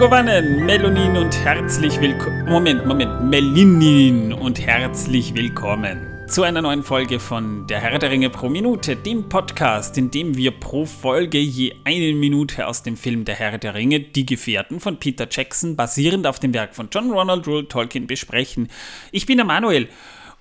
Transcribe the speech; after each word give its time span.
Melgovanen, 0.00 0.64
Melonin 0.64 1.18
und 1.18 1.36
herzlich 1.44 2.00
willkommen. 2.00 2.46
Moment, 2.46 2.86
Moment, 2.86 3.22
Melinin 3.22 4.32
und 4.32 4.58
herzlich 4.58 5.34
willkommen 5.34 6.24
zu 6.26 6.42
einer 6.42 6.62
neuen 6.62 6.82
Folge 6.82 7.20
von 7.20 7.66
Der 7.66 7.80
Herr 7.80 7.98
der 7.98 8.10
Ringe 8.10 8.30
pro 8.30 8.48
Minute, 8.48 8.96
dem 8.96 9.28
Podcast, 9.28 9.98
in 9.98 10.10
dem 10.10 10.38
wir 10.38 10.52
pro 10.52 10.86
Folge 10.86 11.36
je 11.36 11.74
eine 11.84 12.14
Minute 12.14 12.66
aus 12.66 12.82
dem 12.82 12.96
Film 12.96 13.26
Der 13.26 13.34
Herr 13.34 13.58
der 13.58 13.74
Ringe, 13.74 14.00
Die 14.00 14.24
Gefährten 14.24 14.80
von 14.80 14.96
Peter 14.96 15.28
Jackson, 15.30 15.76
basierend 15.76 16.26
auf 16.26 16.38
dem 16.38 16.54
Werk 16.54 16.74
von 16.74 16.88
John 16.90 17.10
Ronald 17.10 17.46
Rule 17.46 17.68
Tolkien, 17.68 18.06
besprechen. 18.06 18.68
Ich 19.12 19.26
bin 19.26 19.36
der 19.36 19.44
Manuel 19.44 19.86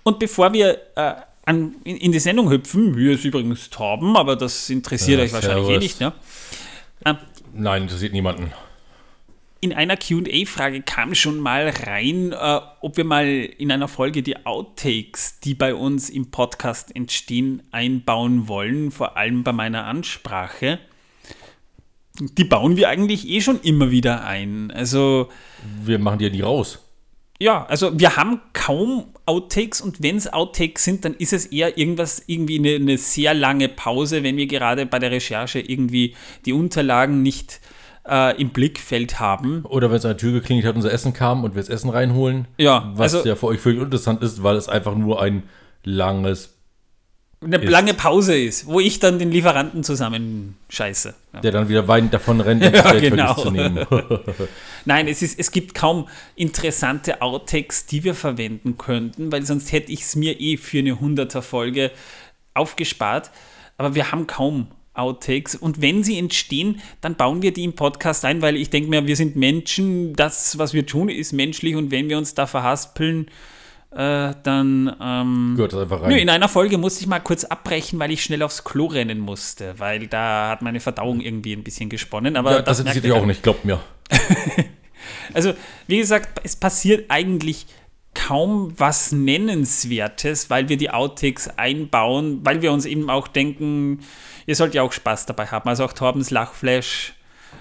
und 0.04 0.20
bevor 0.20 0.54
wir 0.54 0.78
äh, 0.96 1.16
an, 1.44 1.76
in, 1.84 1.98
in, 1.98 2.14
die 2.14 2.20
Sendung 2.20 2.50
hüpfen, 2.50 2.96
wie 2.96 3.12
es 3.12 3.26
übrigens 3.26 3.70
Torben, 3.70 4.16
aber 4.16 4.38
das 4.38 4.70
interessiert 4.70 5.20
ja, 5.20 5.26
euch 5.26 5.34
wahrscheinlich 5.34 5.70
eh 5.70 5.78
nicht, 5.80 6.00
ne? 6.00 6.14
Äh, 7.04 7.16
Nein, 7.54 7.82
interessiert 7.82 8.14
niemanden 8.14 8.54
in 9.62 9.74
einer 9.74 9.98
QA-Frage 9.98 10.82
kam 10.82 11.16
schon 11.16 11.40
mal 11.40 11.70
rein, 11.70 12.32
äh, 12.32 12.60
ob 12.82 12.98
wir 12.98 13.04
mal 13.04 13.28
in 13.28 13.72
einer 13.72 13.88
Folge 13.88 14.24
die 14.24 14.46
Outtakes, 14.46 15.40
die 15.42 15.54
bei 15.54 15.76
uns 15.76 16.10
im 16.10 16.32
Podcast 16.32 16.96
entstehen, 16.96 17.64
einbauen 17.72 18.48
wollen, 18.48 18.92
vor 18.92 19.18
allem 19.18 19.44
bei 19.44 19.52
meiner 19.52 19.86
Ansprache. 19.86 20.80
Die 22.20 22.44
bauen 22.44 22.76
wir 22.78 22.90
eigentlich 22.90 23.28
eh 23.30 23.42
schon 23.42 23.62
immer 23.62 23.92
wieder 23.92 24.26
ein. 24.26 24.72
Also. 24.72 25.30
Wir 25.84 26.00
machen 26.00 26.20
die 26.20 26.26
ja 26.26 26.32
nie 26.32 26.42
raus. 26.42 26.80
Ja, 27.42 27.66
also 27.68 27.98
wir 27.98 28.18
haben 28.18 28.42
kaum 28.52 29.14
Outtakes 29.26 29.80
und 29.80 30.04
wenn 30.04 30.18
es 30.18 30.32
Outtakes 30.32 30.84
sind, 30.84 31.06
dann 31.06 31.14
ist 31.14 31.32
es 31.32 31.46
eher 31.46 31.78
irgendwas, 31.78 32.22
irgendwie 32.28 32.60
eine, 32.60 32.76
eine 32.76 32.98
sehr 32.98 33.34
lange 33.34 33.70
Pause, 33.70 34.24
wenn 34.24 34.36
wir 34.36 34.48
gerade 34.48 34.86
bei 34.86 35.00
der 35.00 35.12
Recherche 35.12 35.60
irgendwie 35.60 36.16
die 36.46 36.52
Unterlagen 36.52 37.22
nicht 37.22 37.62
äh, 38.10 38.40
im 38.42 38.50
Blickfeld 38.50 39.20
haben. 39.20 39.64
Oder 39.66 39.90
wenn 39.90 39.98
es 39.98 40.06
an 40.06 40.12
der 40.12 40.18
Tür 40.18 40.34
geklingelt 40.34 40.66
hat, 40.66 40.76
unser 40.76 40.92
Essen 40.92 41.14
kam 41.14 41.44
und 41.44 41.56
wir 41.56 41.62
das 41.62 41.70
Essen 41.70 41.90
reinholen. 41.90 42.48
Ja. 42.58 42.92
Was 42.96 43.16
also, 43.16 43.28
ja 43.28 43.36
für 43.36 43.48
euch 43.48 43.60
völlig 43.60 43.82
interessant 43.82 44.24
ist, 44.24 44.44
weil 44.44 44.56
es 44.56 44.68
einfach 44.68 44.96
nur 44.96 45.22
ein 45.22 45.44
langes 45.84 46.56
eine 47.42 47.58
ist. 47.58 47.70
lange 47.70 47.94
Pause 47.94 48.38
ist, 48.38 48.68
wo 48.68 48.82
ich 48.82 49.00
dann 49.00 49.18
den 49.18 49.32
Lieferanten 49.32 49.84
zusammen 49.86 50.58
scheiße. 50.68 51.14
Ja. 51.34 51.40
Der 51.40 51.52
dann 51.52 51.70
wieder 51.70 51.88
weinend 51.88 52.14
davon 52.14 52.42
rennt, 52.42 52.66
um 52.68 52.74
ja, 52.74 53.00
genau. 53.00 53.34
zu 53.34 53.50
nehmen. 53.50 53.86
Nein, 54.86 55.08
es, 55.08 55.22
ist, 55.22 55.40
es 55.40 55.52
gibt 55.52 55.74
kaum 55.74 56.10
interessante 56.36 57.22
Outtakes, 57.22 57.86
die 57.86 58.04
wir 58.04 58.14
verwenden 58.14 58.78
könnten, 58.78 59.32
weil 59.32 59.46
sonst 59.46 59.72
hätte 59.72 59.92
ich 59.92 60.02
es 60.02 60.18
mir 60.18 60.42
eh 60.42 60.58
für 60.58 60.80
eine 60.80 60.96
100er 60.96 61.42
Folge 61.42 61.92
aufgespart. 62.56 63.32
Aber 63.78 63.96
wir 63.96 64.12
haben 64.12 64.28
kaum 64.28 64.68
Outtakes. 65.00 65.56
Und 65.56 65.82
wenn 65.82 66.04
sie 66.04 66.18
entstehen, 66.18 66.82
dann 67.02 67.16
bauen 67.16 67.42
wir 67.42 67.54
die 67.54 67.64
im 67.64 67.74
Podcast 67.74 68.26
ein, 68.26 68.42
weil 68.42 68.56
ich 68.56 68.70
denke 68.70 68.90
mir, 68.90 69.08
wir 69.08 69.16
sind 69.16 69.36
Menschen, 69.36 70.14
das, 70.14 70.58
was 70.58 70.74
wir 70.74 70.86
tun, 70.86 71.10
ist 71.10 71.34
menschlich 71.34 71.76
und 71.76 71.92
wenn 71.92 72.10
wir 72.10 72.18
uns 72.18 72.34
da 72.36 72.46
verhaspeln, 72.46 73.28
äh, 73.92 74.34
dann. 74.44 74.96
Ähm, 75.02 75.54
Gehört 75.56 75.74
das 75.74 75.82
einfach 75.82 76.02
rein. 76.02 76.10
Nö, 76.10 76.18
in 76.18 76.30
einer 76.30 76.48
Folge 76.48 76.78
musste 76.78 77.02
ich 77.02 77.08
mal 77.08 77.20
kurz 77.20 77.44
abbrechen, 77.44 77.98
weil 78.00 78.12
ich 78.12 78.24
schnell 78.24 78.44
aufs 78.44 78.64
Klo 78.64 78.86
rennen 78.86 79.20
musste, 79.20 79.74
weil 79.78 80.08
da 80.08 80.50
hat 80.50 80.62
meine 80.62 80.80
Verdauung 80.80 81.22
irgendwie 81.22 81.54
ein 81.54 81.64
bisschen 81.64 81.90
gesponnen. 81.90 82.38
Aber 82.38 82.52
ja, 82.52 82.58
das, 82.58 82.78
das 82.78 82.80
interessiert 82.82 83.06
dich 83.06 83.12
auch 83.12 83.26
nicht, 83.26 83.42
glaubt 83.42 83.66
mir. 83.66 83.80
also, 85.34 85.54
wie 85.88 85.98
gesagt, 85.98 86.42
es 86.44 86.56
passiert 86.56 87.06
eigentlich 87.10 87.66
kaum 88.14 88.74
was 88.78 89.12
Nennenswertes, 89.12 90.50
weil 90.50 90.70
wir 90.70 90.78
die 90.78 90.90
Outtakes 90.90 91.58
einbauen, 91.58 92.40
weil 92.44 92.62
wir 92.62 92.72
uns 92.72 92.86
eben 92.86 93.10
auch 93.10 93.28
denken, 93.28 94.00
ihr 94.46 94.56
sollt 94.56 94.74
ja 94.74 94.84
auch 94.84 94.92
Spaß 94.92 95.26
dabei 95.26 95.48
haben. 95.48 95.70
Also 95.70 95.86
auch 95.86 95.94
Torbens 95.94 96.32
Lachflash. 96.32 97.14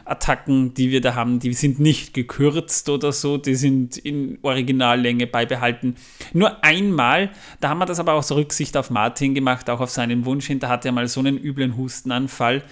Attacken, 0.05 0.75
die 0.75 0.91
wir 0.91 1.01
da 1.01 1.15
haben, 1.15 1.39
die 1.39 1.53
sind 1.53 1.81
nicht 1.81 2.15
gekürzt 2.15 2.89
oder 2.89 3.13
so, 3.13 3.37
die 3.37 3.55
sind 3.55 3.97
in 3.97 4.39
Originallänge 4.43 5.27
beibehalten. 5.27 5.97
Nur 6.33 6.65
einmal, 6.65 7.31
da 7.61 7.69
haben 7.69 7.79
wir 7.79 7.87
das 7.87 8.01
aber 8.01 8.15
aus 8.15 8.33
Rücksicht 8.33 8.77
auf 8.77 8.91
Martin 8.91 9.35
gemacht, 9.35 9.69
auch 9.69 9.81
auf 9.81 9.91
seinen 9.91 10.25
Wunsch 10.25 10.47
hin, 10.47 10.61
da 10.61 10.69
hatte 10.69 10.89
er 10.89 10.93
mal 10.93 11.09
so 11.09 11.21
einen 11.21 11.39
üblen 11.39 11.77
Hustenanfall, 11.77 12.63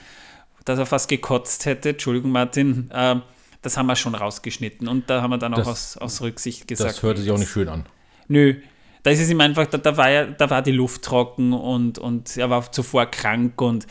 dass 0.65 0.79
er 0.79 0.87
fast 0.87 1.09
gekotzt 1.09 1.67
hätte. 1.67 1.91
Entschuldigung, 1.91 2.33
Martin. 2.33 2.91
Äh, 2.91 3.17
das 3.66 3.77
haben 3.77 3.87
wir 3.87 3.97
schon 3.97 4.15
rausgeschnitten 4.15 4.87
und 4.87 5.10
da 5.10 5.22
haben 5.22 5.31
wir 5.31 5.38
dann 5.38 5.53
auch 5.53 5.66
aus, 5.66 5.97
aus 5.97 6.22
Rücksicht 6.22 6.69
gesagt. 6.69 6.91
Das 6.91 7.03
hörte 7.03 7.21
sich 7.21 7.32
auch 7.32 7.38
nicht 7.38 7.50
schön 7.50 7.69
an. 7.69 7.84
Nö, 8.28 8.54
da 9.03 9.10
ist 9.10 9.21
es 9.21 9.28
ihm 9.28 9.41
einfach, 9.41 9.66
da, 9.66 9.77
da, 9.78 9.97
war, 9.97 10.09
ja, 10.09 10.25
da 10.25 10.49
war 10.50 10.62
die 10.62 10.71
Luft 10.71 11.03
trocken 11.03 11.53
und, 11.53 11.99
und 11.99 12.37
er 12.37 12.49
war 12.49 12.71
zuvor 12.71 13.06
krank 13.06 13.60
und 13.60 13.88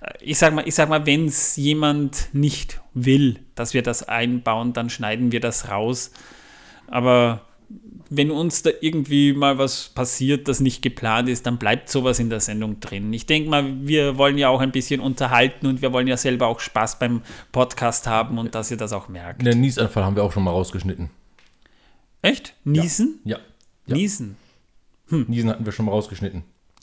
äh, 0.00 0.12
ich 0.20 0.38
sag 0.38 0.54
mal, 0.54 0.66
ich 0.66 0.74
sag 0.74 0.88
mal, 0.88 1.04
wenn 1.04 1.26
es 1.26 1.56
jemand 1.56 2.30
nicht 2.32 2.80
will, 2.94 3.40
dass 3.56 3.74
wir 3.74 3.82
das 3.82 4.02
einbauen, 4.02 4.72
dann 4.72 4.88
schneiden 4.88 5.32
wir 5.32 5.40
das 5.40 5.68
raus. 5.68 6.12
Aber 6.86 7.42
wenn 8.10 8.32
uns 8.32 8.62
da 8.62 8.70
irgendwie 8.80 9.32
mal 9.32 9.56
was 9.58 9.88
passiert, 9.90 10.48
das 10.48 10.58
nicht 10.60 10.82
geplant 10.82 11.28
ist, 11.28 11.46
dann 11.46 11.58
bleibt 11.58 11.88
sowas 11.88 12.18
in 12.18 12.28
der 12.28 12.40
Sendung 12.40 12.80
drin. 12.80 13.12
Ich 13.12 13.24
denke 13.24 13.48
mal, 13.48 13.64
wir 13.86 14.18
wollen 14.18 14.36
ja 14.36 14.48
auch 14.48 14.60
ein 14.60 14.72
bisschen 14.72 15.00
unterhalten 15.00 15.66
und 15.66 15.80
wir 15.80 15.92
wollen 15.92 16.08
ja 16.08 16.16
selber 16.16 16.48
auch 16.48 16.58
Spaß 16.58 16.98
beim 16.98 17.22
Podcast 17.52 18.08
haben 18.08 18.38
und 18.38 18.54
dass 18.56 18.70
ihr 18.70 18.76
das 18.76 18.92
auch 18.92 19.08
merkt. 19.08 19.46
Den 19.46 19.60
Niesanfall 19.60 20.04
haben 20.04 20.16
wir 20.16 20.24
auch 20.24 20.32
schon 20.32 20.42
mal 20.42 20.50
rausgeschnitten. 20.50 21.10
Echt? 22.22 22.54
Niesen? 22.64 23.20
Ja. 23.24 23.38
ja. 23.86 23.94
Niesen. 23.94 24.36
Hm. 25.08 25.26
Niesen 25.28 25.48
hatten 25.48 25.64
wir 25.64 25.72
schon 25.72 25.86
mal 25.86 25.92
rausgeschnitten. 25.92 26.42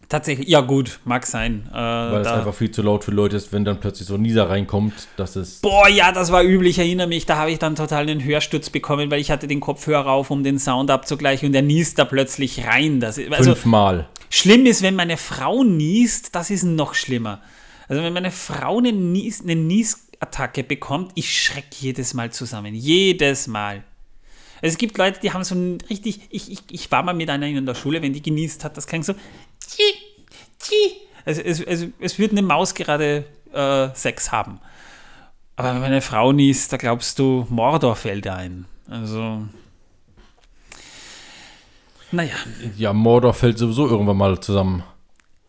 Tatsächlich, 0.09 0.47
ja 0.47 0.61
gut, 0.61 0.99
mag 1.03 1.25
sein. 1.25 1.67
Äh, 1.69 1.75
Weil 1.75 2.21
es 2.21 2.27
einfach 2.27 2.53
viel 2.53 2.71
zu 2.71 2.81
laut 2.81 3.03
für 3.03 3.11
Leute 3.11 3.35
ist, 3.35 3.51
wenn 3.51 3.65
dann 3.65 3.79
plötzlich 3.81 4.07
so 4.07 4.15
ein 4.15 4.21
Nieser 4.21 4.49
reinkommt, 4.49 4.93
dass 5.17 5.35
es. 5.35 5.59
Boah, 5.59 5.89
ja, 5.89 6.13
das 6.13 6.31
war 6.31 6.43
üblich, 6.43 6.77
ich 6.77 6.79
erinnere 6.79 7.07
mich, 7.07 7.25
da 7.25 7.35
habe 7.35 7.51
ich 7.51 7.59
dann 7.59 7.75
total 7.75 8.03
einen 8.03 8.23
Hörsturz 8.23 8.69
bekommen, 8.69 9.11
weil 9.11 9.19
ich 9.19 9.31
hatte 9.31 9.47
den 9.47 9.59
Kopfhörer 9.59 10.09
auf, 10.11 10.31
um 10.31 10.43
den 10.43 10.59
Sound 10.59 10.91
abzugleichen 10.91 11.47
und 11.47 11.53
der 11.53 11.61
niest 11.61 11.99
da 11.99 12.05
plötzlich 12.05 12.65
rein. 12.65 13.01
Das, 13.01 13.19
also, 13.19 13.53
Fünfmal. 13.53 14.07
Schlimm 14.29 14.65
ist, 14.65 14.81
wenn 14.81 14.95
meine 14.95 15.17
Frau 15.17 15.63
niest, 15.63 16.35
das 16.35 16.51
ist 16.51 16.63
noch 16.63 16.93
schlimmer. 16.93 17.41
Also 17.89 18.01
wenn 18.01 18.13
meine 18.13 18.31
Frau 18.31 18.77
eine, 18.77 18.93
Nies, 18.93 19.41
eine 19.41 19.55
Niesattacke 19.55 20.63
bekommt, 20.63 21.11
ich 21.15 21.41
schrecke 21.41 21.75
jedes 21.79 22.13
Mal 22.13 22.31
zusammen. 22.31 22.75
Jedes 22.75 23.47
Mal. 23.47 23.83
Also 24.61 24.73
es 24.73 24.77
gibt 24.77 24.97
Leute, 24.97 25.19
die 25.21 25.31
haben 25.33 25.43
so 25.43 25.55
ein 25.55 25.77
richtig, 25.89 26.21
ich, 26.29 26.51
ich, 26.51 26.59
ich 26.71 26.91
war 26.91 27.03
mal 27.03 27.13
mit 27.13 27.29
einer 27.29 27.45
in 27.45 27.65
der 27.65 27.75
Schule, 27.75 28.01
wenn 28.01 28.13
die 28.13 28.21
genießt 28.21 28.63
hat, 28.63 28.75
das 28.75 28.87
klingt 28.87 29.05
so, 29.05 29.13
also 31.25 31.41
es, 31.41 31.59
es, 31.61 31.87
es 31.99 32.19
wird 32.19 32.31
eine 32.31 32.41
Maus 32.41 32.73
gerade 32.73 33.25
äh, 33.53 33.89
Sex 33.93 34.31
haben. 34.31 34.59
Aber 35.55 35.73
wenn 35.75 35.83
eine 35.83 36.01
Frau 36.01 36.31
niest, 36.31 36.71
da 36.71 36.77
glaubst 36.77 37.19
du, 37.19 37.47
Mordor 37.49 37.95
fällt 37.95 38.27
ein. 38.27 38.65
Also, 38.89 39.43
naja. 42.11 42.35
Ja, 42.77 42.93
Mordor 42.93 43.33
fällt 43.33 43.57
sowieso 43.57 43.87
irgendwann 43.87 44.17
mal 44.17 44.39
zusammen 44.39 44.83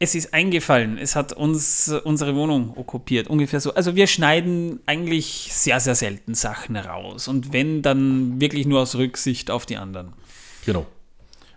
es 0.00 0.14
ist 0.14 0.32
eingefallen, 0.32 0.96
es 0.96 1.16
hat 1.16 1.32
uns 1.32 1.92
unsere 2.04 2.36
Wohnung 2.36 2.72
okkupiert, 2.76 3.26
ungefähr 3.28 3.60
so. 3.60 3.74
Also 3.74 3.96
wir 3.96 4.06
schneiden 4.06 4.80
eigentlich 4.86 5.50
sehr, 5.52 5.80
sehr 5.80 5.96
selten 5.96 6.34
Sachen 6.34 6.76
raus 6.76 7.26
und 7.26 7.52
wenn, 7.52 7.82
dann 7.82 8.40
wirklich 8.40 8.66
nur 8.66 8.80
aus 8.80 8.94
Rücksicht 8.94 9.50
auf 9.50 9.66
die 9.66 9.76
anderen. 9.76 10.12
Genau. 10.64 10.86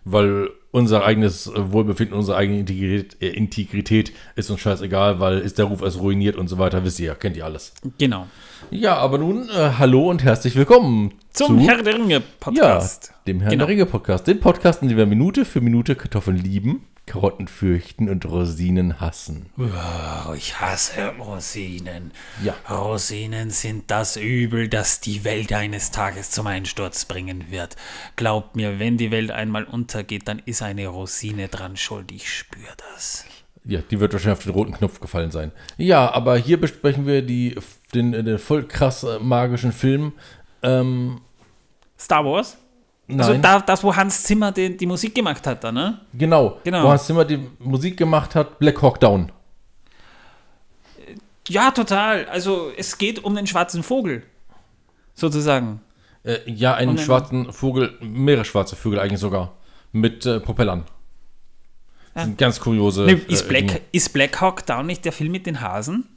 Weil 0.06 0.50
unser 0.72 1.04
eigenes 1.04 1.52
Wohlbefinden, 1.54 2.18
unsere 2.18 2.38
eigene 2.38 2.60
Integrität, 2.60 3.18
äh, 3.22 3.30
Integrität 3.30 4.14
ist 4.36 4.50
uns 4.50 4.62
scheißegal, 4.62 5.20
weil 5.20 5.40
ist 5.40 5.58
der 5.58 5.66
Ruf 5.66 5.84
als 5.84 6.00
ruiniert 6.00 6.38
und 6.38 6.48
so 6.48 6.58
weiter, 6.58 6.84
wisst 6.84 7.00
ihr 7.00 7.08
ja, 7.08 7.16
kennt 7.16 7.38
ihr 7.38 7.46
alles. 7.46 7.74
Genau. 7.98 8.28
Ja, 8.70 8.96
aber 8.96 9.18
nun, 9.18 9.50
äh, 9.50 9.72
hallo 9.78 10.10
und 10.10 10.24
herzlich 10.24 10.56
willkommen 10.56 11.14
zum 11.32 11.60
zu, 11.60 11.68
Herr 11.68 11.84
der 11.84 11.96
Ringe 11.96 12.22
Podcast. 12.40 13.08
Ja, 13.08 13.16
dem 13.28 13.42
Herr 13.42 13.52
genau. 13.52 13.66
der 13.66 13.68
Ringe 13.68 13.86
Podcast. 13.86 14.28
Dem 14.28 14.40
Podcast, 14.40 14.82
in 14.82 14.90
dem 14.90 14.98
wir 14.98 15.06
Minute 15.06 15.46
für 15.46 15.62
Minute 15.62 15.96
Kartoffeln 15.96 16.38
lieben 16.38 16.82
Karotten 17.06 17.48
fürchten 17.48 18.10
und 18.10 18.26
Rosinen 18.26 19.00
hassen. 19.02 19.50
Oh, 19.58 20.34
ich 20.34 20.62
hasse 20.62 21.14
Rosinen. 21.20 22.12
Ja. 22.44 22.56
Rosinen 22.70 23.50
sind 23.50 23.90
das 23.92 24.16
Übel, 24.16 24.70
das 24.70 25.02
die 25.02 25.24
Welt 25.24 25.52
eines 25.52 25.92
Tages 25.92 26.32
zum 26.32 26.48
Einsturz 26.48 27.06
bringen 27.06 27.50
wird. 27.50 27.76
Glaubt 28.16 28.56
mir, 28.56 28.80
wenn 28.80 28.98
die 28.98 29.12
Welt 29.12 29.32
einmal 29.32 29.66
untergeht, 29.66 30.28
dann 30.28 30.42
ist 30.46 30.62
eine 30.62 30.88
Rosine 30.88 31.48
dran 31.48 31.76
schuld. 31.76 32.12
Ich 32.12 32.32
spüre 32.32 32.76
das. 32.94 33.26
Ja, 33.66 33.82
die 33.82 34.00
wird 34.00 34.14
wahrscheinlich 34.14 34.38
auf 34.38 34.44
den 34.44 34.54
roten 34.54 34.74
Knopf 34.74 35.00
gefallen 35.00 35.32
sein. 35.32 35.52
Ja, 35.78 36.12
aber 36.12 36.38
hier 36.38 36.60
besprechen 36.60 37.06
wir 37.06 37.22
die, 37.22 37.58
den, 37.94 38.12
den 38.12 38.40
voll 38.40 38.68
krass 38.68 39.04
äh, 39.04 39.20
magischen 39.20 39.72
Film. 39.72 40.14
Ähm, 40.64 41.22
Star 42.00 42.26
Wars? 42.26 42.58
Also 43.20 43.34
Nein. 43.34 43.46
Also 43.46 43.60
da, 43.60 43.60
das, 43.66 43.84
wo 43.84 43.96
Hans 43.96 44.24
Zimmer 44.24 44.52
die, 44.52 44.76
die 44.76 44.86
Musik 44.86 45.16
gemacht 45.16 45.46
hat, 45.48 45.64
da, 45.64 45.72
ne? 45.72 46.00
Genau, 46.14 46.60
genau. 46.64 46.84
Wo 46.84 46.90
Hans 46.90 47.06
Zimmer 47.06 47.26
die 47.26 47.48
Musik 47.60 47.98
gemacht 47.98 48.36
hat, 48.36 48.60
Black 48.60 48.82
Hawk 48.82 49.00
Down. 49.00 49.32
Ja, 51.48 51.72
total. 51.72 52.26
Also 52.26 52.72
es 52.78 52.98
geht 52.98 53.24
um 53.24 53.36
den 53.36 53.48
schwarzen 53.48 53.84
Vogel, 53.84 54.24
sozusagen. 55.14 55.82
Äh, 56.24 56.40
ja, 56.46 56.76
einen 56.76 56.92
um 56.92 56.98
schwarzen 56.98 57.52
Vogel, 57.52 57.98
mehrere 58.00 58.46
schwarze 58.46 58.76
Vögel 58.76 59.00
eigentlich 59.00 59.20
sogar, 59.20 59.54
mit 59.92 60.26
äh, 60.26 60.40
Propellern. 60.40 60.86
Ja. 62.16 62.26
sind 62.26 62.38
ganz 62.38 62.60
kuriose. 62.60 63.06
Nee, 63.06 63.22
ist, 63.28 63.44
äh, 63.44 63.48
Black, 63.48 63.82
ist 63.92 64.14
Black 64.14 64.42
Hawk 64.42 64.66
Down 64.66 64.86
nicht 64.86 65.06
der 65.06 65.12
Film 65.12 65.32
mit 65.32 65.46
den 65.46 65.62
Hasen? 65.62 66.10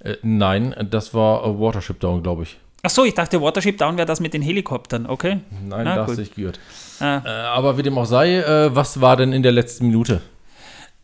Äh, 0.00 0.16
nein, 0.22 0.74
das 0.90 1.14
war 1.14 1.58
Watership 1.58 2.00
Down, 2.00 2.22
glaube 2.22 2.42
ich. 2.42 2.58
Ach 2.86 2.90
so, 2.90 3.04
ich 3.04 3.14
dachte, 3.14 3.40
Watership 3.40 3.78
Down 3.78 3.96
wäre 3.96 4.06
das 4.06 4.20
mit 4.20 4.34
den 4.34 4.42
Helikoptern, 4.42 5.06
okay? 5.06 5.40
Nein, 5.66 5.86
Ah, 5.86 5.94
da 5.96 6.00
hast 6.02 6.08
gut. 6.10 6.18
du 6.18 6.22
dich 6.22 6.34
geirrt. 6.34 6.60
Ah. 7.00 7.22
Äh, 7.24 7.28
aber 7.28 7.78
wie 7.78 7.82
dem 7.82 7.96
auch 7.96 8.04
sei, 8.04 8.36
äh, 8.36 8.74
was 8.76 9.00
war 9.00 9.16
denn 9.16 9.32
in 9.32 9.42
der 9.42 9.52
letzten 9.52 9.86
Minute? 9.86 10.20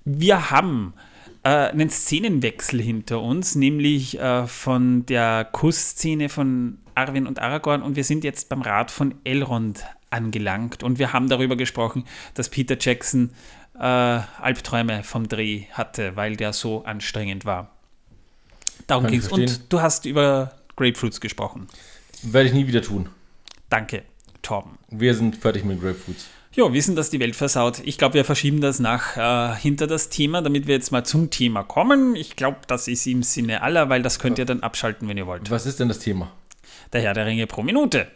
Wir 0.05 0.51
haben 0.51 0.93
äh, 1.43 1.49
einen 1.49 1.89
Szenenwechsel 1.89 2.83
hinter 2.83 3.23
uns, 3.23 3.55
nämlich 3.55 4.19
äh, 4.21 4.47
von 4.47 5.07
der 5.07 5.47
Kussszene 5.51 6.29
von 6.29 6.79
Arwen 6.95 7.27
und 7.27 7.39
Aragorn 7.39 7.81
und 7.83 7.97
wir 7.97 8.05
sind 8.05 8.25
jetzt 8.25 8.51
beim 8.51 8.61
Rat 8.61 8.91
von 8.91 9.15
Elrond 9.25 9.85
angelangt 10.11 10.83
und 10.83 10.99
wir 10.99 11.15
haben 11.15 11.31
darüber 11.31 11.57
gesprochen, 11.57 12.05
dass 12.35 12.51
Peter 12.51 12.77
Jackson 12.79 13.31
äh, 13.79 13.85
Albträume 13.85 15.03
vom 15.03 15.29
Dreh 15.29 15.65
hatte, 15.73 16.15
weil 16.17 16.37
der 16.37 16.53
so 16.53 16.85
anstrengend 16.85 17.47
war. 17.47 17.71
Darum 18.87 19.07
ich 19.07 19.13
ging's. 19.13 19.29
verstehen. 19.29 19.49
Und 19.49 19.73
du 19.73 19.81
hast 19.81 20.05
über 20.05 20.53
Grapefruits 20.81 21.21
gesprochen. 21.21 21.69
Werde 22.23 22.49
ich 22.49 22.55
nie 22.55 22.67
wieder 22.67 22.81
tun. 22.83 23.11
Danke, 23.69 24.03
Torben. 24.43 24.79
Wir 24.89 25.15
sind 25.15 25.37
fertig 25.37 25.65
mit 25.65 25.81
Grapefruits. 25.81 26.27
Ja, 26.53 26.73
wissen, 26.73 26.97
dass 26.97 27.11
die 27.11 27.21
Welt 27.21 27.37
versaut. 27.37 27.81
Ich 27.85 27.97
glaube, 27.99 28.15
wir 28.15 28.25
verschieben 28.25 28.61
das 28.61 28.81
nach 28.81 29.17
äh, 29.17 29.55
hinter 29.57 29.87
das 29.87 30.09
Thema, 30.09 30.43
damit 30.43 30.67
wir 30.67 30.75
jetzt 30.75 30.91
mal 30.91 31.05
zum 31.05 31.31
Thema 31.31 31.63
kommen. 31.63 32.17
Ich 32.17 32.35
glaube, 32.35 32.59
das 32.67 32.89
ist 32.89 33.07
im 33.07 33.23
Sinne 33.23 33.63
aller, 33.63 33.89
weil 33.89 34.03
das 34.03 34.19
könnt 34.19 34.39
ihr 34.39 34.47
dann 34.47 34.61
abschalten, 34.61 35.07
wenn 35.09 35.17
ihr 35.17 35.27
wollt. 35.29 35.49
Was 35.51 35.67
ist 35.67 35.79
denn 35.79 35.87
das 35.89 36.01
Thema? 36.01 36.33
Der 36.93 37.03
Herr 37.03 37.15
der 37.15 37.27
Ringe 37.27 37.47
pro 37.47 37.63
Minute. 37.63 38.09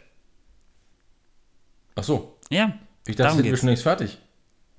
Ach 1.95 2.03
so, 2.03 2.35
Ja, 2.49 2.73
ich 3.07 3.15
dachte, 3.15 3.35
sind 3.37 3.45
wir 3.45 3.55
schon 3.55 3.69
längst 3.69 3.83
fertig. 3.83 4.17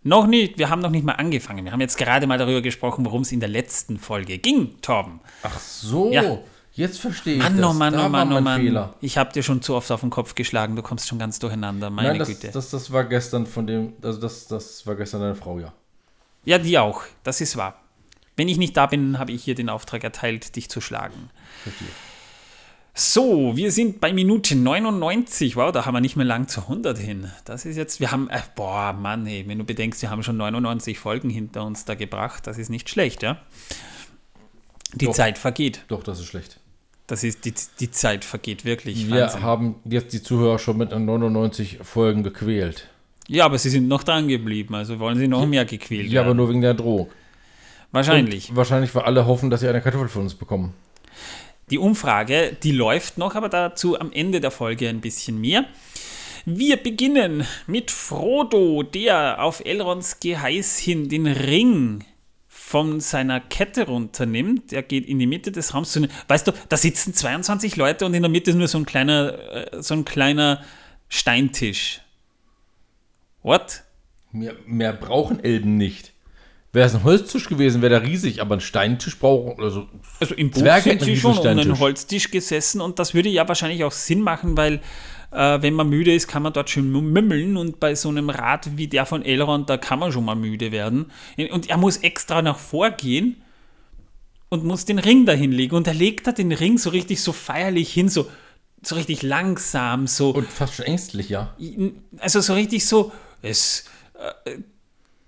noch 0.02 0.26
nicht. 0.26 0.58
Wir 0.58 0.68
haben 0.68 0.82
noch 0.82 0.90
nicht 0.90 1.04
mal 1.06 1.12
angefangen. 1.14 1.64
Wir 1.64 1.72
haben 1.72 1.80
jetzt 1.80 1.96
gerade 1.96 2.26
mal 2.26 2.36
darüber 2.36 2.60
gesprochen, 2.60 3.06
worum 3.06 3.22
es 3.22 3.32
in 3.32 3.40
der 3.40 3.48
letzten 3.48 3.98
Folge 3.98 4.36
ging, 4.36 4.80
Torben. 4.82 5.20
Ach 5.42 5.58
so, 5.58 6.12
Ja. 6.12 6.38
Jetzt 6.76 7.00
verstehe 7.00 7.36
ich 7.36 7.42
Mann, 7.42 7.56
das. 7.58 7.70
oh 7.70 7.72
Mann, 7.72 7.92
da 7.92 8.06
oh 8.06 8.08
Mann, 8.08 8.28
oh 8.28 8.34
mein 8.34 8.44
Mann. 8.44 8.60
Fehler. 8.60 8.94
Ich 9.00 9.18
habe 9.18 9.32
dir 9.32 9.42
schon 9.42 9.62
zu 9.62 9.74
oft 9.74 9.90
auf 9.90 10.00
den 10.00 10.10
Kopf 10.10 10.34
geschlagen. 10.34 10.76
Du 10.76 10.82
kommst 10.82 11.08
schon 11.08 11.18
ganz 11.18 11.38
durcheinander. 11.38 11.90
Meine 11.90 12.10
Nein, 12.10 12.18
das, 12.18 12.28
Güte. 12.28 12.50
das, 12.52 12.70
das 12.70 12.92
war 12.92 13.04
gestern 13.04 13.46
von 13.46 13.66
dem, 13.66 13.94
also 14.02 14.20
das, 14.20 14.46
das 14.46 14.86
war 14.86 14.94
gestern 14.94 15.20
deine 15.20 15.34
Frau, 15.34 15.58
ja. 15.58 15.72
Ja, 16.44 16.58
die 16.58 16.78
auch. 16.78 17.02
Das 17.24 17.40
ist 17.40 17.56
wahr. 17.56 17.80
Wenn 18.36 18.48
ich 18.48 18.58
nicht 18.58 18.76
da 18.76 18.86
bin, 18.86 19.18
habe 19.18 19.32
ich 19.32 19.42
hier 19.42 19.54
den 19.54 19.68
Auftrag 19.68 20.04
erteilt, 20.04 20.54
dich 20.56 20.68
zu 20.68 20.80
schlagen. 20.80 21.30
Verstehe. 21.62 21.88
So, 22.98 23.56
wir 23.56 23.72
sind 23.72 24.00
bei 24.00 24.12
Minute 24.14 24.56
99. 24.56 25.56
Wow, 25.56 25.70
da 25.70 25.84
haben 25.84 25.94
wir 25.94 26.00
nicht 26.00 26.16
mehr 26.16 26.24
lang 26.24 26.48
zu 26.48 26.62
100 26.62 26.96
hin. 26.96 27.30
Das 27.44 27.66
ist 27.66 27.76
jetzt, 27.76 28.00
wir 28.00 28.10
haben, 28.10 28.30
äh, 28.30 28.40
boah, 28.54 28.94
Mann, 28.94 29.26
ey, 29.26 29.46
wenn 29.46 29.58
du 29.58 29.64
bedenkst, 29.64 30.00
wir 30.00 30.10
haben 30.10 30.22
schon 30.22 30.38
99 30.38 30.98
Folgen 30.98 31.28
hinter 31.28 31.64
uns 31.64 31.84
da 31.84 31.94
gebracht, 31.94 32.46
das 32.46 32.56
ist 32.56 32.70
nicht 32.70 32.88
schlecht, 32.88 33.22
ja? 33.22 33.38
Die 34.94 35.04
Doch. 35.06 35.12
Zeit 35.12 35.36
vergeht. 35.36 35.84
Doch, 35.88 36.02
das 36.02 36.20
ist 36.20 36.26
schlecht. 36.26 36.58
Das 37.06 37.22
ist, 37.22 37.44
die, 37.44 37.54
die 37.80 37.90
Zeit 37.90 38.24
vergeht 38.24 38.64
wirklich. 38.64 39.06
Wir 39.08 39.22
Wahnsinn. 39.22 39.42
haben 39.42 39.74
jetzt 39.84 40.12
die 40.12 40.22
Zuhörer 40.22 40.58
schon 40.58 40.76
mit 40.78 40.90
99 40.90 41.78
Folgen 41.82 42.22
gequält. 42.22 42.88
Ja, 43.28 43.44
aber 43.44 43.58
sie 43.58 43.70
sind 43.70 43.88
noch 43.88 44.02
dran 44.04 44.28
geblieben, 44.28 44.74
also 44.74 44.98
wollen 44.98 45.18
sie 45.18 45.28
noch 45.28 45.46
mehr 45.46 45.64
gequält 45.64 46.08
Ja, 46.08 46.20
aber 46.20 46.28
werden. 46.28 46.36
nur 46.38 46.48
wegen 46.50 46.60
der 46.60 46.74
Drohung. 46.74 47.08
Wahrscheinlich. 47.92 48.50
Und 48.50 48.56
wahrscheinlich, 48.56 48.94
weil 48.94 49.02
alle 49.02 49.26
hoffen, 49.26 49.50
dass 49.50 49.60
sie 49.60 49.68
eine 49.68 49.80
Kartoffel 49.80 50.08
von 50.08 50.22
uns 50.22 50.34
bekommen. 50.34 50.74
Die 51.70 51.78
Umfrage, 51.78 52.56
die 52.62 52.70
läuft 52.72 53.18
noch, 53.18 53.34
aber 53.34 53.48
dazu 53.48 53.98
am 53.98 54.12
Ende 54.12 54.40
der 54.40 54.50
Folge 54.50 54.88
ein 54.88 55.00
bisschen 55.00 55.40
mehr. 55.40 55.64
Wir 56.44 56.76
beginnen 56.76 57.44
mit 57.66 57.90
Frodo, 57.90 58.84
der 58.84 59.42
auf 59.42 59.64
Elrons 59.64 60.20
Geheiß 60.20 60.78
hin 60.78 61.08
den 61.08 61.26
Ring 61.26 62.04
von 62.68 62.98
seiner 62.98 63.38
Kette 63.38 63.86
runternimmt. 63.86 64.72
Er 64.72 64.82
geht 64.82 65.06
in 65.06 65.20
die 65.20 65.28
Mitte 65.28 65.52
des 65.52 65.72
Raums. 65.72 65.92
zu- 65.92 66.08
Weißt 66.26 66.48
du, 66.48 66.52
da 66.68 66.76
sitzen 66.76 67.14
22 67.14 67.76
Leute 67.76 68.04
und 68.04 68.12
in 68.14 68.22
der 68.22 68.28
Mitte 68.28 68.50
ist 68.50 68.56
nur 68.56 68.66
so 68.66 68.76
ein 68.78 68.84
kleiner, 68.84 69.72
äh, 69.72 69.82
so 69.82 69.94
ein 69.94 70.04
kleiner 70.04 70.64
Steintisch. 71.08 72.00
What? 73.44 73.84
Mehr, 74.32 74.54
mehr 74.66 74.92
brauchen 74.92 75.38
Elben 75.44 75.76
nicht. 75.76 76.12
Wäre 76.72 76.88
es 76.88 76.94
ein 76.96 77.04
Holztisch 77.04 77.48
gewesen, 77.48 77.82
wäre 77.82 78.00
der 78.00 78.02
riesig, 78.02 78.40
aber 78.40 78.56
ein 78.56 78.60
Steintisch 78.60 79.16
brauchen, 79.18 79.62
also 79.62 79.88
Also 80.18 80.34
im 80.34 80.50
Buch 80.50 80.58
Zwerge 80.60 80.90
sind 80.90 81.02
sie 81.02 81.16
schon 81.16 81.38
um 81.38 81.46
einen. 81.46 81.78
Holztisch 81.78 82.32
gesessen 82.32 82.80
und 82.80 82.98
das 82.98 83.14
würde 83.14 83.28
ja 83.28 83.46
wahrscheinlich 83.46 83.84
auch 83.84 83.92
Sinn 83.92 84.20
machen, 84.20 84.56
weil 84.56 84.82
äh, 85.36 85.60
wenn 85.60 85.74
man 85.74 85.88
müde 85.88 86.14
ist, 86.14 86.28
kann 86.28 86.42
man 86.42 86.54
dort 86.54 86.70
schön 86.70 86.90
mümmeln 86.90 87.58
und 87.58 87.78
bei 87.78 87.94
so 87.94 88.08
einem 88.08 88.30
Rad 88.30 88.76
wie 88.78 88.88
der 88.88 89.04
von 89.04 89.22
Elrond, 89.22 89.68
da 89.68 89.76
kann 89.76 89.98
man 89.98 90.10
schon 90.10 90.24
mal 90.24 90.34
müde 90.34 90.72
werden. 90.72 91.12
Und 91.50 91.68
er 91.68 91.76
muss 91.76 91.98
extra 91.98 92.40
nach 92.40 92.58
vorgehen 92.58 93.36
und 94.48 94.64
muss 94.64 94.86
den 94.86 94.98
Ring 94.98 95.26
dahin 95.26 95.52
legen 95.52 95.76
und 95.76 95.86
er 95.86 95.94
legt 95.94 96.26
da 96.26 96.32
den 96.32 96.52
Ring 96.52 96.78
so 96.78 96.88
richtig 96.88 97.20
so 97.20 97.32
feierlich 97.32 97.92
hin, 97.92 98.08
so, 98.08 98.30
so 98.82 98.94
richtig 98.94 99.22
langsam, 99.22 100.06
so 100.06 100.30
und 100.30 100.48
fast 100.48 100.74
schon 100.74 100.86
ängstlich, 100.86 101.28
ja. 101.28 101.54
also 102.18 102.40
so 102.40 102.54
richtig 102.54 102.86
so, 102.86 103.12
es, 103.42 103.84
äh, 104.14 104.58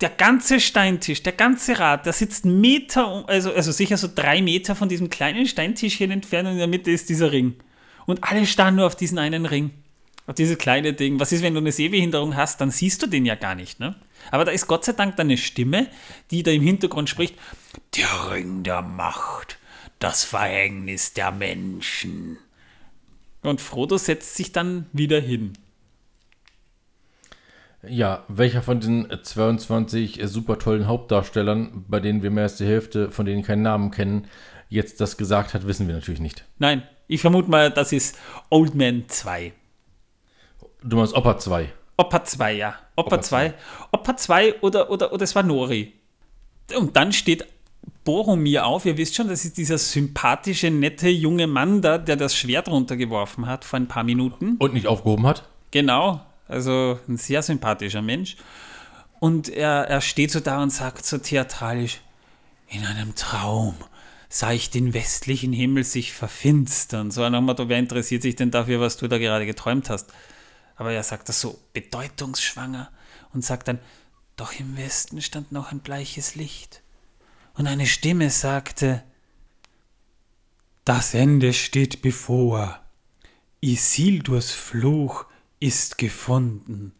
der 0.00 0.10
ganze 0.10 0.60
Steintisch, 0.60 1.22
der 1.22 1.32
ganze 1.32 1.78
Rad, 1.78 2.06
der 2.06 2.14
sitzt 2.14 2.46
Meter, 2.46 3.24
also, 3.26 3.52
also 3.52 3.72
sicher 3.72 3.98
so 3.98 4.08
drei 4.14 4.40
Meter 4.40 4.74
von 4.74 4.88
diesem 4.88 5.10
kleinen 5.10 5.46
Steintischchen 5.46 6.10
entfernt 6.12 6.46
und 6.46 6.52
in 6.52 6.58
der 6.58 6.68
Mitte 6.68 6.90
ist 6.90 7.10
dieser 7.10 7.30
Ring. 7.32 7.56
Und 8.06 8.24
alle 8.24 8.46
starren 8.46 8.76
nur 8.76 8.86
auf 8.86 8.96
diesen 8.96 9.18
einen 9.18 9.44
Ring. 9.44 9.72
Auf 10.28 10.34
dieses 10.34 10.58
kleine 10.58 10.92
Ding. 10.92 11.18
Was 11.18 11.32
ist, 11.32 11.42
wenn 11.42 11.54
du 11.54 11.60
eine 11.60 11.72
Sehbehinderung 11.72 12.36
hast, 12.36 12.60
dann 12.60 12.70
siehst 12.70 13.02
du 13.02 13.06
den 13.06 13.24
ja 13.24 13.34
gar 13.34 13.54
nicht, 13.54 13.80
ne? 13.80 13.94
Aber 14.30 14.44
da 14.44 14.52
ist 14.52 14.66
Gott 14.66 14.84
sei 14.84 14.92
Dank 14.92 15.16
dann 15.16 15.28
eine 15.28 15.38
Stimme, 15.38 15.86
die 16.30 16.42
da 16.42 16.50
im 16.50 16.60
Hintergrund 16.60 17.08
spricht. 17.08 17.34
Der 17.96 18.30
Ring 18.30 18.62
der 18.62 18.82
Macht, 18.82 19.58
das 20.00 20.24
Verhängnis 20.24 21.14
der 21.14 21.32
Menschen. 21.32 22.36
Und 23.42 23.62
Frodo 23.62 23.96
setzt 23.96 24.36
sich 24.36 24.52
dann 24.52 24.84
wieder 24.92 25.18
hin. 25.18 25.54
Ja, 27.82 28.26
welcher 28.28 28.60
von 28.60 28.80
den 28.80 29.08
22 29.22 30.20
super 30.24 30.58
tollen 30.58 30.86
Hauptdarstellern, 30.86 31.86
bei 31.88 32.00
denen 32.00 32.22
wir 32.22 32.30
mehr 32.30 32.42
als 32.42 32.56
die 32.56 32.66
Hälfte 32.66 33.10
von 33.10 33.24
denen 33.24 33.44
keinen 33.44 33.62
Namen 33.62 33.90
kennen, 33.90 34.26
jetzt 34.68 35.00
das 35.00 35.16
gesagt 35.16 35.54
hat, 35.54 35.66
wissen 35.66 35.88
wir 35.88 35.94
natürlich 35.94 36.20
nicht. 36.20 36.44
Nein, 36.58 36.82
ich 37.06 37.22
vermute 37.22 37.50
mal, 37.50 37.70
das 37.70 37.92
ist 37.92 38.18
Old 38.50 38.74
Man 38.74 39.04
2. 39.08 39.54
Du 40.82 40.96
meinst 40.96 41.14
Opa 41.14 41.38
2. 41.38 41.72
Opa 41.96 42.24
2, 42.24 42.52
ja. 42.52 42.74
Opa 42.96 43.16
Opa 43.16 43.20
2. 43.20 43.54
Opa 43.92 44.16
2 44.16 44.60
oder, 44.60 44.90
oder, 44.90 45.12
oder 45.12 45.24
es 45.24 45.34
war 45.34 45.42
Nori. 45.42 45.94
Und 46.76 46.96
dann 46.96 47.12
steht 47.12 47.46
Boromir 48.04 48.66
auf. 48.66 48.86
Ihr 48.86 48.96
wisst 48.96 49.16
schon, 49.16 49.28
das 49.28 49.44
ist 49.44 49.58
dieser 49.58 49.78
sympathische, 49.78 50.70
nette 50.70 51.08
junge 51.08 51.46
Mann 51.46 51.82
da, 51.82 51.98
der 51.98 52.16
das 52.16 52.36
Schwert 52.36 52.68
runtergeworfen 52.68 53.46
hat 53.46 53.64
vor 53.64 53.78
ein 53.78 53.88
paar 53.88 54.04
Minuten. 54.04 54.56
Und 54.58 54.74
nicht 54.74 54.86
aufgehoben 54.86 55.26
hat? 55.26 55.48
Genau, 55.70 56.20
also 56.46 56.98
ein 57.08 57.16
sehr 57.16 57.42
sympathischer 57.42 58.02
Mensch. 58.02 58.36
Und 59.20 59.48
er, 59.48 59.88
er 59.88 60.00
steht 60.00 60.30
so 60.30 60.40
da 60.40 60.62
und 60.62 60.70
sagt 60.70 61.04
so 61.04 61.18
theatralisch, 61.18 62.00
in 62.68 62.84
einem 62.84 63.14
Traum 63.14 63.74
sah 64.28 64.52
ich 64.52 64.70
den 64.70 64.94
westlichen 64.94 65.52
Himmel 65.52 65.84
sich 65.84 66.12
verfinstern. 66.12 67.10
So 67.10 67.28
Motto, 67.28 67.68
wer 67.68 67.78
interessiert 67.78 68.22
sich 68.22 68.36
denn 68.36 68.50
dafür, 68.50 68.80
was 68.80 68.96
du 68.96 69.08
da 69.08 69.18
gerade 69.18 69.46
geträumt 69.46 69.90
hast? 69.90 70.12
Aber 70.78 70.92
er 70.92 71.02
sagt 71.02 71.28
das 71.28 71.40
so 71.40 71.58
bedeutungsschwanger 71.74 72.90
und 73.34 73.44
sagt 73.44 73.68
dann, 73.68 73.80
doch 74.36 74.58
im 74.58 74.76
Westen 74.76 75.20
stand 75.20 75.52
noch 75.52 75.72
ein 75.72 75.80
bleiches 75.80 76.36
Licht. 76.36 76.82
Und 77.54 77.66
eine 77.66 77.86
Stimme 77.86 78.30
sagte, 78.30 79.02
das 80.84 81.12
Ende 81.12 81.52
steht 81.52 82.00
bevor. 82.00 82.80
Isildurs 83.60 84.52
Fluch 84.52 85.26
ist 85.58 85.98
gefunden. 85.98 86.94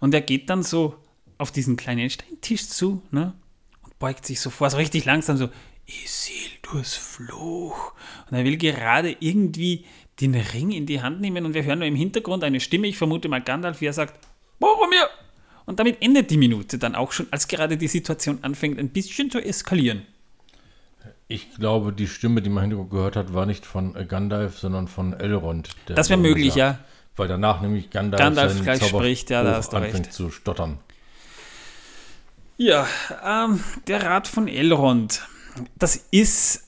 Und 0.00 0.14
er 0.14 0.22
geht 0.22 0.48
dann 0.48 0.62
so 0.62 0.96
auf 1.36 1.52
diesen 1.52 1.76
kleinen 1.76 2.08
Steintisch 2.08 2.68
zu, 2.68 3.02
ne? 3.10 3.34
Und 3.82 3.98
beugt 3.98 4.24
sich 4.24 4.40
so 4.40 4.48
vor, 4.48 4.70
so 4.70 4.78
richtig 4.78 5.04
langsam 5.04 5.36
so, 5.36 5.50
Isildurs 5.86 6.94
Fluch. 6.94 7.92
Und 8.30 8.36
er 8.36 8.44
will 8.44 8.56
gerade 8.56 9.14
irgendwie 9.20 9.84
den 10.20 10.34
Ring 10.34 10.70
in 10.70 10.86
die 10.86 11.02
Hand 11.02 11.20
nehmen 11.20 11.44
und 11.44 11.54
wir 11.54 11.64
hören 11.64 11.80
nur 11.80 11.88
im 11.88 11.96
Hintergrund 11.96 12.44
eine 12.44 12.60
Stimme, 12.60 12.86
ich 12.86 12.98
vermute 12.98 13.28
mal 13.28 13.40
Gandalf, 13.40 13.80
wie 13.80 13.86
er 13.86 13.92
sagt, 13.92 14.14
Boromir! 14.58 15.08
Und 15.66 15.78
damit 15.78 16.02
endet 16.02 16.30
die 16.30 16.36
Minute 16.36 16.78
dann 16.78 16.94
auch 16.94 17.12
schon, 17.12 17.26
als 17.30 17.48
gerade 17.48 17.76
die 17.76 17.88
Situation 17.88 18.38
anfängt, 18.42 18.78
ein 18.78 18.88
bisschen 18.88 19.30
zu 19.30 19.38
eskalieren. 19.38 20.02
Ich 21.28 21.54
glaube, 21.54 21.92
die 21.92 22.08
Stimme, 22.08 22.42
die 22.42 22.50
man 22.50 22.64
im 22.64 22.70
Hintergrund 22.70 22.90
gehört 22.90 23.16
hat, 23.16 23.34
war 23.34 23.46
nicht 23.46 23.64
von 23.64 23.94
äh, 23.94 24.04
Gandalf, 24.04 24.58
sondern 24.58 24.88
von 24.88 25.12
Elrond. 25.12 25.70
Das 25.86 26.10
wäre 26.10 26.18
möglich, 26.18 26.56
ja. 26.56 26.80
Weil 27.16 27.28
danach 27.28 27.60
nämlich 27.60 27.90
Gandalf, 27.90 28.20
Gandalf 28.20 28.62
gleich 28.62 28.78
Zauberspruch 28.78 29.00
spricht, 29.00 29.30
ja, 29.30 29.44
da 29.44 29.56
hast 29.56 29.72
du 29.72 29.76
anfängt 29.76 30.06
recht. 30.06 30.12
zu 30.12 30.30
stottern. 30.30 30.78
Ja, 32.56 32.86
ähm, 33.24 33.62
der 33.86 34.02
Rat 34.02 34.26
von 34.26 34.48
Elrond. 34.48 35.26
Das 35.78 35.96
ist 36.10 36.66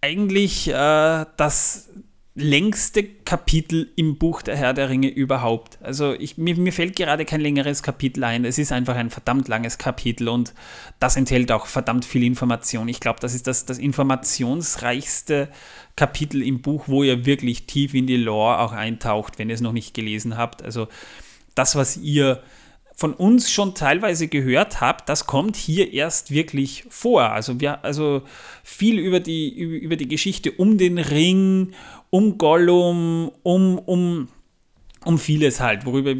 eigentlich 0.00 0.68
äh, 0.68 1.26
das, 1.36 1.90
längste 2.34 3.02
Kapitel 3.02 3.90
im 3.96 4.16
Buch 4.16 4.42
der 4.42 4.56
Herr 4.56 4.72
der 4.72 4.88
Ringe 4.88 5.08
überhaupt. 5.08 5.78
Also 5.82 6.14
ich, 6.14 6.38
mir, 6.38 6.56
mir 6.56 6.72
fällt 6.72 6.94
gerade 6.96 7.24
kein 7.24 7.40
längeres 7.40 7.82
Kapitel 7.82 8.22
ein. 8.22 8.44
Es 8.44 8.56
ist 8.56 8.70
einfach 8.70 8.94
ein 8.94 9.10
verdammt 9.10 9.48
langes 9.48 9.78
Kapitel 9.78 10.28
und 10.28 10.54
das 11.00 11.16
enthält 11.16 11.50
auch 11.50 11.66
verdammt 11.66 12.04
viel 12.04 12.22
Information. 12.22 12.88
Ich 12.88 13.00
glaube, 13.00 13.18
das 13.20 13.34
ist 13.34 13.48
das, 13.48 13.66
das 13.66 13.78
informationsreichste 13.78 15.48
Kapitel 15.96 16.42
im 16.42 16.62
Buch, 16.62 16.84
wo 16.86 17.02
ihr 17.02 17.26
wirklich 17.26 17.66
tief 17.66 17.94
in 17.94 18.06
die 18.06 18.16
Lore 18.16 18.60
auch 18.60 18.72
eintaucht, 18.72 19.38
wenn 19.38 19.48
ihr 19.48 19.54
es 19.54 19.60
noch 19.60 19.72
nicht 19.72 19.92
gelesen 19.92 20.36
habt. 20.36 20.62
Also 20.62 20.86
das, 21.56 21.74
was 21.74 21.96
ihr 21.96 22.42
von 23.00 23.14
uns 23.14 23.50
schon 23.50 23.74
teilweise 23.74 24.28
gehört 24.28 24.82
habt, 24.82 25.08
das 25.08 25.26
kommt 25.26 25.56
hier 25.56 25.94
erst 25.94 26.30
wirklich 26.30 26.84
vor. 26.90 27.30
Also 27.30 27.58
wir, 27.58 27.82
also 27.82 28.22
viel 28.62 28.98
über 28.98 29.20
die, 29.20 29.58
über 29.58 29.96
die 29.96 30.06
Geschichte 30.06 30.52
um 30.52 30.76
den 30.76 30.98
Ring, 30.98 31.72
um 32.10 32.38
Gollum, 32.38 33.30
um, 33.42 33.78
um, 33.78 34.28
um 35.04 35.18
vieles 35.18 35.60
halt, 35.60 35.86
worüber 35.86 36.14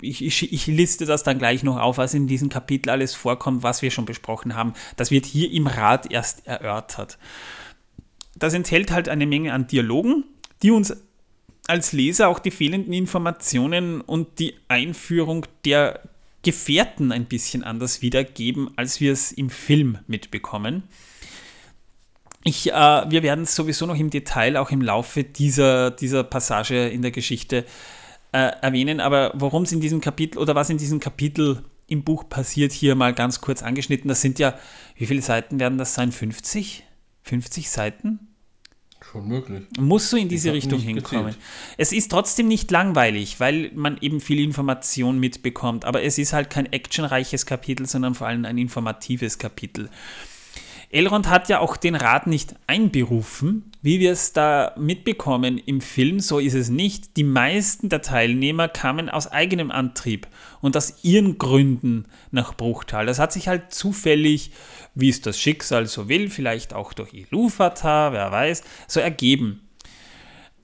ich, 0.00 0.24
ich, 0.24 0.52
ich 0.52 0.66
liste 0.66 1.04
das 1.04 1.22
dann 1.22 1.38
gleich 1.38 1.62
noch 1.62 1.78
auf, 1.78 1.98
was 1.98 2.14
in 2.14 2.26
diesem 2.26 2.48
Kapitel 2.48 2.90
alles 2.90 3.14
vorkommt, 3.14 3.62
was 3.62 3.82
wir 3.82 3.90
schon 3.90 4.06
besprochen 4.06 4.54
haben. 4.54 4.72
Das 4.96 5.10
wird 5.10 5.26
hier 5.26 5.50
im 5.52 5.66
Rat 5.66 6.10
erst 6.10 6.46
erörtert. 6.46 7.18
Das 8.36 8.54
enthält 8.54 8.90
halt 8.90 9.08
eine 9.08 9.26
Menge 9.26 9.52
an 9.52 9.66
Dialogen, 9.66 10.24
die 10.62 10.70
uns 10.70 10.96
als 11.66 11.92
Leser 11.92 12.28
auch 12.28 12.38
die 12.38 12.50
fehlenden 12.50 12.92
Informationen 12.92 14.00
und 14.00 14.38
die 14.38 14.54
Einführung 14.68 15.46
der 15.64 16.00
Gefährten 16.42 17.12
ein 17.12 17.26
bisschen 17.26 17.62
anders 17.62 18.02
wiedergeben, 18.02 18.70
als 18.76 19.00
wir 19.00 19.12
es 19.12 19.30
im 19.30 19.48
Film 19.48 19.98
mitbekommen. 20.08 20.84
Ich, 22.44 22.70
äh, 22.70 22.74
wir 22.74 23.22
werden 23.22 23.44
es 23.44 23.54
sowieso 23.54 23.86
noch 23.86 23.96
im 23.96 24.10
Detail 24.10 24.56
auch 24.56 24.70
im 24.70 24.82
Laufe 24.82 25.24
dieser, 25.24 25.90
dieser 25.90 26.24
Passage 26.24 26.88
in 26.88 27.02
der 27.02 27.10
Geschichte 27.10 27.64
äh, 28.32 28.50
erwähnen, 28.60 29.00
aber 29.00 29.32
worum 29.34 29.62
es 29.62 29.72
in 29.72 29.80
diesem 29.80 30.00
Kapitel 30.00 30.38
oder 30.38 30.54
was 30.54 30.70
in 30.70 30.78
diesem 30.78 31.00
Kapitel 31.00 31.62
im 31.92 32.02
Buch 32.02 32.28
passiert, 32.28 32.72
hier 32.72 32.94
mal 32.94 33.12
ganz 33.12 33.40
kurz 33.40 33.62
angeschnitten. 33.62 34.08
Das 34.08 34.20
sind 34.20 34.38
ja, 34.38 34.58
wie 34.96 35.06
viele 35.06 35.22
Seiten 35.22 35.60
werden 35.60 35.78
das 35.78 35.94
sein? 35.94 36.10
50? 36.10 36.84
50 37.22 37.70
Seiten? 37.70 38.32
Schon 39.02 39.28
möglich. 39.28 39.64
Muss 39.78 40.10
so 40.10 40.16
in 40.16 40.28
diese 40.28 40.52
Richtung 40.52 40.80
hinkommen. 40.80 41.26
Gezählt. 41.26 41.44
Es 41.76 41.92
ist 41.92 42.10
trotzdem 42.10 42.48
nicht 42.48 42.70
langweilig, 42.70 43.40
weil 43.40 43.70
man 43.74 43.98
eben 44.00 44.20
viel 44.20 44.40
Information 44.40 45.18
mitbekommt. 45.18 45.84
Aber 45.84 46.02
es 46.02 46.18
ist 46.18 46.32
halt 46.32 46.50
kein 46.50 46.72
actionreiches 46.72 47.44
Kapitel, 47.44 47.86
sondern 47.86 48.14
vor 48.14 48.28
allem 48.28 48.44
ein 48.44 48.58
informatives 48.58 49.38
Kapitel. 49.38 49.90
Elrond 50.92 51.30
hat 51.30 51.48
ja 51.48 51.58
auch 51.58 51.78
den 51.78 51.94
Rat 51.94 52.26
nicht 52.26 52.54
einberufen, 52.66 53.72
wie 53.80 53.98
wir 53.98 54.12
es 54.12 54.34
da 54.34 54.74
mitbekommen 54.78 55.56
im 55.56 55.80
Film, 55.80 56.20
so 56.20 56.38
ist 56.38 56.52
es 56.52 56.68
nicht. 56.68 57.16
Die 57.16 57.24
meisten 57.24 57.88
der 57.88 58.02
Teilnehmer 58.02 58.68
kamen 58.68 59.08
aus 59.08 59.26
eigenem 59.26 59.70
Antrieb 59.70 60.28
und 60.60 60.76
aus 60.76 61.02
ihren 61.02 61.38
Gründen 61.38 62.04
nach 62.30 62.54
Bruchtal. 62.54 63.06
Das 63.06 63.18
hat 63.18 63.32
sich 63.32 63.48
halt 63.48 63.72
zufällig, 63.72 64.52
wie 64.94 65.08
es 65.08 65.22
das 65.22 65.40
Schicksal 65.40 65.86
so 65.86 66.10
will, 66.10 66.28
vielleicht 66.28 66.74
auch 66.74 66.92
durch 66.92 67.14
Iluvatar, 67.14 68.12
wer 68.12 68.30
weiß, 68.30 68.62
so 68.86 69.00
ergeben. 69.00 69.66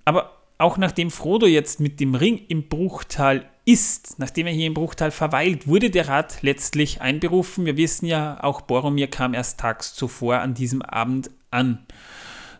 Aber 0.05 0.37
auch 0.59 0.77
nachdem 0.77 1.11
Frodo 1.11 1.47
jetzt 1.47 1.81
mit 1.81 2.01
dem 2.01 2.15
Ring 2.15 2.39
im 2.49 2.69
Bruchtal 2.69 3.49
ist, 3.69 4.19
nachdem 4.19 4.47
er 4.47 4.55
hier 4.55 4.67
im 4.67 4.73
Bruchtal 4.73 5.11
verweilt, 5.11 5.69
wurde 5.69 5.91
der 5.91 6.09
Rat 6.09 6.39
letztlich 6.41 7.03
einberufen. 7.03 7.67
Wir 7.67 7.77
wissen 7.77 8.07
ja, 8.07 8.43
auch 8.43 8.63
Boromir 8.63 9.09
kam 9.09 9.35
erst 9.35 9.61
tags 9.61 9.95
zuvor 9.95 10.39
an 10.39 10.55
diesem 10.55 10.81
Abend 10.81 11.31
an. 11.51 11.87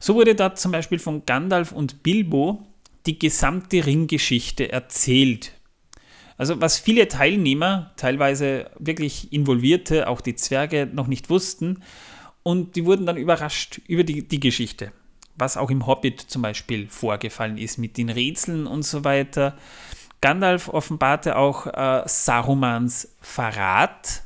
So 0.01 0.15
wurde 0.15 0.35
dort 0.35 0.59
zum 0.59 0.71
Beispiel 0.71 0.99
von 0.99 1.25
Gandalf 1.25 1.73
und 1.73 2.03
Bilbo 2.03 2.63
die 3.07 3.19
gesamte 3.19 3.87
Ringgeschichte 3.87 4.71
erzählt. 4.71 5.55
Also 6.37 6.61
was 6.61 6.79
viele 6.79 7.09
Teilnehmer, 7.09 7.93
teilweise 7.97 8.71
wirklich 8.79 9.33
Involvierte, 9.33 10.09
auch 10.09 10.21
die 10.21 10.35
Zwerge, 10.37 10.87
noch 10.93 11.07
nicht 11.07 11.31
wussten. 11.31 11.83
Und 12.43 12.77
die 12.77 12.85
wurden 12.85 13.07
dann 13.07 13.17
überrascht 13.17 13.81
über 13.89 14.05
die, 14.05 14.29
die 14.29 14.41
Geschichte. 14.41 14.93
Was 15.37 15.57
auch 15.57 15.71
im 15.71 15.87
Hobbit 15.87 16.21
zum 16.21 16.43
Beispiel 16.43 16.87
vorgefallen 16.89 17.57
ist 17.57 17.79
mit 17.79 17.97
den 17.97 18.11
Rätseln 18.11 18.67
und 18.67 18.83
so 18.83 19.05
weiter. 19.05 19.57
Gandalf 20.21 20.69
offenbarte 20.69 21.37
auch 21.37 21.67
äh, 21.67 22.03
Sarumans 22.07 23.17
Verrat. 23.21 24.23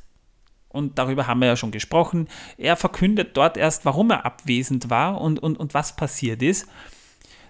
Und 0.69 0.99
darüber 0.99 1.27
haben 1.27 1.41
wir 1.41 1.49
ja 1.49 1.57
schon 1.57 1.71
gesprochen. 1.71 2.29
Er 2.57 2.77
verkündet 2.77 3.37
dort 3.37 3.59
erst, 3.59 3.85
warum 3.85 4.11
er 4.11 4.25
abwesend 4.25 4.89
war 4.89 5.21
und, 5.21 5.43
und, 5.43 5.59
und 5.59 5.75
was 5.75 5.97
passiert 5.97 6.43
ist. 6.43 6.67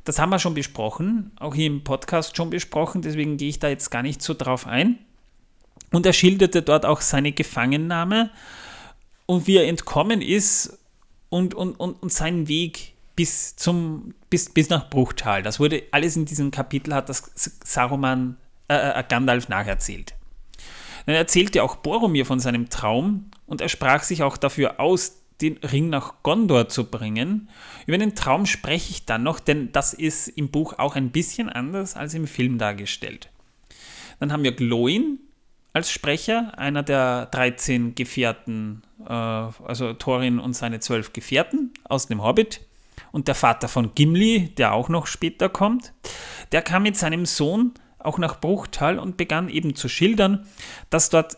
Das 0.04 0.18
haben 0.18 0.30
wir 0.30 0.40
schon 0.40 0.54
besprochen, 0.54 1.30
auch 1.38 1.54
hier 1.54 1.68
im 1.68 1.84
Podcast 1.84 2.36
schon 2.36 2.50
besprochen, 2.50 3.02
deswegen 3.02 3.36
gehe 3.36 3.48
ich 3.48 3.60
da 3.60 3.68
jetzt 3.68 3.90
gar 3.90 4.02
nicht 4.02 4.20
so 4.20 4.34
drauf 4.34 4.66
ein. 4.66 4.98
Und 5.92 6.06
er 6.06 6.12
schilderte 6.12 6.62
dort 6.62 6.84
auch 6.84 7.00
seine 7.00 7.30
Gefangennahme 7.30 8.30
und 9.26 9.46
wie 9.46 9.58
er 9.58 9.68
entkommen 9.68 10.20
ist 10.20 10.78
und, 11.28 11.54
und, 11.54 11.78
und, 11.78 12.02
und 12.02 12.12
seinen 12.12 12.48
Weg 12.48 12.91
bis, 13.16 13.56
zum, 13.56 14.14
bis, 14.30 14.48
bis 14.48 14.68
nach 14.68 14.88
Bruchtal. 14.90 15.42
Das 15.42 15.60
wurde 15.60 15.82
alles 15.90 16.16
in 16.16 16.24
diesem 16.24 16.50
Kapitel, 16.50 16.94
hat 16.94 17.08
das 17.08 17.30
Saruman, 17.64 18.36
äh, 18.68 19.00
äh, 19.00 19.04
Gandalf 19.08 19.48
nacherzählt. 19.48 20.14
Dann 21.06 21.14
erzählte 21.14 21.62
auch 21.62 21.76
Boromir 21.76 22.26
von 22.26 22.40
seinem 22.40 22.70
Traum 22.70 23.30
und 23.46 23.60
er 23.60 23.68
sprach 23.68 24.02
sich 24.02 24.22
auch 24.22 24.36
dafür 24.36 24.80
aus, 24.80 25.18
den 25.40 25.58
Ring 25.58 25.88
nach 25.88 26.22
Gondor 26.22 26.68
zu 26.68 26.88
bringen. 26.88 27.48
Über 27.86 27.98
den 27.98 28.14
Traum 28.14 28.46
spreche 28.46 28.90
ich 28.90 29.06
dann 29.06 29.24
noch, 29.24 29.40
denn 29.40 29.72
das 29.72 29.92
ist 29.92 30.28
im 30.28 30.50
Buch 30.50 30.78
auch 30.78 30.94
ein 30.94 31.10
bisschen 31.10 31.48
anders 31.48 31.96
als 31.96 32.14
im 32.14 32.28
Film 32.28 32.58
dargestellt. 32.58 33.28
Dann 34.20 34.32
haben 34.32 34.44
wir 34.44 34.52
Gloin 34.52 35.18
als 35.72 35.90
Sprecher, 35.90 36.56
einer 36.56 36.82
der 36.82 37.26
13 37.26 37.94
Gefährten, 37.94 38.82
äh, 39.04 39.12
also 39.12 39.94
Thorin 39.94 40.38
und 40.38 40.54
seine 40.54 40.80
zwölf 40.80 41.12
Gefährten 41.12 41.72
aus 41.84 42.06
dem 42.06 42.22
Hobbit 42.22 42.60
und 43.12 43.28
der 43.28 43.34
Vater 43.34 43.68
von 43.68 43.94
Gimli, 43.94 44.48
der 44.56 44.72
auch 44.72 44.88
noch 44.88 45.06
später 45.06 45.48
kommt, 45.48 45.92
der 46.50 46.62
kam 46.62 46.82
mit 46.82 46.96
seinem 46.96 47.26
Sohn 47.26 47.72
auch 47.98 48.18
nach 48.18 48.40
Bruchtal 48.40 48.98
und 48.98 49.16
begann 49.16 49.48
eben 49.48 49.76
zu 49.76 49.88
schildern, 49.88 50.46
dass 50.90 51.10
dort 51.10 51.36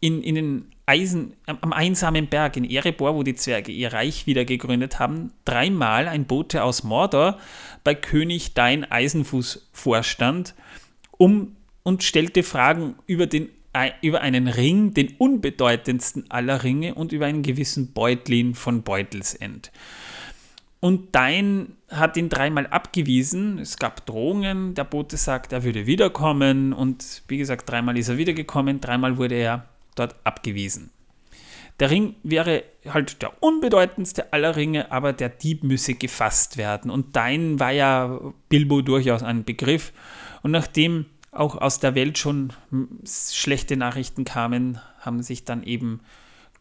in, 0.00 0.22
in 0.22 0.34
den 0.36 0.72
Eisen, 0.86 1.34
am 1.44 1.72
einsamen 1.74 2.28
Berg 2.28 2.56
in 2.56 2.64
Erebor, 2.64 3.14
wo 3.14 3.22
die 3.22 3.34
Zwerge 3.34 3.72
ihr 3.72 3.92
Reich 3.92 4.26
wieder 4.26 4.46
gegründet 4.46 4.98
haben, 4.98 5.32
dreimal 5.44 6.08
ein 6.08 6.24
Bote 6.24 6.62
aus 6.62 6.82
Mordor 6.82 7.38
bei 7.84 7.94
König 7.94 8.54
Dein 8.54 8.90
Eisenfuß 8.90 9.68
vorstand 9.72 10.54
um, 11.18 11.56
und 11.82 12.02
stellte 12.04 12.42
Fragen 12.42 12.94
über, 13.06 13.26
den, 13.26 13.48
über 14.00 14.22
einen 14.22 14.48
Ring, 14.48 14.94
den 14.94 15.14
unbedeutendsten 15.18 16.30
aller 16.30 16.62
Ringe, 16.62 16.94
und 16.94 17.12
über 17.12 17.26
einen 17.26 17.42
gewissen 17.42 17.92
Beutlin 17.92 18.54
von 18.54 18.82
Beutelsend. 18.82 19.70
Und 20.80 21.14
Dein 21.14 21.76
hat 21.90 22.16
ihn 22.16 22.28
dreimal 22.28 22.66
abgewiesen. 22.68 23.58
Es 23.58 23.78
gab 23.78 24.06
Drohungen. 24.06 24.74
Der 24.74 24.84
Bote 24.84 25.16
sagt, 25.16 25.52
er 25.52 25.64
würde 25.64 25.86
wiederkommen. 25.86 26.72
Und 26.72 27.22
wie 27.28 27.38
gesagt, 27.38 27.68
dreimal 27.68 27.98
ist 27.98 28.08
er 28.08 28.18
wiedergekommen. 28.18 28.80
Dreimal 28.80 29.16
wurde 29.16 29.34
er 29.34 29.68
dort 29.96 30.14
abgewiesen. 30.24 30.90
Der 31.80 31.90
Ring 31.90 32.16
wäre 32.22 32.64
halt 32.88 33.22
der 33.22 33.40
unbedeutendste 33.42 34.32
aller 34.32 34.56
Ringe, 34.56 34.90
aber 34.90 35.12
der 35.12 35.28
Dieb 35.28 35.62
müsse 35.62 35.94
gefasst 35.94 36.56
werden. 36.56 36.90
Und 36.90 37.14
Dein 37.14 37.60
war 37.60 37.70
ja 37.72 38.20
Bilbo 38.48 38.82
durchaus 38.82 39.22
ein 39.22 39.44
Begriff. 39.44 39.92
Und 40.42 40.50
nachdem 40.50 41.06
auch 41.30 41.56
aus 41.56 41.78
der 41.78 41.94
Welt 41.94 42.18
schon 42.18 42.52
schlechte 43.04 43.76
Nachrichten 43.76 44.24
kamen, 44.24 44.80
haben 45.00 45.22
sich 45.22 45.44
dann 45.44 45.62
eben 45.62 46.00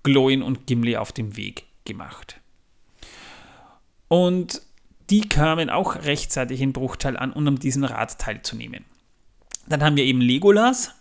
Gloin 0.04 0.44
und 0.44 0.68
Gimli 0.68 0.98
auf 0.98 1.12
den 1.12 1.36
Weg 1.36 1.66
gemacht. 1.86 2.40
Und 4.08 4.62
die 5.10 5.22
kamen 5.22 5.70
auch 5.70 5.96
rechtzeitig 6.04 6.62
in 6.62 6.74
Bruchteil 6.74 7.18
an, 7.18 7.34
um 7.34 7.60
diesen 7.60 7.84
Rat 7.84 8.20
teilzunehmen. 8.20 8.86
Dann 9.68 9.84
haben 9.84 9.98
wir 9.98 10.04
eben 10.04 10.22
Legolas 10.22 10.94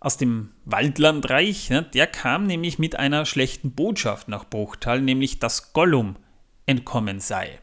aus 0.00 0.16
dem 0.16 0.50
Waldlandreich. 0.64 1.70
Ne? 1.70 1.82
Der 1.94 2.06
kam 2.06 2.46
nämlich 2.46 2.78
mit 2.78 2.96
einer 2.96 3.24
schlechten 3.24 3.72
Botschaft 3.72 4.28
nach 4.28 4.44
Bruchtal, 4.44 5.00
nämlich 5.00 5.38
dass 5.38 5.72
Gollum 5.72 6.16
entkommen 6.66 7.20
sei. 7.20 7.58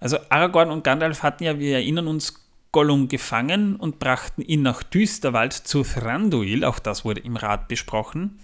Also 0.00 0.18
Aragorn 0.28 0.70
und 0.70 0.84
Gandalf 0.84 1.22
hatten 1.22 1.44
ja, 1.44 1.58
wir 1.58 1.76
erinnern 1.76 2.08
uns, 2.08 2.46
Gollum 2.72 3.08
gefangen 3.08 3.76
und 3.76 3.98
brachten 3.98 4.42
ihn 4.42 4.60
nach 4.60 4.82
Düsterwald 4.82 5.54
zu 5.54 5.82
Thranduil, 5.82 6.62
auch 6.62 6.78
das 6.78 7.06
wurde 7.06 7.20
im 7.20 7.36
Rat 7.36 7.68
besprochen. 7.68 8.38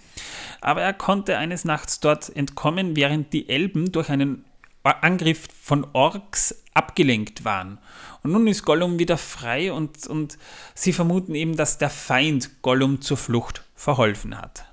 Aber 0.59 0.81
er 0.81 0.93
konnte 0.93 1.37
eines 1.37 1.65
Nachts 1.65 1.99
dort 1.99 2.35
entkommen, 2.35 2.95
während 2.95 3.31
die 3.31 3.47
Elben 3.47 3.91
durch 3.91 4.09
einen 4.09 4.43
Angriff 4.83 5.47
von 5.61 5.87
Orks 5.93 6.63
abgelenkt 6.73 7.45
waren. 7.45 7.79
Und 8.21 8.31
nun 8.31 8.47
ist 8.47 8.65
Gollum 8.65 8.99
wieder 8.99 9.17
frei 9.17 9.71
und, 9.71 10.07
und 10.07 10.37
sie 10.75 10.93
vermuten 10.93 11.35
eben, 11.35 11.55
dass 11.55 11.77
der 11.77 11.89
Feind 11.89 12.61
Gollum 12.61 13.01
zur 13.01 13.17
Flucht 13.17 13.63
verholfen 13.75 14.37
hat. 14.37 14.65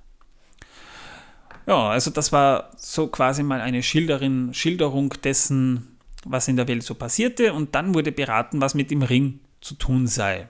Ja, 1.66 1.90
also 1.90 2.10
das 2.10 2.32
war 2.32 2.70
so 2.76 3.06
quasi 3.08 3.42
mal 3.42 3.60
eine 3.60 3.82
Schilderin, 3.82 4.54
Schilderung 4.54 5.14
dessen, 5.22 5.98
was 6.24 6.48
in 6.48 6.56
der 6.56 6.68
Welt 6.68 6.82
so 6.82 6.94
passierte 6.94 7.52
und 7.52 7.74
dann 7.74 7.94
wurde 7.94 8.12
beraten, 8.12 8.60
was 8.60 8.74
mit 8.74 8.90
dem 8.90 9.02
Ring 9.02 9.40
zu 9.60 9.74
tun 9.74 10.06
sei. 10.06 10.48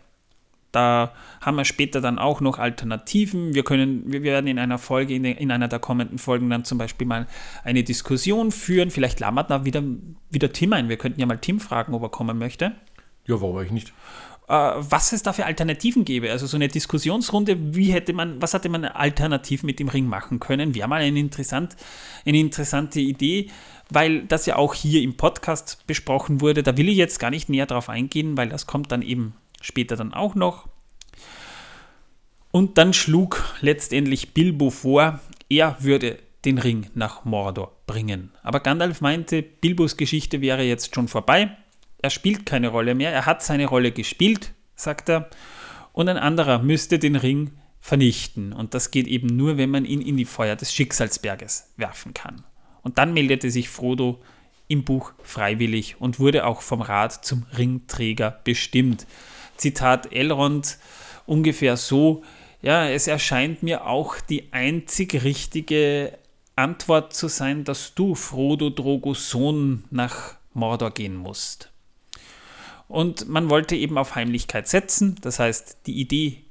Da 0.73 1.13
haben 1.41 1.57
wir 1.57 1.65
später 1.65 2.01
dann 2.01 2.19
auch 2.19 2.41
noch 2.41 2.59
Alternativen. 2.59 3.55
Wir 3.55 3.65
können, 3.65 4.05
wir 4.07 4.23
werden 4.23 4.47
in 4.47 4.59
einer 4.59 4.79
Folge, 4.79 5.15
in, 5.15 5.25
in 5.25 5.51
einer 5.51 5.69
der 5.69 5.79
kommenden 5.79 6.19
Folgen 6.19 6.49
dann 6.51 6.65
zum 6.65 6.79
Beispiel 6.79 7.07
mal 7.07 7.27
eine 7.65 7.83
Diskussion 7.83 8.53
führen. 8.53 8.91
Vielleicht 8.91 9.21
lammert 9.21 9.51
da 9.51 9.65
wieder, 9.65 9.83
wieder 10.31 10.53
Tim 10.53 10.73
ein. 10.73 10.89
Wir 10.89 10.97
könnten 10.97 11.21
ja 11.21 11.27
mal 11.27 11.39
Tim 11.39 11.61
fragen, 11.61 11.95
ob 11.95 12.03
er 12.03 12.09
kommen 12.09 12.39
möchte. 12.39 12.73
Ja, 13.27 13.41
warum 13.41 13.57
eigentlich 13.57 13.73
nicht? 13.73 13.93
Äh, 14.51 14.75
was 14.79 15.13
es 15.13 15.23
da 15.23 15.33
für 15.33 15.47
Alternativen 15.47 16.05
gäbe. 16.05 16.31
Also 16.33 16.47
so 16.47 16.57
eine 16.57 16.67
Diskussionsrunde, 16.67 17.75
wie 17.75 17.93
hätte 17.93 18.13
man, 18.13 18.43
was 18.43 18.53
hätte 18.53 18.69
man 18.69 18.85
alternativ 18.85 19.63
mit 19.63 19.79
dem 19.79 19.89
Ring 19.89 20.07
machen 20.07 20.41
können, 20.41 20.75
wäre 20.75 20.89
mal 20.89 21.01
eine, 21.01 21.21
interessant, 21.21 21.77
eine 22.27 22.39
interessante 22.39 22.99
Idee, 22.99 23.49
weil 23.91 24.25
das 24.25 24.47
ja 24.47 24.57
auch 24.57 24.75
hier 24.75 25.03
im 25.03 25.17
Podcast 25.17 25.87
besprochen 25.87 26.41
wurde. 26.41 26.65
Da 26.65 26.77
will 26.77 26.89
ich 26.89 26.97
jetzt 26.97 27.21
gar 27.21 27.31
nicht 27.31 27.49
näher 27.49 27.67
drauf 27.67 27.89
eingehen, 27.89 28.37
weil 28.37 28.49
das 28.49 28.67
kommt 28.67 28.91
dann 28.91 29.03
eben 29.03 29.35
später 29.61 29.97
dann 29.97 30.15
auch 30.15 30.35
noch. 30.35 30.69
Und 32.51 32.79
dann 32.79 32.93
schlug 32.93 33.45
letztendlich 33.61 34.35
Bilbo 34.35 34.71
vor, 34.71 35.21
er 35.49 35.77
würde 35.81 36.19
den 36.45 36.59
Ring 36.59 36.91
nach 36.95 37.25
Mordor 37.25 37.77
bringen. 37.87 38.33
Aber 38.43 38.61
Gandalf 38.61 39.01
meinte, 39.01 39.43
Bilbos 39.43 39.97
Geschichte 39.97 40.41
wäre 40.41 40.63
jetzt 40.63 40.95
schon 40.95 41.09
vorbei. 41.09 41.57
Er 42.03 42.11
spielt 42.11 42.47
keine 42.47 42.69
Rolle 42.69 42.95
mehr, 42.95 43.13
er 43.13 43.27
hat 43.27 43.43
seine 43.43 43.67
Rolle 43.67 43.93
gespielt, 43.93 44.53
sagt 44.75 45.11
er. 45.11 45.29
Und 45.93 46.09
ein 46.09 46.17
anderer 46.17 46.61
müsste 46.61 46.99
den 46.99 47.17
Ring 47.17 47.53
vernichten. 47.81 48.53
Und 48.53 48.75
das 48.75 48.91
geht 48.91 49.07
eben 49.07 49.27
nur, 49.27 49.59
wenn 49.59 49.71
man 49.71 49.85
ihn 49.85 50.01
in 50.01 50.17
die 50.17 50.25
Feuer 50.25 50.57
des 50.57 50.73
Schicksalsberges 50.73 51.73
werfen 51.77 52.15
kann. 52.15 52.45
Und 52.83 52.99
dann 52.99 53.13
meldete 53.13 53.51
sich 53.51 53.69
Frodo 53.69 54.23
im 54.69 54.85
Buch 54.85 55.13
freiwillig 55.23 56.01
und 56.01 56.21
wurde 56.21 56.47
auch 56.47 56.63
vom 56.63 56.81
Rat 56.81 57.25
zum 57.25 57.45
Ringträger 57.57 58.41
bestimmt. 58.45 59.07
Zitat 59.61 60.13
Elrond 60.13 60.79
ungefähr 61.27 61.77
so, 61.77 62.23
ja, 62.63 62.89
es 62.89 63.07
erscheint 63.07 63.63
mir 63.63 63.87
auch 63.87 64.17
die 64.21 64.53
einzig 64.53 65.23
richtige 65.23 66.19
Antwort 66.57 67.15
zu 67.15 67.29
sein, 67.29 67.65
dass 67.65 67.95
du, 67.95 68.15
Frodo 68.15 68.71
Drogos 68.71 69.31
Sohn, 69.31 69.85
nach 69.91 70.35
Mordor 70.53 70.91
gehen 70.91 71.17
musst. 71.17 71.71
Und 72.89 73.29
man 73.29 73.49
wollte 73.49 73.77
eben 73.77 73.97
auf 73.97 74.15
Heimlichkeit 74.15 74.69
setzen, 74.69 75.17
das 75.23 75.39
heißt, 75.39 75.79
die 75.87 76.01
Idee, 76.01 76.43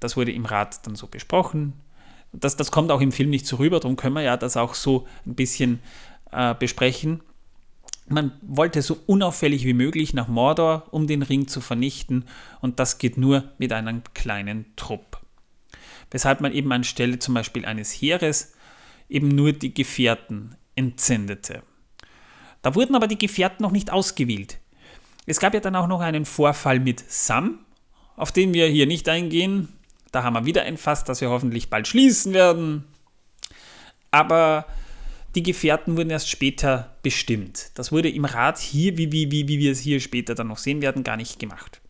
das 0.00 0.16
wurde 0.16 0.32
im 0.32 0.46
Rat 0.46 0.86
dann 0.86 0.96
so 0.96 1.06
besprochen. 1.06 1.74
Das, 2.32 2.56
das 2.56 2.70
kommt 2.70 2.90
auch 2.90 3.00
im 3.00 3.12
Film 3.12 3.30
nicht 3.30 3.46
so 3.46 3.56
rüber, 3.56 3.78
darum 3.78 3.96
können 3.96 4.14
wir 4.14 4.22
ja 4.22 4.36
das 4.36 4.56
auch 4.56 4.74
so 4.74 5.06
ein 5.26 5.34
bisschen 5.34 5.80
äh, 6.32 6.54
besprechen. 6.54 7.20
Man 8.08 8.32
wollte 8.40 8.80
so 8.80 8.98
unauffällig 9.06 9.64
wie 9.64 9.74
möglich 9.74 10.14
nach 10.14 10.28
Mordor, 10.28 10.86
um 10.90 11.06
den 11.06 11.22
Ring 11.22 11.46
zu 11.46 11.60
vernichten, 11.60 12.24
und 12.60 12.80
das 12.80 12.98
geht 12.98 13.18
nur 13.18 13.52
mit 13.58 13.72
einem 13.72 14.02
kleinen 14.14 14.64
Trupp. 14.76 15.20
Weshalb 16.10 16.40
man 16.40 16.52
eben 16.52 16.72
anstelle 16.72 17.18
zum 17.18 17.34
Beispiel 17.34 17.66
eines 17.66 17.92
Heeres 17.92 18.54
eben 19.08 19.28
nur 19.28 19.52
die 19.52 19.74
Gefährten 19.74 20.56
entsendete. 20.74 21.62
Da 22.62 22.74
wurden 22.74 22.94
aber 22.94 23.06
die 23.06 23.18
Gefährten 23.18 23.62
noch 23.62 23.72
nicht 23.72 23.92
ausgewählt. 23.92 24.58
Es 25.26 25.40
gab 25.40 25.52
ja 25.52 25.60
dann 25.60 25.76
auch 25.76 25.86
noch 25.86 26.00
einen 26.00 26.24
Vorfall 26.24 26.80
mit 26.80 27.04
Sam, 27.08 27.58
auf 28.16 28.32
den 28.32 28.54
wir 28.54 28.66
hier 28.68 28.86
nicht 28.86 29.08
eingehen. 29.08 29.68
Da 30.12 30.22
haben 30.22 30.34
wir 30.34 30.46
wieder 30.46 30.62
ein 30.62 30.78
Fass, 30.78 31.04
das 31.04 31.20
wir 31.20 31.28
hoffentlich 31.28 31.68
bald 31.68 31.86
schließen 31.86 32.32
werden. 32.32 32.84
Aber 34.10 34.64
die 35.34 35.42
Gefährten 35.42 35.96
wurden 35.96 36.10
erst 36.10 36.28
später 36.28 36.96
bestimmt. 37.02 37.70
Das 37.74 37.92
wurde 37.92 38.08
im 38.08 38.24
Rat 38.24 38.58
hier, 38.58 38.96
wie, 38.96 39.12
wie, 39.12 39.30
wie, 39.30 39.48
wie 39.48 39.58
wir 39.58 39.72
es 39.72 39.80
hier 39.80 40.00
später 40.00 40.34
dann 40.34 40.48
noch 40.48 40.58
sehen 40.58 40.80
werden, 40.80 41.04
gar 41.04 41.16
nicht 41.16 41.38
gemacht. 41.38 41.80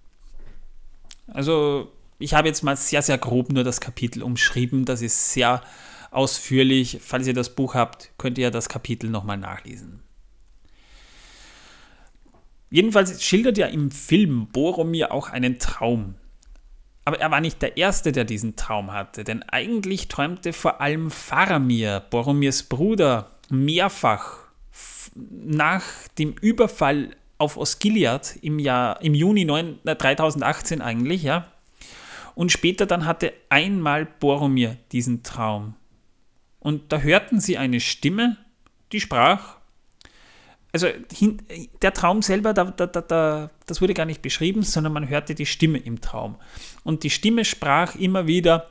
Also 1.28 1.92
ich 2.18 2.34
habe 2.34 2.48
jetzt 2.48 2.62
mal 2.62 2.76
sehr, 2.76 3.02
sehr 3.02 3.18
grob 3.18 3.52
nur 3.52 3.64
das 3.64 3.80
Kapitel 3.80 4.22
umschrieben. 4.22 4.84
Das 4.84 5.02
ist 5.02 5.32
sehr 5.32 5.62
ausführlich. 6.10 6.98
Falls 7.00 7.26
ihr 7.26 7.34
das 7.34 7.54
Buch 7.54 7.74
habt, 7.74 8.10
könnt 8.18 8.38
ihr 8.38 8.50
das 8.50 8.68
Kapitel 8.68 9.08
nochmal 9.08 9.38
nachlesen. 9.38 10.00
Jedenfalls 12.70 13.22
schildert 13.22 13.56
ja 13.56 13.66
im 13.66 13.90
Film 13.90 14.48
Boromir 14.48 15.12
auch 15.12 15.30
einen 15.30 15.58
Traum. 15.58 16.16
Aber 17.08 17.20
er 17.20 17.30
war 17.30 17.40
nicht 17.40 17.62
der 17.62 17.78
Erste, 17.78 18.12
der 18.12 18.26
diesen 18.26 18.54
Traum 18.54 18.92
hatte, 18.92 19.24
denn 19.24 19.42
eigentlich 19.44 20.08
träumte 20.08 20.52
vor 20.52 20.82
allem 20.82 21.10
Faramir, 21.10 22.02
Boromirs 22.10 22.64
Bruder, 22.64 23.30
mehrfach 23.48 24.36
nach 25.14 25.84
dem 26.18 26.34
Überfall 26.34 27.16
auf 27.38 27.56
Osgiliath 27.56 28.36
im, 28.42 28.58
Jahr, 28.58 29.00
im 29.00 29.14
Juni 29.14 29.46
9, 29.46 29.78
3018 29.84 30.82
eigentlich, 30.82 31.22
ja. 31.22 31.50
Und 32.34 32.52
später 32.52 32.84
dann 32.84 33.06
hatte 33.06 33.32
einmal 33.48 34.04
Boromir 34.04 34.76
diesen 34.92 35.22
Traum. 35.22 35.76
Und 36.60 36.92
da 36.92 36.98
hörten 36.98 37.40
sie 37.40 37.56
eine 37.56 37.80
Stimme, 37.80 38.36
die 38.92 39.00
sprach, 39.00 39.56
also 40.72 40.86
der 41.82 41.94
Traum 41.94 42.22
selber, 42.22 42.52
da, 42.52 42.64
da, 42.64 42.86
da, 42.86 43.50
das 43.66 43.80
wurde 43.80 43.94
gar 43.94 44.04
nicht 44.04 44.22
beschrieben, 44.22 44.62
sondern 44.62 44.92
man 44.92 45.08
hörte 45.08 45.34
die 45.34 45.46
Stimme 45.46 45.78
im 45.78 46.00
Traum. 46.00 46.36
Und 46.84 47.04
die 47.04 47.10
Stimme 47.10 47.44
sprach 47.44 47.94
immer 47.94 48.26
wieder, 48.26 48.66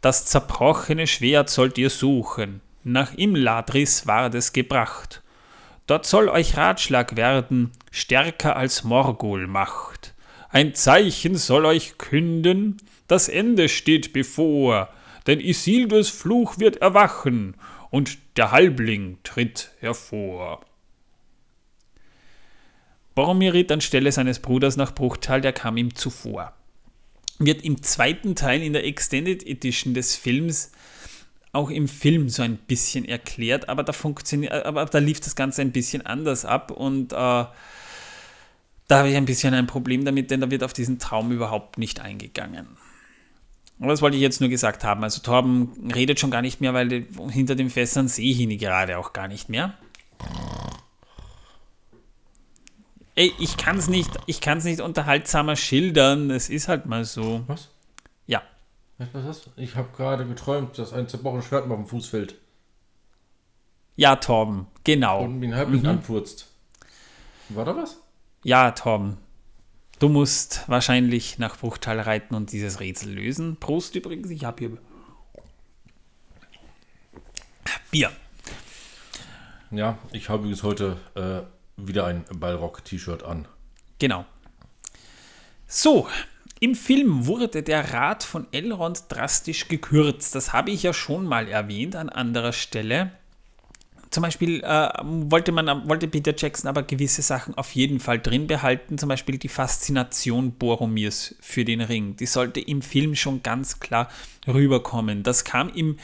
das 0.00 0.26
zerbrochene 0.26 1.06
Schwert 1.06 1.50
sollt 1.50 1.78
ihr 1.78 1.90
suchen, 1.90 2.60
nach 2.84 3.14
Imladris 3.14 4.06
ward 4.06 4.34
es 4.34 4.52
gebracht. 4.52 5.22
Dort 5.86 6.06
soll 6.06 6.28
euch 6.28 6.56
Ratschlag 6.56 7.16
werden, 7.16 7.70
stärker 7.90 8.56
als 8.56 8.84
Morgul 8.84 9.46
macht. 9.46 10.14
Ein 10.48 10.74
Zeichen 10.74 11.36
soll 11.36 11.64
euch 11.66 11.98
künden, 11.98 12.76
das 13.08 13.28
Ende 13.28 13.68
steht 13.68 14.12
bevor, 14.12 14.88
denn 15.26 15.40
Isildurs 15.40 16.08
Fluch 16.08 16.58
wird 16.58 16.76
erwachen 16.76 17.54
und 17.90 18.18
der 18.36 18.52
Halbling 18.52 19.18
tritt 19.22 19.70
hervor. 19.80 20.60
Boromir 23.14 23.52
ritt 23.52 23.70
anstelle 23.70 24.10
seines 24.12 24.38
Bruders 24.38 24.76
nach 24.76 24.94
Bruchtal, 24.94 25.40
der 25.40 25.52
kam 25.52 25.76
ihm 25.76 25.94
zuvor. 25.94 26.52
Wird 27.38 27.64
im 27.64 27.82
zweiten 27.82 28.34
Teil 28.34 28.62
in 28.62 28.72
der 28.72 28.84
Extended 28.84 29.46
Edition 29.46 29.94
des 29.94 30.16
Films 30.16 30.72
auch 31.52 31.70
im 31.70 31.86
Film 31.86 32.28
so 32.28 32.42
ein 32.42 32.56
bisschen 32.56 33.04
erklärt, 33.04 33.68
aber 33.68 33.82
da 33.82 33.92
funktioniert, 33.92 34.52
aber 34.52 34.86
da 34.86 34.98
lief 34.98 35.20
das 35.20 35.36
Ganze 35.36 35.60
ein 35.60 35.72
bisschen 35.72 36.04
anders 36.06 36.44
ab 36.46 36.70
und 36.70 37.12
äh, 37.12 37.16
da 37.16 38.98
habe 38.98 39.10
ich 39.10 39.16
ein 39.16 39.26
bisschen 39.26 39.52
ein 39.52 39.66
Problem 39.66 40.04
damit, 40.04 40.30
denn 40.30 40.40
da 40.40 40.50
wird 40.50 40.64
auf 40.64 40.72
diesen 40.72 40.98
Traum 40.98 41.30
überhaupt 41.30 41.78
nicht 41.78 42.00
eingegangen. 42.00 42.66
Aber 43.80 43.90
das 43.90 44.00
wollte 44.00 44.16
ich 44.16 44.22
jetzt 44.22 44.40
nur 44.40 44.48
gesagt 44.48 44.84
haben. 44.84 45.02
Also 45.02 45.20
Torben 45.22 45.90
redet 45.94 46.20
schon 46.20 46.30
gar 46.30 46.42
nicht 46.42 46.60
mehr, 46.60 46.72
weil 46.72 47.06
hinter 47.30 47.54
den 47.54 47.68
Fässern 47.68 48.08
sehe 48.08 48.30
ich 48.30 48.38
ihn 48.38 48.56
gerade 48.58 48.98
auch 48.98 49.12
gar 49.12 49.28
nicht 49.28 49.48
mehr. 49.48 49.74
Ey, 53.14 53.32
ich 53.38 53.56
kann 53.58 53.76
es 53.76 53.88
nicht, 53.88 54.10
ich 54.26 54.40
nicht 54.46 54.80
unterhaltsamer 54.80 55.56
schildern. 55.56 56.30
Es 56.30 56.48
ist 56.48 56.68
halt 56.68 56.86
mal 56.86 57.04
so. 57.04 57.44
Was? 57.46 57.68
Ja. 58.26 58.42
Was 59.12 59.24
hast 59.24 59.46
du? 59.46 59.50
Ich 59.56 59.76
habe 59.76 59.88
gerade 59.94 60.26
geträumt, 60.26 60.78
dass 60.78 60.92
ein 60.92 61.08
zerbrochenes 61.08 61.44
Schwert 61.44 61.66
mir 61.66 61.74
auf 61.74 61.80
dem 61.80 61.86
Fuß 61.86 62.08
fällt. 62.08 62.36
Ja, 63.96 64.16
Torben, 64.16 64.66
genau. 64.84 65.24
Und 65.24 65.38
mir 65.38 65.48
ein 65.48 65.54
Halbling 65.54 65.82
mhm. 65.82 65.88
anfurzt. 65.88 66.50
War 67.50 67.66
da 67.66 67.76
was? 67.76 67.98
Ja, 68.42 68.70
Torben. 68.70 69.18
Du 69.98 70.08
musst 70.08 70.64
wahrscheinlich 70.68 71.38
nach 71.38 71.58
Bruchtal 71.58 72.00
reiten 72.00 72.34
und 72.34 72.50
dieses 72.50 72.80
Rätsel 72.80 73.12
lösen. 73.12 73.56
Prost 73.60 73.94
übrigens, 73.94 74.30
ich 74.30 74.44
habe 74.44 74.58
hier 74.58 74.78
Bier. 77.92 78.10
Ja, 79.70 79.98
ich 80.12 80.30
habe 80.30 80.40
übrigens 80.40 80.62
heute 80.62 80.96
äh, 81.14 81.42
wieder 81.76 82.06
ein 82.06 82.24
Ballrock-T-Shirt 82.32 83.22
an. 83.22 83.46
Genau. 83.98 84.24
So, 85.66 86.08
im 86.60 86.74
Film 86.74 87.26
wurde 87.26 87.48
der 87.48 87.92
Rat 87.92 88.22
von 88.22 88.46
Elrond 88.52 89.04
drastisch 89.08 89.68
gekürzt. 89.68 90.34
Das 90.34 90.52
habe 90.52 90.70
ich 90.70 90.84
ja 90.84 90.92
schon 90.92 91.26
mal 91.26 91.48
erwähnt 91.48 91.96
an 91.96 92.08
anderer 92.08 92.52
Stelle. 92.52 93.12
Zum 94.10 94.22
Beispiel 94.22 94.62
äh, 94.62 94.90
wollte, 95.02 95.52
man, 95.52 95.88
wollte 95.88 96.06
Peter 96.06 96.34
Jackson 96.36 96.68
aber 96.68 96.82
gewisse 96.82 97.22
Sachen 97.22 97.56
auf 97.56 97.72
jeden 97.72 97.98
Fall 97.98 98.20
drin 98.20 98.46
behalten. 98.46 98.98
Zum 98.98 99.08
Beispiel 99.08 99.38
die 99.38 99.48
Faszination 99.48 100.52
Boromirs 100.52 101.34
für 101.40 101.64
den 101.64 101.80
Ring. 101.80 102.14
Die 102.16 102.26
sollte 102.26 102.60
im 102.60 102.82
Film 102.82 103.16
schon 103.16 103.42
ganz 103.42 103.80
klar 103.80 104.08
rüberkommen. 104.46 105.22
Das 105.22 105.44
kam 105.44 105.70
im, 105.70 105.98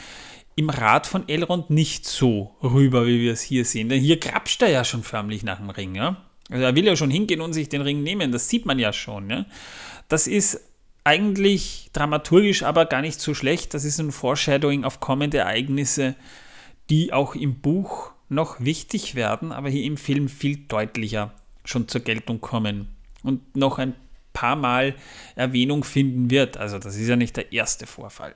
im 0.58 0.70
Rat 0.70 1.06
von 1.06 1.28
Elrond 1.28 1.70
nicht 1.70 2.04
so 2.04 2.56
rüber, 2.64 3.06
wie 3.06 3.20
wir 3.20 3.32
es 3.32 3.42
hier 3.42 3.64
sehen. 3.64 3.88
Denn 3.88 4.00
hier 4.00 4.18
grapscht 4.18 4.60
er 4.60 4.68
ja 4.68 4.82
schon 4.82 5.04
förmlich 5.04 5.44
nach 5.44 5.58
dem 5.58 5.70
Ring. 5.70 5.94
Ja? 5.94 6.24
Also 6.50 6.64
er 6.64 6.74
will 6.74 6.84
ja 6.84 6.96
schon 6.96 7.12
hingehen 7.12 7.40
und 7.40 7.52
sich 7.52 7.68
den 7.68 7.80
Ring 7.80 8.02
nehmen. 8.02 8.32
Das 8.32 8.48
sieht 8.48 8.66
man 8.66 8.80
ja 8.80 8.92
schon. 8.92 9.30
Ja? 9.30 9.46
Das 10.08 10.26
ist 10.26 10.60
eigentlich 11.04 11.90
dramaturgisch 11.92 12.64
aber 12.64 12.86
gar 12.86 13.02
nicht 13.02 13.20
so 13.20 13.34
schlecht. 13.34 13.72
Das 13.72 13.84
ist 13.84 14.00
ein 14.00 14.10
Foreshadowing 14.10 14.82
auf 14.82 14.98
kommende 14.98 15.38
Ereignisse, 15.38 16.16
die 16.90 17.12
auch 17.12 17.36
im 17.36 17.60
Buch 17.60 18.10
noch 18.28 18.58
wichtig 18.58 19.14
werden, 19.14 19.52
aber 19.52 19.68
hier 19.68 19.84
im 19.84 19.96
Film 19.96 20.28
viel 20.28 20.56
deutlicher 20.66 21.34
schon 21.64 21.86
zur 21.86 22.00
Geltung 22.00 22.40
kommen 22.40 22.88
und 23.22 23.56
noch 23.56 23.78
ein 23.78 23.94
paar 24.32 24.56
Mal 24.56 24.96
Erwähnung 25.36 25.84
finden 25.84 26.30
wird. 26.30 26.56
Also 26.56 26.80
das 26.80 26.96
ist 26.96 27.06
ja 27.06 27.14
nicht 27.14 27.36
der 27.36 27.52
erste 27.52 27.86
Vorfall. 27.86 28.34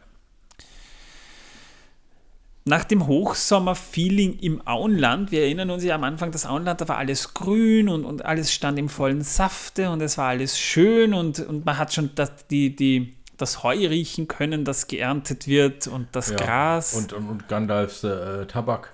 Nach 2.64 2.84
dem 2.84 3.08
Hochsommerfeeling 3.08 4.38
im 4.38 4.66
Auenland, 4.66 5.32
wir 5.32 5.42
erinnern 5.42 5.70
uns 5.70 5.82
ja 5.82 5.96
am 5.96 6.04
Anfang, 6.04 6.30
das 6.30 6.46
Auenland, 6.46 6.80
da 6.80 6.86
war 6.86 6.96
alles 6.96 7.34
grün 7.34 7.88
und, 7.88 8.04
und 8.04 8.24
alles 8.24 8.52
stand 8.52 8.78
im 8.78 8.88
vollen 8.88 9.22
Safte 9.22 9.90
und 9.90 10.00
es 10.00 10.16
war 10.16 10.28
alles 10.28 10.56
schön 10.56 11.12
und, 11.12 11.40
und 11.40 11.66
man 11.66 11.76
hat 11.76 11.92
schon 11.92 12.10
das, 12.14 12.46
die, 12.50 12.76
die, 12.76 13.16
das 13.36 13.64
Heu 13.64 13.74
riechen 13.88 14.28
können, 14.28 14.64
das 14.64 14.86
geerntet 14.86 15.48
wird 15.48 15.88
und 15.88 16.06
das 16.12 16.30
Ja. 16.30 16.36
Gras. 16.36 16.94
Und, 16.94 17.12
und, 17.12 17.28
und 17.28 17.48
Gandalfs 17.48 18.04
äh, 18.04 18.46
Tabak. 18.46 18.92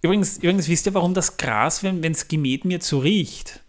Übrigens, 0.00 0.38
übrigens 0.38 0.68
wisst 0.68 0.86
ihr, 0.86 0.94
warum 0.94 1.12
das 1.12 1.36
Gras, 1.36 1.82
wenn 1.82 2.02
es 2.02 2.28
gemäht 2.28 2.64
wird, 2.64 2.82
so 2.82 3.00
riecht? 3.00 3.60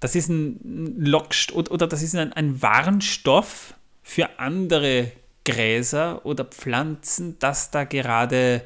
Das 0.00 0.16
ist 0.16 0.28
ein 0.28 0.96
Lockst 0.98 1.52
oder, 1.52 1.70
oder 1.70 1.86
das 1.86 2.02
ist 2.02 2.16
ein, 2.16 2.32
ein 2.32 2.60
Warnstoff 2.62 3.74
für 4.02 4.38
andere 4.38 5.12
Gräser 5.48 6.26
oder 6.26 6.44
Pflanzen, 6.44 7.38
dass 7.38 7.70
da 7.70 7.84
gerade 7.84 8.62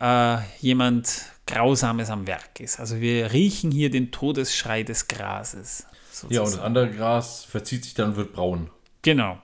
äh, 0.00 0.36
jemand 0.58 1.22
Grausames 1.46 2.10
am 2.10 2.26
Werk 2.26 2.58
ist. 2.58 2.80
Also 2.80 3.00
wir 3.00 3.32
riechen 3.32 3.70
hier 3.70 3.90
den 3.90 4.10
Todesschrei 4.10 4.82
des 4.82 5.06
Grases. 5.06 5.80
Ja, 5.82 5.86
und 5.86 5.92
das 6.12 6.38
sozusagen. 6.38 6.66
andere 6.66 6.90
Gras 6.90 7.44
verzieht 7.44 7.84
sich 7.84 7.94
dann 7.94 8.10
und 8.10 8.16
wird 8.16 8.32
braun. 8.32 8.70
Genau. 9.02 9.38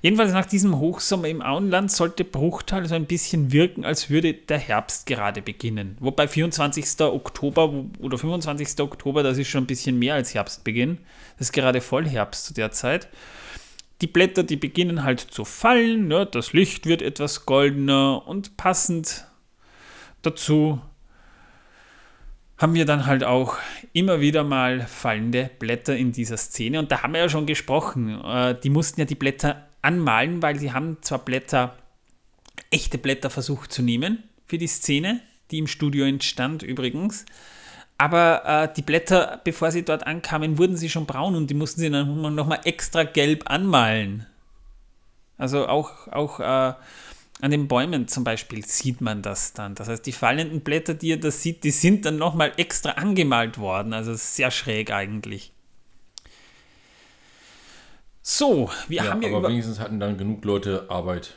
Jedenfalls 0.00 0.32
nach 0.32 0.46
diesem 0.46 0.78
Hochsommer 0.78 1.28
im 1.28 1.42
Auenland 1.42 1.90
sollte 1.90 2.24
Bruchtal 2.24 2.86
so 2.88 2.94
ein 2.94 3.06
bisschen 3.06 3.52
wirken, 3.52 3.84
als 3.84 4.10
würde 4.10 4.34
der 4.34 4.58
Herbst 4.58 5.06
gerade 5.06 5.42
beginnen. 5.42 5.96
Wobei 6.00 6.26
24. 6.26 7.00
Oktober 7.00 7.84
oder 8.00 8.18
25. 8.18 8.80
Oktober, 8.80 9.22
das 9.22 9.38
ist 9.38 9.48
schon 9.48 9.64
ein 9.64 9.68
bisschen 9.68 9.98
mehr 9.98 10.14
als 10.14 10.34
Herbstbeginn. 10.34 10.98
Das 11.38 11.48
ist 11.48 11.52
gerade 11.52 11.80
Vollherbst 11.80 12.46
zu 12.46 12.54
der 12.54 12.72
Zeit. 12.72 13.08
Die 14.02 14.06
Blätter, 14.06 14.42
die 14.42 14.56
beginnen 14.56 15.04
halt 15.04 15.20
zu 15.20 15.44
fallen, 15.44 16.08
ne? 16.08 16.26
das 16.26 16.52
Licht 16.52 16.86
wird 16.86 17.00
etwas 17.00 17.46
goldener 17.46 18.26
und 18.26 18.56
passend 18.56 19.26
dazu 20.22 20.80
haben 22.58 22.74
wir 22.74 22.84
dann 22.84 23.06
halt 23.06 23.24
auch 23.24 23.58
immer 23.92 24.20
wieder 24.20 24.44
mal 24.44 24.86
fallende 24.86 25.50
Blätter 25.58 25.96
in 25.96 26.12
dieser 26.12 26.36
Szene. 26.36 26.78
Und 26.78 26.92
da 26.92 27.02
haben 27.02 27.12
wir 27.12 27.20
ja 27.20 27.28
schon 27.28 27.44
gesprochen. 27.44 28.20
Äh, 28.24 28.54
die 28.62 28.70
mussten 28.70 29.00
ja 29.00 29.04
die 29.04 29.16
Blätter 29.16 29.66
anmalen, 29.82 30.42
weil 30.42 30.58
sie 30.60 30.72
haben 30.72 30.98
zwar 31.00 31.18
Blätter, 31.18 31.76
echte 32.70 32.98
Blätter 32.98 33.30
versucht 33.30 33.72
zu 33.72 33.82
nehmen 33.82 34.22
für 34.46 34.58
die 34.58 34.68
Szene, 34.68 35.20
die 35.50 35.58
im 35.58 35.66
Studio 35.66 36.04
entstand 36.04 36.62
übrigens. 36.62 37.26
Aber 37.98 38.44
äh, 38.44 38.74
die 38.74 38.82
Blätter, 38.82 39.40
bevor 39.44 39.70
sie 39.70 39.84
dort 39.84 40.06
ankamen, 40.06 40.58
wurden 40.58 40.76
sie 40.76 40.90
schon 40.90 41.06
braun 41.06 41.36
und 41.36 41.48
die 41.48 41.54
mussten 41.54 41.80
sie 41.80 41.90
dann 41.90 42.34
nochmal 42.34 42.60
extra 42.64 43.04
gelb 43.04 43.48
anmalen. 43.50 44.26
Also 45.38 45.68
auch, 45.68 46.08
auch 46.08 46.40
äh, 46.40 46.74
an 47.40 47.50
den 47.50 47.68
Bäumen 47.68 48.08
zum 48.08 48.24
Beispiel 48.24 48.64
sieht 48.64 49.00
man 49.00 49.22
das 49.22 49.52
dann. 49.52 49.74
Das 49.74 49.88
heißt, 49.88 50.04
die 50.06 50.12
fallenden 50.12 50.60
Blätter, 50.62 50.94
die 50.94 51.08
ihr 51.08 51.20
da 51.20 51.30
sieht, 51.30 51.64
die 51.64 51.70
sind 51.70 52.04
dann 52.04 52.16
nochmal 52.16 52.52
extra 52.56 52.92
angemalt 52.92 53.58
worden. 53.58 53.92
Also 53.92 54.14
sehr 54.14 54.50
schräg 54.50 54.92
eigentlich. 54.92 55.52
So, 58.22 58.70
wir 58.88 59.02
Ja, 59.02 59.10
haben 59.10 59.22
ja 59.22 59.28
aber 59.28 59.38
über. 59.38 59.48
wenigstens 59.48 59.80
hatten 59.80 59.98
dann 60.00 60.16
genug 60.16 60.44
Leute 60.44 60.86
Arbeit. 60.88 61.34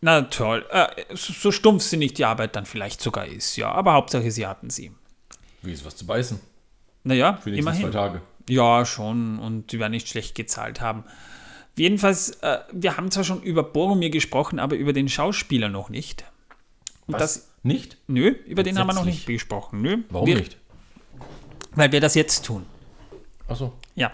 Na 0.00 0.22
toll. 0.22 0.64
Äh, 0.70 0.86
so, 1.14 1.32
so 1.32 1.50
stumpf 1.50 1.82
sie 1.82 1.96
nicht 1.96 2.18
die 2.18 2.24
Arbeit 2.24 2.54
dann 2.56 2.66
vielleicht 2.66 3.00
sogar 3.00 3.26
ist, 3.26 3.56
ja. 3.56 3.72
Aber 3.72 3.94
Hauptsache, 3.94 4.30
sie 4.30 4.46
hatten 4.46 4.70
sie. 4.70 4.92
Wie 5.62 5.72
ist 5.72 5.84
was 5.84 5.96
zu 5.96 6.06
beißen? 6.06 6.40
Naja, 7.04 7.36
Für 7.36 7.50
die 7.50 7.56
nächsten 7.56 7.72
zwei 7.72 7.78
immerhin. 7.78 7.92
Tage. 7.92 8.22
Ja, 8.48 8.84
schon. 8.84 9.38
Und 9.38 9.72
die 9.72 9.78
werden 9.78 9.92
nicht 9.92 10.08
schlecht 10.08 10.34
gezahlt 10.34 10.80
haben. 10.80 11.04
Jedenfalls, 11.76 12.30
äh, 12.42 12.58
wir 12.72 12.96
haben 12.96 13.10
zwar 13.10 13.24
schon 13.24 13.42
über 13.42 13.62
Boromir 13.62 14.10
gesprochen, 14.10 14.58
aber 14.58 14.76
über 14.76 14.92
den 14.92 15.08
Schauspieler 15.08 15.68
noch 15.68 15.90
nicht. 15.90 16.24
Und 17.06 17.14
Was? 17.14 17.20
das, 17.20 17.48
nicht? 17.62 17.96
nö, 18.06 18.30
über 18.46 18.62
den 18.62 18.78
haben 18.78 18.88
wir 18.88 18.94
noch 18.94 19.04
nicht 19.04 19.26
gesprochen. 19.26 19.82
Nö. 19.82 19.98
Warum 20.10 20.26
wir, 20.26 20.36
nicht? 20.36 20.56
Weil 21.72 21.92
wir 21.92 22.00
das 22.00 22.14
jetzt 22.14 22.44
tun. 22.44 22.66
Achso. 23.46 23.72
Ja. 23.94 24.12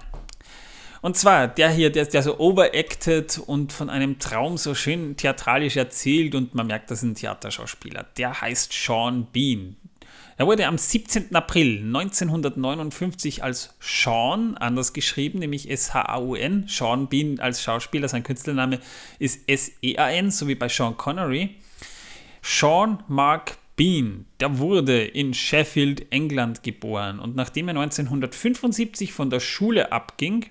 Und 1.01 1.17
zwar 1.17 1.49
der 1.49 1.71
hier, 1.71 1.91
der, 1.91 2.07
der 2.07 2.23
so 2.23 2.39
overacted 2.39 3.39
und 3.39 3.73
von 3.73 3.91
einem 3.91 4.19
Traum 4.19 4.57
so 4.57 4.75
schön 4.75 5.17
theatralisch 5.17 5.77
erzählt 5.77 6.35
und 6.35 6.55
man 6.55 6.67
merkt, 6.67 6.91
das 6.91 6.99
ist 6.99 7.05
ein 7.05 7.15
Theaterschauspieler. 7.15 8.07
Der 8.17 8.41
heißt 8.41 8.73
Sean 8.73 9.27
Bean. 9.33 9.77
Er 10.37 10.47
wurde 10.47 10.67
am 10.67 10.79
17. 10.79 11.35
April 11.37 11.79
1959 11.79 13.45
als 13.45 13.77
Sean, 13.79 14.57
anders 14.57 14.93
geschrieben, 14.93 15.39
nämlich 15.39 15.71
S-H-A-U-N, 15.71 16.65
Sean 16.67 17.09
Bean 17.09 17.39
als 17.39 17.63
Schauspieler, 17.63 18.09
sein 18.09 18.25
Künstlername 18.25 18.81
ist 19.21 19.49
S-E-A-N, 19.49 20.33
so 20.33 20.49
wie 20.49 20.57
bei 20.57 20.69
Sean 20.69 20.97
Connery. 20.97 21.55
Sean 22.43 23.05
Mark 23.07 23.59
Bean, 23.77 24.27
der 24.41 24.59
wurde 24.59 25.05
in 25.05 25.35
Sheffield, 25.35 26.11
England 26.13 26.65
geboren 26.65 27.21
und 27.21 27.37
nachdem 27.37 27.69
er 27.69 27.77
1975 27.77 29.13
von 29.13 29.31
der 29.31 29.41
Schule 29.41 29.93
abging, 29.93 30.47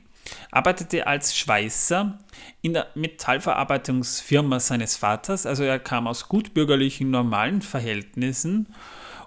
arbeitete 0.51 0.99
er 0.99 1.07
als 1.07 1.37
Schweißer 1.37 2.19
in 2.61 2.71
der 2.73 2.87
Metallverarbeitungsfirma 2.95 4.61
seines 4.61 4.95
Vaters. 4.95 5.45
Also 5.45 5.63
er 5.63 5.79
kam 5.79 6.07
aus 6.07 6.29
gutbürgerlichen, 6.29 7.11
normalen 7.11 7.61
Verhältnissen 7.61 8.67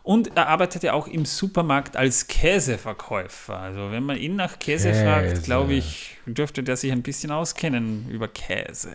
und 0.06 0.36
er 0.36 0.46
arbeitete 0.46 0.94
auch 0.94 1.08
im 1.08 1.24
Supermarkt 1.24 1.96
als 1.96 2.28
Käseverkäufer. 2.28 3.58
Also 3.58 3.90
wenn 3.90 4.04
man 4.04 4.16
ihn 4.16 4.36
nach 4.36 4.60
Käse, 4.60 4.90
Käse. 4.90 5.02
fragt, 5.02 5.42
glaube 5.42 5.74
ich, 5.74 6.16
dürfte 6.26 6.62
der 6.62 6.76
sich 6.76 6.92
ein 6.92 7.02
bisschen 7.02 7.32
auskennen 7.32 8.08
über 8.08 8.28
Käse. 8.28 8.94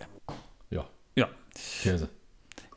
Ja, 0.70 0.86
Ja, 1.14 1.28
Käse. 1.82 2.08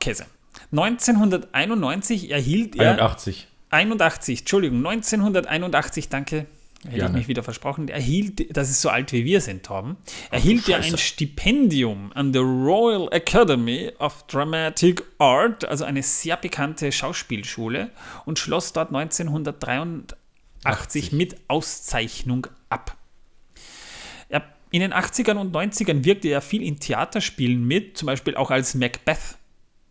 Käse. 0.02 0.26
1991 0.71 2.30
erhielt 2.30 2.76
er 2.76 2.91
81. 2.91 3.48
81, 3.69 4.39
Entschuldigung, 4.41 4.86
1981, 4.86 6.10
danke, 6.10 6.45
hätte 6.86 6.98
Gerne. 6.98 7.12
ich 7.12 7.21
mich 7.21 7.28
wieder 7.28 7.43
versprochen, 7.43 7.88
erhielt, 7.88 8.56
das 8.56 8.69
ist 8.69 8.82
so 8.82 8.89
alt 8.89 9.12
wie 9.12 9.26
wir 9.26 9.41
sind, 9.41 9.63
Torben, 9.63 9.98
erhielt 10.32 10.67
er 10.69 10.78
ein. 10.78 10.98
Stipendium 10.98 12.12
an 12.13 12.32
der 12.34 12.41
Royal 12.41 13.08
Academy 13.12 13.91
of 14.00 14.26
Dramatic 14.28 15.04
Art, 15.17 15.65
also 15.65 15.84
eine 15.86 16.04
sehr 16.04 16.38
bekannte 16.38 16.91
Schauspielschule, 16.91 17.91
und 18.26 18.39
schloss 18.39 18.74
dort 18.74 18.93
1983 18.93 20.17
80. 20.65 21.12
mit 21.12 21.38
Auszeichnung 21.48 22.48
ab. 22.69 22.98
Er, 24.30 24.43
in 24.71 24.82
den 24.82 24.93
80ern 24.93 25.38
und 25.38 25.56
90ern 25.56 26.04
wirkte 26.04 26.28
er 26.28 26.41
viel 26.41 26.63
in 26.63 26.80
Theaterspielen 26.80 27.63
mit, 27.63 27.98
zum 27.98 28.08
Beispiel 28.08 28.36
auch 28.36 28.52
als 28.52 28.76
Macbeth 28.76 29.38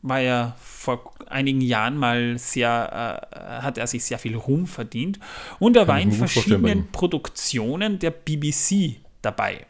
war 0.05 0.21
er 0.21 0.55
vor 0.61 1.15
einigen 1.29 1.63
Jahren 1.63 1.97
mal 1.97 2.37
sehr, 2.39 3.27
äh, 3.33 3.63
hat 3.63 3.79
er 3.79 3.87
sich 3.87 4.05
sehr 4.05 4.19
viel 4.19 4.37
Ruhm 4.37 4.67
verdient. 4.67 5.19
Und 5.59 5.77
er 5.77 5.89
war 5.89 5.99
ich 5.99 6.05
in 6.05 6.13
verschiedenen. 6.13 6.93
Produktionen 6.93 7.99
der 7.99 8.11
BBC 8.11 9.01
dabei. 9.23 9.67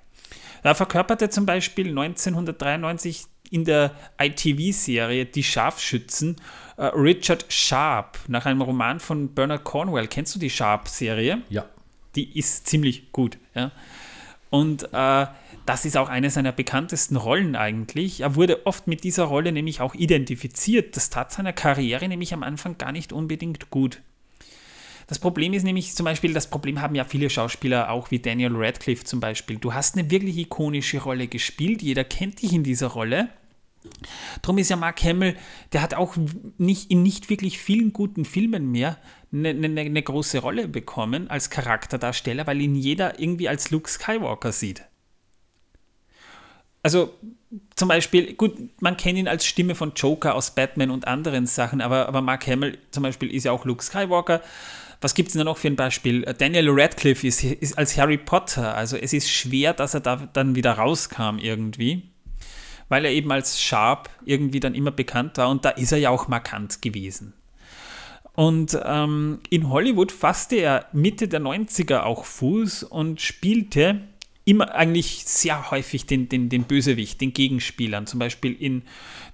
Er 0.64 0.74
verkörperte 0.74 1.30
zum 1.30 1.46
Beispiel 1.46 1.88
1993 1.88 3.26
in 3.50 3.64
der 3.64 3.92
ITV-Serie 4.20 5.26
Die 5.26 5.44
Scharfschützen 5.44 6.36
äh, 6.76 6.86
Richard 6.86 7.46
Sharp 7.48 8.18
nach 8.26 8.46
einem 8.46 8.62
Roman 8.62 8.98
von 8.98 9.32
Bernard 9.34 9.62
Cornwell. 9.62 10.08
Kennst 10.08 10.34
du 10.34 10.40
die 10.40 10.50
Sharp-Serie? 10.50 11.42
Ja. 11.48 11.64
die 12.16 12.36
ist 12.36 12.66
ziemlich 12.66 13.12
gut. 13.12 13.38
Ja. 13.54 13.70
Und 14.50 14.88
äh, 14.92 15.26
das 15.66 15.84
ist 15.84 15.96
auch 15.96 16.08
eine 16.08 16.30
seiner 16.30 16.52
bekanntesten 16.52 17.16
Rollen 17.16 17.56
eigentlich. 17.56 18.20
Er 18.20 18.34
wurde 18.34 18.66
oft 18.66 18.86
mit 18.86 19.02
dieser 19.04 19.24
Rolle 19.24 19.52
nämlich 19.52 19.80
auch 19.80 19.94
identifiziert. 19.94 20.96
Das 20.96 21.10
tat 21.10 21.32
seiner 21.32 21.52
Karriere 21.52 22.06
nämlich 22.08 22.34
am 22.34 22.42
Anfang 22.42 22.76
gar 22.76 22.92
nicht 22.92 23.12
unbedingt 23.12 23.70
gut. 23.70 24.02
Das 25.06 25.18
Problem 25.18 25.52
ist 25.52 25.64
nämlich 25.64 25.94
zum 25.94 26.04
Beispiel, 26.04 26.32
das 26.32 26.48
Problem 26.48 26.80
haben 26.80 26.94
ja 26.94 27.04
viele 27.04 27.28
Schauspieler, 27.28 27.90
auch 27.90 28.10
wie 28.10 28.18
Daniel 28.18 28.56
Radcliffe 28.56 29.04
zum 29.04 29.20
Beispiel. 29.20 29.58
Du 29.58 29.74
hast 29.74 29.96
eine 29.96 30.10
wirklich 30.10 30.36
ikonische 30.38 31.02
Rolle 31.02 31.28
gespielt, 31.28 31.82
jeder 31.82 32.04
kennt 32.04 32.42
dich 32.42 32.52
in 32.52 32.62
dieser 32.62 32.88
Rolle. 32.88 33.28
Drum 34.40 34.56
ist 34.56 34.70
ja 34.70 34.76
Mark 34.76 35.02
Hamill, 35.04 35.36
der 35.72 35.82
hat 35.82 35.92
auch 35.92 36.16
nicht, 36.56 36.90
in 36.90 37.02
nicht 37.02 37.28
wirklich 37.28 37.58
vielen 37.58 37.92
guten 37.92 38.24
Filmen 38.24 38.70
mehr 38.70 38.96
eine, 39.30 39.50
eine, 39.50 39.80
eine 39.80 40.02
große 40.02 40.38
Rolle 40.38 40.68
bekommen 40.68 41.28
als 41.28 41.50
Charakterdarsteller, 41.50 42.46
weil 42.46 42.62
ihn 42.62 42.74
jeder 42.74 43.20
irgendwie 43.20 43.48
als 43.48 43.70
Luke 43.70 43.90
Skywalker 43.90 44.52
sieht. 44.52 44.84
Also 46.84 47.14
zum 47.76 47.88
Beispiel, 47.88 48.34
gut, 48.34 48.52
man 48.80 48.98
kennt 48.98 49.18
ihn 49.18 49.26
als 49.26 49.46
Stimme 49.46 49.74
von 49.74 49.94
Joker 49.96 50.34
aus 50.34 50.50
Batman 50.50 50.90
und 50.90 51.08
anderen 51.08 51.46
Sachen, 51.46 51.80
aber, 51.80 52.06
aber 52.06 52.20
Mark 52.20 52.46
Hamill 52.46 52.76
zum 52.90 53.02
Beispiel 53.02 53.34
ist 53.34 53.44
ja 53.44 53.52
auch 53.52 53.64
Luke 53.64 53.82
Skywalker. 53.82 54.42
Was 55.00 55.14
gibt 55.14 55.28
es 55.28 55.32
denn 55.32 55.46
noch 55.46 55.56
für 55.56 55.68
ein 55.68 55.76
Beispiel? 55.76 56.22
Daniel 56.36 56.68
Radcliffe 56.68 57.26
ist, 57.26 57.42
ist 57.42 57.78
als 57.78 57.96
Harry 57.96 58.18
Potter. 58.18 58.74
Also 58.74 58.98
es 58.98 59.14
ist 59.14 59.30
schwer, 59.30 59.72
dass 59.72 59.94
er 59.94 60.00
da 60.00 60.28
dann 60.34 60.56
wieder 60.56 60.72
rauskam 60.72 61.38
irgendwie, 61.38 62.02
weil 62.90 63.06
er 63.06 63.12
eben 63.12 63.32
als 63.32 63.58
Sharp 63.58 64.10
irgendwie 64.26 64.60
dann 64.60 64.74
immer 64.74 64.90
bekannt 64.90 65.38
war 65.38 65.48
und 65.48 65.64
da 65.64 65.70
ist 65.70 65.90
er 65.90 65.98
ja 65.98 66.10
auch 66.10 66.28
markant 66.28 66.82
gewesen. 66.82 67.32
Und 68.34 68.78
ähm, 68.84 69.40
in 69.48 69.70
Hollywood 69.70 70.12
fasste 70.12 70.56
er 70.56 70.86
Mitte 70.92 71.28
der 71.28 71.40
90er 71.40 72.02
auch 72.02 72.26
Fuß 72.26 72.82
und 72.82 73.22
spielte 73.22 74.02
immer 74.44 74.74
eigentlich 74.74 75.24
sehr 75.24 75.70
häufig 75.70 76.06
den, 76.06 76.28
den, 76.28 76.48
den 76.48 76.64
Bösewicht, 76.64 77.20
den 77.20 77.32
Gegenspielern. 77.32 78.06
Zum 78.06 78.18
Beispiel 78.18 78.52
in 78.52 78.82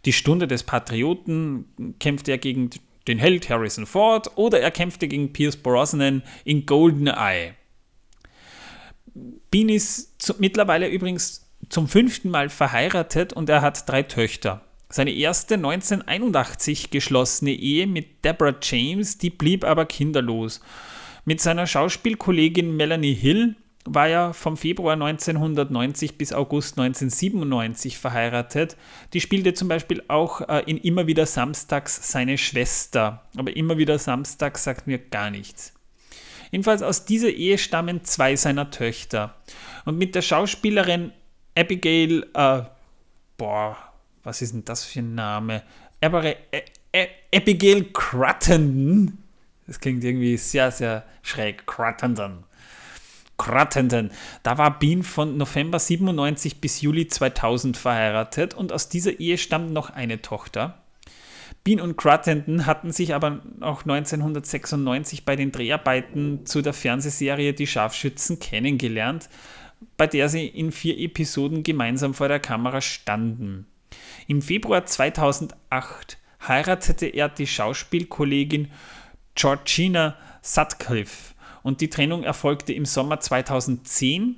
Die 0.05 0.13
Stunde 0.13 0.47
des 0.47 0.63
Patrioten 0.63 1.95
kämpfte 1.99 2.31
er 2.31 2.39
gegen 2.39 2.71
den 3.09 3.19
Held 3.19 3.49
Harrison 3.49 3.87
Ford 3.87 4.31
oder 4.37 4.61
er 4.61 4.71
kämpfte 4.71 5.09
gegen 5.09 5.33
Pierce 5.33 5.57
Brosnan 5.57 6.23
in 6.45 6.67
GoldenEye. 6.67 7.55
Bean 9.51 9.69
ist 9.69 10.23
zu, 10.23 10.35
mittlerweile 10.39 10.89
übrigens 10.89 11.51
zum 11.69 11.89
fünften 11.89 12.31
Mal 12.31 12.49
verheiratet 12.49 13.33
und 13.33 13.49
er 13.49 13.63
hat 13.63 13.89
drei 13.89 14.03
Töchter. 14.03 14.65
Seine 14.89 15.13
erste 15.13 15.55
1981 15.55 16.91
geschlossene 16.91 17.53
Ehe 17.53 17.87
mit 17.87 18.25
Deborah 18.25 18.57
James, 18.61 19.19
die 19.19 19.31
blieb 19.31 19.65
aber 19.65 19.87
kinderlos. 19.87 20.61
Mit 21.25 21.41
seiner 21.41 21.67
Schauspielkollegin 21.67 22.77
Melanie 22.77 23.15
Hill 23.15 23.57
war 23.85 24.09
er 24.09 24.35
vom 24.35 24.57
Februar 24.57 24.93
1990 24.93 26.19
bis 26.19 26.33
August 26.33 26.79
1997 26.79 27.99
verheiratet. 27.99 28.77
Die 29.15 29.21
spielte 29.21 29.55
zum 29.55 29.69
Beispiel 29.69 30.03
auch 30.09 30.43
äh, 30.49 30.63
in 30.67 30.77
Immer 30.77 31.07
wieder 31.07 31.25
Samstags 31.27 32.13
seine 32.13 32.37
Schwester. 32.37 33.25
Aber 33.37 33.57
Immer 33.57 33.79
wieder 33.79 33.99
Samstags 33.99 34.65
sagt 34.65 34.87
mir 34.87 34.99
gar 34.99 35.31
nichts. 35.31 35.73
Jedenfalls 36.51 36.83
aus 36.83 37.05
dieser 37.05 37.31
Ehe 37.31 37.59
stammen 37.59 38.05
zwei 38.05 38.37
seiner 38.37 38.71
Töchter. 38.71 39.37
Und 39.85 39.97
mit 39.97 40.15
der 40.15 40.23
Schauspielerin 40.23 41.13
Abigail, 41.57 42.27
äh, 42.35 42.63
boah, 43.39 43.77
was 44.23 44.43
ist 44.43 44.53
denn 44.53 44.65
das 44.65 44.85
für 44.85 45.01
ein 45.01 45.15
Name? 45.15 45.63
Aber, 46.03 46.25
äh, 46.25 47.07
Abigail 47.35 47.85
Cruttenden, 47.93 49.23
das 49.67 49.81
klingt 49.81 50.05
irgendwie 50.05 50.37
sehr, 50.37 50.71
sehr 50.71 51.05
schräg, 51.23 51.67
Cruttenden 51.67 52.45
Krattenden. 53.41 54.11
Da 54.43 54.59
war 54.59 54.79
Bean 54.79 55.03
von 55.03 55.39
November 55.39 55.79
97 55.79 56.61
bis 56.61 56.83
Juli 56.83 57.09
2000 57.09 57.75
verheiratet 57.75 58.53
und 58.53 58.71
aus 58.71 58.91
dieser 58.91 59.19
Ehe 59.19 59.39
stammt 59.39 59.73
noch 59.73 59.89
eine 59.89 60.21
Tochter. 60.21 60.83
Bean 61.65 61.81
und 61.81 61.97
Cruttenden 61.97 62.67
hatten 62.67 62.93
sich 62.93 63.15
aber 63.15 63.41
auch 63.61 63.81
1996 63.81 65.25
bei 65.25 65.37
den 65.37 65.53
Dreharbeiten 65.53 66.45
zu 66.45 66.61
der 66.61 66.75
Fernsehserie 66.75 67.55
Die 67.55 67.67
Scharfschützen 67.67 68.41
kennengelernt, 68.41 69.31
bei 69.97 70.07
der 70.07 70.29
sie 70.29 70.47
in 70.47 70.71
vier 70.71 70.99
Episoden 70.99 71.63
gemeinsam 71.63 72.13
vor 72.13 72.29
der 72.29 72.41
Kamera 72.41 72.83
standen. 72.83 73.67
Im 74.27 74.43
Februar 74.43 74.85
2008 74.85 76.19
heiratete 76.47 77.07
er 77.07 77.31
die 77.31 77.47
Schauspielkollegin 77.47 78.71
Georgina 79.35 80.19
Sutcliffe 80.43 81.35
und 81.63 81.81
die 81.81 81.91
Trennung 81.91 82.23
erfolgte 82.23 82.73
im 82.73 82.85
Sommer 82.85 83.21
2010 83.21 84.37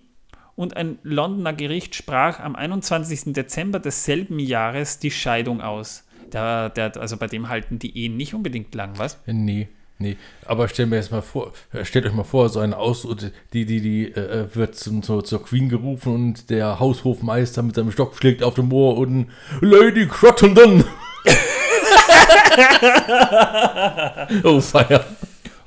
und 0.54 0.76
ein 0.76 0.98
Londoner 1.02 1.52
Gericht 1.52 1.94
sprach 1.94 2.40
am 2.40 2.56
21. 2.56 3.32
Dezember 3.32 3.80
desselben 3.80 4.38
Jahres 4.38 4.98
die 4.98 5.10
Scheidung 5.10 5.60
aus. 5.60 6.04
Der, 6.32 6.70
der, 6.70 6.96
also 6.98 7.16
bei 7.16 7.26
dem 7.26 7.48
halten 7.48 7.78
die 7.78 7.96
Ehen 7.98 8.16
nicht 8.16 8.34
unbedingt 8.34 8.74
lang, 8.74 8.92
was? 8.96 9.18
Nee. 9.26 9.68
Nee, 9.98 10.16
aber 10.46 10.66
stellt 10.66 10.90
mir 10.90 10.96
jetzt 10.96 11.12
mal 11.12 11.22
vor, 11.22 11.52
stellt 11.84 12.06
euch 12.06 12.12
mal 12.12 12.24
vor, 12.24 12.48
so 12.48 12.58
eine 12.58 12.76
Aus, 12.76 13.06
die, 13.52 13.66
die, 13.66 13.80
die 13.80 14.12
äh, 14.12 14.48
wird 14.52 14.74
zum, 14.74 15.04
zur, 15.04 15.24
zur 15.24 15.44
Queen 15.44 15.68
gerufen 15.68 16.12
und 16.12 16.50
der 16.50 16.80
Haushofmeister 16.80 17.62
mit 17.62 17.76
seinem 17.76 17.92
Stock 17.92 18.16
schlägt 18.16 18.42
auf 18.42 18.54
dem 18.54 18.68
Moor 18.68 18.98
und 18.98 19.28
Lady 19.60 20.08
Crottenden. 20.08 20.82
oh, 24.42 24.60
feier. 24.60 25.04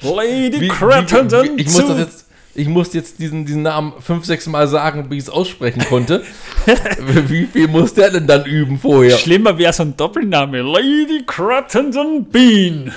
Lady 0.02 0.68
Crattenden. 0.68 1.58
Ich 1.58 1.66
muss 1.66 1.88
das 1.88 1.98
jetzt, 1.98 2.26
ich 2.54 2.68
muss 2.68 2.94
jetzt 2.94 3.20
diesen, 3.20 3.46
diesen 3.46 3.64
Namen 3.64 3.94
fünf, 4.00 4.26
sechs 4.26 4.48
Mal 4.48 4.68
sagen, 4.68 5.10
wie 5.10 5.18
ich 5.18 5.24
es 5.24 5.30
aussprechen 5.30 5.84
konnte. 5.90 6.24
wie 7.28 7.46
viel 7.46 7.68
muss 7.68 7.94
der 7.94 8.12
denn 8.12 8.28
dann 8.28 8.46
üben 8.46 8.80
vorher? 8.80 9.18
Schlimmer 9.18 9.58
wäre 9.58 9.74
so 9.74 9.84
ein 9.84 9.98
Doppelname. 9.98 10.62
Lady 10.62 11.24
Crattenden 11.26 12.26
Bean. 12.26 12.94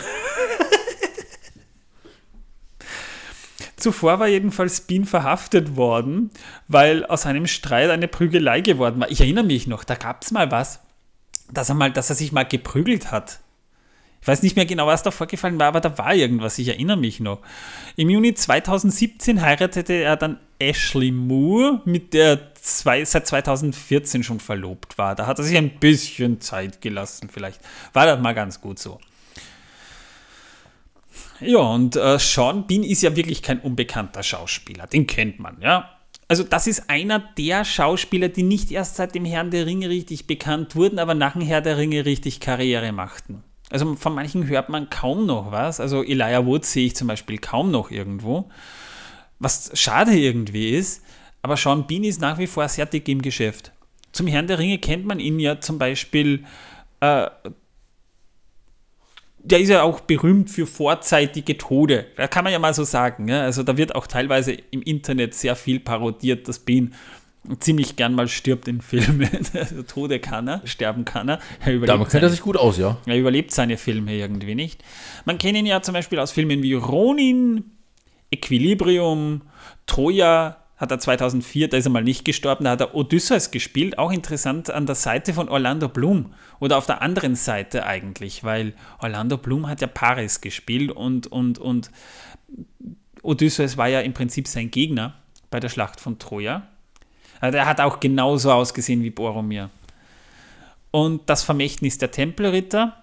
Zuvor 3.76 4.18
war 4.18 4.26
jedenfalls 4.26 4.80
Bean 4.80 5.04
verhaftet 5.04 5.76
worden, 5.76 6.30
weil 6.66 7.06
aus 7.06 7.26
einem 7.26 7.46
Streit 7.46 7.90
eine 7.90 8.08
Prügelei 8.08 8.60
geworden 8.60 9.00
war. 9.00 9.10
Ich 9.10 9.20
erinnere 9.20 9.44
mich 9.44 9.68
noch, 9.68 9.84
da 9.84 9.94
gab 9.94 10.22
es 10.22 10.32
mal 10.32 10.50
was, 10.50 10.80
dass 11.52 11.68
er, 11.68 11.76
mal, 11.76 11.92
dass 11.92 12.10
er 12.10 12.16
sich 12.16 12.32
mal 12.32 12.44
geprügelt 12.44 13.12
hat. 13.12 13.38
Ich 14.20 14.28
weiß 14.28 14.42
nicht 14.42 14.56
mehr 14.56 14.66
genau, 14.66 14.86
was 14.86 15.02
da 15.02 15.10
vorgefallen 15.10 15.58
war, 15.58 15.68
aber 15.68 15.80
da 15.80 15.96
war 15.96 16.14
irgendwas, 16.14 16.58
ich 16.58 16.68
erinnere 16.68 16.96
mich 16.96 17.20
noch. 17.20 17.40
Im 17.96 18.10
Juni 18.10 18.34
2017 18.34 19.40
heiratete 19.40 19.94
er 19.94 20.16
dann 20.16 20.38
Ashley 20.58 21.12
Moore, 21.12 21.80
mit 21.84 22.14
der 22.14 22.54
zwei, 22.54 23.04
seit 23.04 23.26
2014 23.26 24.22
schon 24.24 24.40
verlobt 24.40 24.98
war. 24.98 25.14
Da 25.14 25.26
hat 25.26 25.38
er 25.38 25.44
sich 25.44 25.56
ein 25.56 25.78
bisschen 25.78 26.40
Zeit 26.40 26.80
gelassen, 26.80 27.30
vielleicht. 27.32 27.60
War 27.92 28.06
das 28.06 28.20
mal 28.20 28.34
ganz 28.34 28.60
gut 28.60 28.78
so. 28.78 28.98
Ja, 31.40 31.58
und 31.58 31.94
äh, 31.94 32.18
Sean 32.18 32.66
Bean 32.66 32.82
ist 32.82 33.02
ja 33.02 33.14
wirklich 33.14 33.42
kein 33.42 33.60
unbekannter 33.60 34.22
Schauspieler. 34.22 34.86
Den 34.88 35.06
kennt 35.06 35.38
man, 35.38 35.60
ja. 35.60 35.90
Also, 36.26 36.42
das 36.42 36.66
ist 36.66 36.90
einer 36.90 37.20
der 37.20 37.64
Schauspieler, 37.64 38.28
die 38.28 38.42
nicht 38.42 38.70
erst 38.70 38.96
seit 38.96 39.14
dem 39.14 39.24
Herrn 39.24 39.50
der 39.50 39.64
Ringe 39.64 39.88
richtig 39.88 40.26
bekannt 40.26 40.76
wurden, 40.76 40.98
aber 40.98 41.14
nach 41.14 41.32
dem 41.32 41.42
Herrn 41.42 41.64
der 41.64 41.78
Ringe 41.78 42.04
richtig 42.04 42.40
Karriere 42.40 42.92
machten. 42.92 43.44
Also 43.70 43.94
von 43.96 44.14
manchen 44.14 44.46
hört 44.46 44.68
man 44.68 44.88
kaum 44.90 45.26
noch 45.26 45.52
was. 45.52 45.80
Also 45.80 46.02
Elijah 46.02 46.46
Wood 46.46 46.64
sehe 46.64 46.86
ich 46.86 46.96
zum 46.96 47.08
Beispiel 47.08 47.38
kaum 47.38 47.70
noch 47.70 47.90
irgendwo. 47.90 48.50
Was 49.38 49.70
schade 49.74 50.12
irgendwie 50.12 50.70
ist, 50.70 51.02
aber 51.42 51.56
Sean 51.56 51.86
Bean 51.86 52.04
ist 52.04 52.20
nach 52.20 52.38
wie 52.38 52.46
vor 52.46 52.68
sehr 52.68 52.86
dick 52.86 53.08
im 53.08 53.22
Geschäft. 53.22 53.72
Zum 54.12 54.26
Herrn 54.26 54.46
der 54.46 54.58
Ringe 54.58 54.78
kennt 54.78 55.04
man 55.04 55.20
ihn 55.20 55.38
ja 55.38 55.60
zum 55.60 55.78
Beispiel, 55.78 56.44
äh, 57.00 57.28
der 59.38 59.60
ist 59.60 59.68
ja 59.68 59.82
auch 59.82 60.00
berühmt 60.00 60.50
für 60.50 60.66
vorzeitige 60.66 61.56
Tode. 61.56 62.06
Da 62.16 62.26
kann 62.26 62.44
man 62.44 62.52
ja 62.52 62.58
mal 62.58 62.74
so 62.74 62.84
sagen. 62.84 63.28
Ja? 63.28 63.42
Also 63.42 63.62
da 63.62 63.76
wird 63.76 63.94
auch 63.94 64.06
teilweise 64.06 64.52
im 64.52 64.82
Internet 64.82 65.34
sehr 65.34 65.56
viel 65.56 65.78
parodiert, 65.78 66.48
dass 66.48 66.58
Bean 66.58 66.94
ziemlich 67.60 67.96
gern 67.96 68.14
mal 68.14 68.28
stirbt 68.28 68.68
in 68.68 68.80
Filmen. 68.80 69.28
Also 69.54 69.82
Tode 69.82 70.20
kann 70.20 70.48
er, 70.48 70.66
sterben 70.66 71.04
kann 71.04 71.28
er. 71.28 71.40
er 71.64 71.78
Damit 71.78 72.10
kennt 72.10 72.22
er 72.22 72.30
sich 72.30 72.40
gut 72.40 72.56
aus, 72.56 72.78
ja. 72.78 72.98
Er 73.06 73.18
überlebt 73.18 73.52
seine 73.52 73.76
Filme 73.76 74.14
irgendwie 74.14 74.54
nicht. 74.54 74.82
Man 75.24 75.38
kennt 75.38 75.56
ihn 75.56 75.66
ja 75.66 75.82
zum 75.82 75.94
Beispiel 75.94 76.18
aus 76.18 76.32
Filmen 76.32 76.62
wie 76.62 76.74
Ronin, 76.74 77.64
Equilibrium, 78.30 79.42
Troja, 79.86 80.58
hat 80.76 80.92
er 80.92 81.00
2004, 81.00 81.68
da 81.68 81.76
ist 81.76 81.86
er 81.86 81.90
mal 81.90 82.04
nicht 82.04 82.24
gestorben, 82.24 82.64
da 82.64 82.70
hat 82.70 82.80
er 82.80 82.94
Odysseus 82.94 83.50
gespielt, 83.50 83.98
auch 83.98 84.12
interessant 84.12 84.70
an 84.70 84.86
der 84.86 84.94
Seite 84.94 85.34
von 85.34 85.48
Orlando 85.48 85.88
Bloom 85.88 86.32
oder 86.60 86.78
auf 86.78 86.86
der 86.86 87.02
anderen 87.02 87.34
Seite 87.34 87.84
eigentlich, 87.84 88.44
weil 88.44 88.74
Orlando 89.00 89.38
Bloom 89.38 89.66
hat 89.68 89.80
ja 89.80 89.88
Paris 89.88 90.40
gespielt 90.40 90.92
und, 90.92 91.26
und, 91.26 91.58
und 91.58 91.90
Odysseus 93.22 93.76
war 93.76 93.88
ja 93.88 94.00
im 94.00 94.12
Prinzip 94.12 94.46
sein 94.46 94.70
Gegner 94.70 95.14
bei 95.50 95.58
der 95.58 95.68
Schlacht 95.68 95.98
von 95.98 96.20
Troja 96.20 96.68
also 97.40 97.52
der 97.52 97.66
hat 97.66 97.80
auch 97.80 98.00
genauso 98.00 98.52
ausgesehen 98.52 99.02
wie 99.02 99.10
Boromir. 99.10 99.70
Und 100.90 101.22
das 101.26 101.42
Vermächtnis 101.42 101.98
der 101.98 102.10
Tempelritter. 102.10 103.02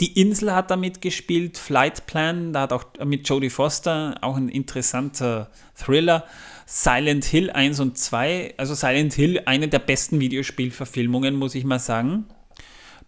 Die 0.00 0.20
Insel 0.20 0.52
hat 0.52 0.70
da 0.70 0.76
mitgespielt, 0.76 1.58
Flight 1.58 2.06
Plan, 2.06 2.52
da 2.52 2.62
hat 2.62 2.72
auch 2.72 2.84
mit 3.04 3.28
Jodie 3.28 3.50
Foster 3.50 4.16
auch 4.20 4.36
ein 4.36 4.48
interessanter 4.48 5.50
Thriller. 5.76 6.24
Silent 6.66 7.24
Hill 7.24 7.50
1 7.50 7.80
und 7.80 7.98
2, 7.98 8.54
also 8.56 8.74
Silent 8.74 9.12
Hill, 9.12 9.42
eine 9.44 9.68
der 9.68 9.78
besten 9.78 10.20
Videospielverfilmungen, 10.20 11.34
muss 11.34 11.54
ich 11.54 11.64
mal 11.64 11.78
sagen. 11.78 12.26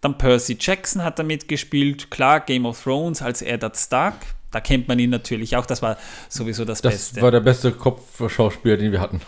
Dann 0.01 0.17
Percy 0.17 0.57
Jackson 0.59 1.03
hat 1.03 1.17
da 1.19 1.23
mitgespielt, 1.23 2.11
klar, 2.11 2.39
Game 2.41 2.65
of 2.65 2.83
Thrones 2.83 3.21
als 3.21 3.41
Eddard 3.41 3.75
Stark. 3.75 4.15
Da 4.51 4.59
kennt 4.59 4.87
man 4.87 4.99
ihn 4.99 5.09
natürlich 5.09 5.57
auch, 5.57 5.65
das 5.65 5.81
war 5.81 5.97
sowieso 6.29 6.63
das, 6.63 6.81
das 6.81 6.93
Beste. 6.93 7.15
Das 7.15 7.23
war 7.23 7.31
der 7.31 7.39
beste 7.39 7.71
Kopfschauspieler, 7.71 8.77
den 8.77 8.91
wir 8.91 9.01
hatten. 9.01 9.19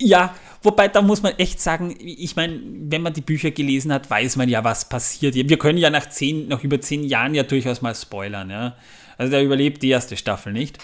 Ja, 0.00 0.34
wobei 0.62 0.88
da 0.88 1.00
muss 1.00 1.22
man 1.22 1.32
echt 1.38 1.60
sagen, 1.60 1.96
ich 1.98 2.36
meine, 2.36 2.60
wenn 2.62 3.02
man 3.02 3.14
die 3.14 3.22
Bücher 3.22 3.50
gelesen 3.50 3.92
hat, 3.92 4.10
weiß 4.10 4.36
man 4.36 4.48
ja, 4.48 4.62
was 4.62 4.88
passiert. 4.88 5.34
Wir 5.34 5.58
können 5.58 5.78
ja 5.78 5.88
nach, 5.88 6.08
zehn, 6.08 6.48
nach 6.48 6.62
über 6.62 6.80
zehn 6.80 7.02
Jahren 7.04 7.34
ja 7.34 7.44
durchaus 7.44 7.80
mal 7.80 7.94
spoilern. 7.94 8.50
Ja? 8.50 8.76
Also 9.16 9.30
der 9.30 9.42
überlebt 9.42 9.82
die 9.82 9.88
erste 9.88 10.16
Staffel 10.16 10.52
nicht. 10.52 10.78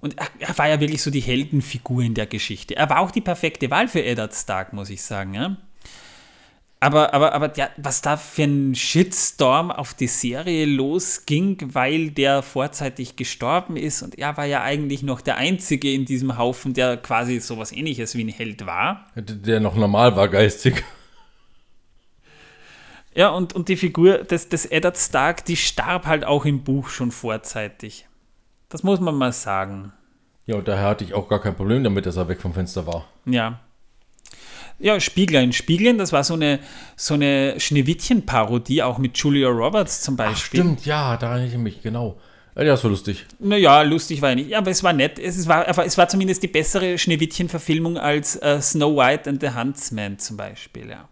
Und 0.00 0.14
er 0.38 0.58
war 0.58 0.68
ja 0.68 0.78
wirklich 0.78 1.02
so 1.02 1.10
die 1.10 1.20
Heldenfigur 1.20 2.02
in 2.02 2.14
der 2.14 2.26
Geschichte. 2.26 2.76
Er 2.76 2.88
war 2.88 3.00
auch 3.00 3.10
die 3.10 3.20
perfekte 3.20 3.70
Wahl 3.70 3.88
für 3.88 4.04
Eddard 4.04 4.34
Stark, 4.34 4.72
muss 4.72 4.90
ich 4.90 5.02
sagen. 5.02 5.34
Ja? 5.34 5.56
Aber, 6.78 7.14
aber, 7.14 7.32
aber 7.32 7.48
der, 7.48 7.70
was 7.78 8.02
da 8.02 8.18
für 8.18 8.42
ein 8.42 8.74
Shitstorm 8.74 9.70
auf 9.70 9.94
die 9.94 10.08
Serie 10.08 10.66
losging, 10.66 11.56
weil 11.72 12.10
der 12.10 12.42
vorzeitig 12.42 13.16
gestorben 13.16 13.76
ist 13.76 14.02
und 14.02 14.18
er 14.18 14.36
war 14.36 14.44
ja 14.44 14.62
eigentlich 14.62 15.02
noch 15.02 15.22
der 15.22 15.38
Einzige 15.38 15.90
in 15.90 16.04
diesem 16.04 16.36
Haufen, 16.36 16.74
der 16.74 16.98
quasi 16.98 17.40
sowas 17.40 17.72
ähnliches 17.72 18.14
wie 18.14 18.24
ein 18.24 18.28
Held 18.28 18.66
war. 18.66 19.06
Der 19.14 19.60
noch 19.60 19.74
normal 19.74 20.16
war, 20.16 20.28
geistig. 20.28 20.84
Ja, 23.14 23.30
und, 23.30 23.54
und 23.54 23.68
die 23.68 23.76
Figur 23.76 24.18
des, 24.18 24.50
des 24.50 24.66
Eddard 24.66 24.98
Stark, 24.98 25.46
die 25.46 25.56
starb 25.56 26.04
halt 26.04 26.26
auch 26.26 26.44
im 26.44 26.62
Buch 26.62 26.90
schon 26.90 27.10
vorzeitig. 27.10 28.06
Das 28.68 28.82
muss 28.82 29.00
man 29.00 29.14
mal 29.14 29.32
sagen. 29.32 29.94
Ja, 30.44 30.56
und 30.56 30.68
daher 30.68 30.88
hatte 30.88 31.04
ich 31.04 31.14
auch 31.14 31.26
gar 31.26 31.40
kein 31.40 31.56
Problem 31.56 31.82
damit, 31.82 32.04
dass 32.04 32.16
er 32.16 32.28
weg 32.28 32.42
vom 32.42 32.52
Fenster 32.52 32.86
war. 32.86 33.06
Ja. 33.24 33.60
Ja, 34.78 35.00
Spieglein. 35.00 35.52
Spiegeln, 35.52 35.98
das 35.98 36.12
war 36.12 36.22
so 36.22 36.34
eine, 36.34 36.58
so 36.96 37.14
eine 37.14 37.58
Schneewittchen-Parodie, 37.58 38.82
auch 38.82 38.98
mit 38.98 39.16
Julia 39.16 39.48
Roberts 39.48 40.02
zum 40.02 40.16
Beispiel. 40.16 40.60
Ach, 40.60 40.64
stimmt, 40.64 40.86
ja, 40.86 41.16
da 41.16 41.32
erinnere 41.32 41.48
ich 41.48 41.58
mich, 41.58 41.82
genau. 41.82 42.18
Ja, 42.56 42.64
das 42.64 42.84
war 42.84 42.90
lustig. 42.90 43.26
Naja, 43.38 43.82
lustig 43.82 44.22
war 44.22 44.30
er 44.30 44.36
nicht. 44.36 44.48
Ja, 44.48 44.58
aber 44.58 44.70
es 44.70 44.82
war 44.82 44.94
nett. 44.94 45.18
Es 45.18 45.46
war, 45.46 45.68
es 45.84 45.98
war 45.98 46.08
zumindest 46.08 46.42
die 46.42 46.48
bessere 46.48 46.96
Schneewittchen-Verfilmung 46.96 47.98
als 47.98 48.36
äh, 48.36 48.60
Snow 48.62 48.96
White 48.96 49.28
and 49.28 49.42
the 49.42 49.50
Huntsman 49.50 50.18
zum 50.18 50.38
Beispiel, 50.38 50.88
ja. 50.88 51.08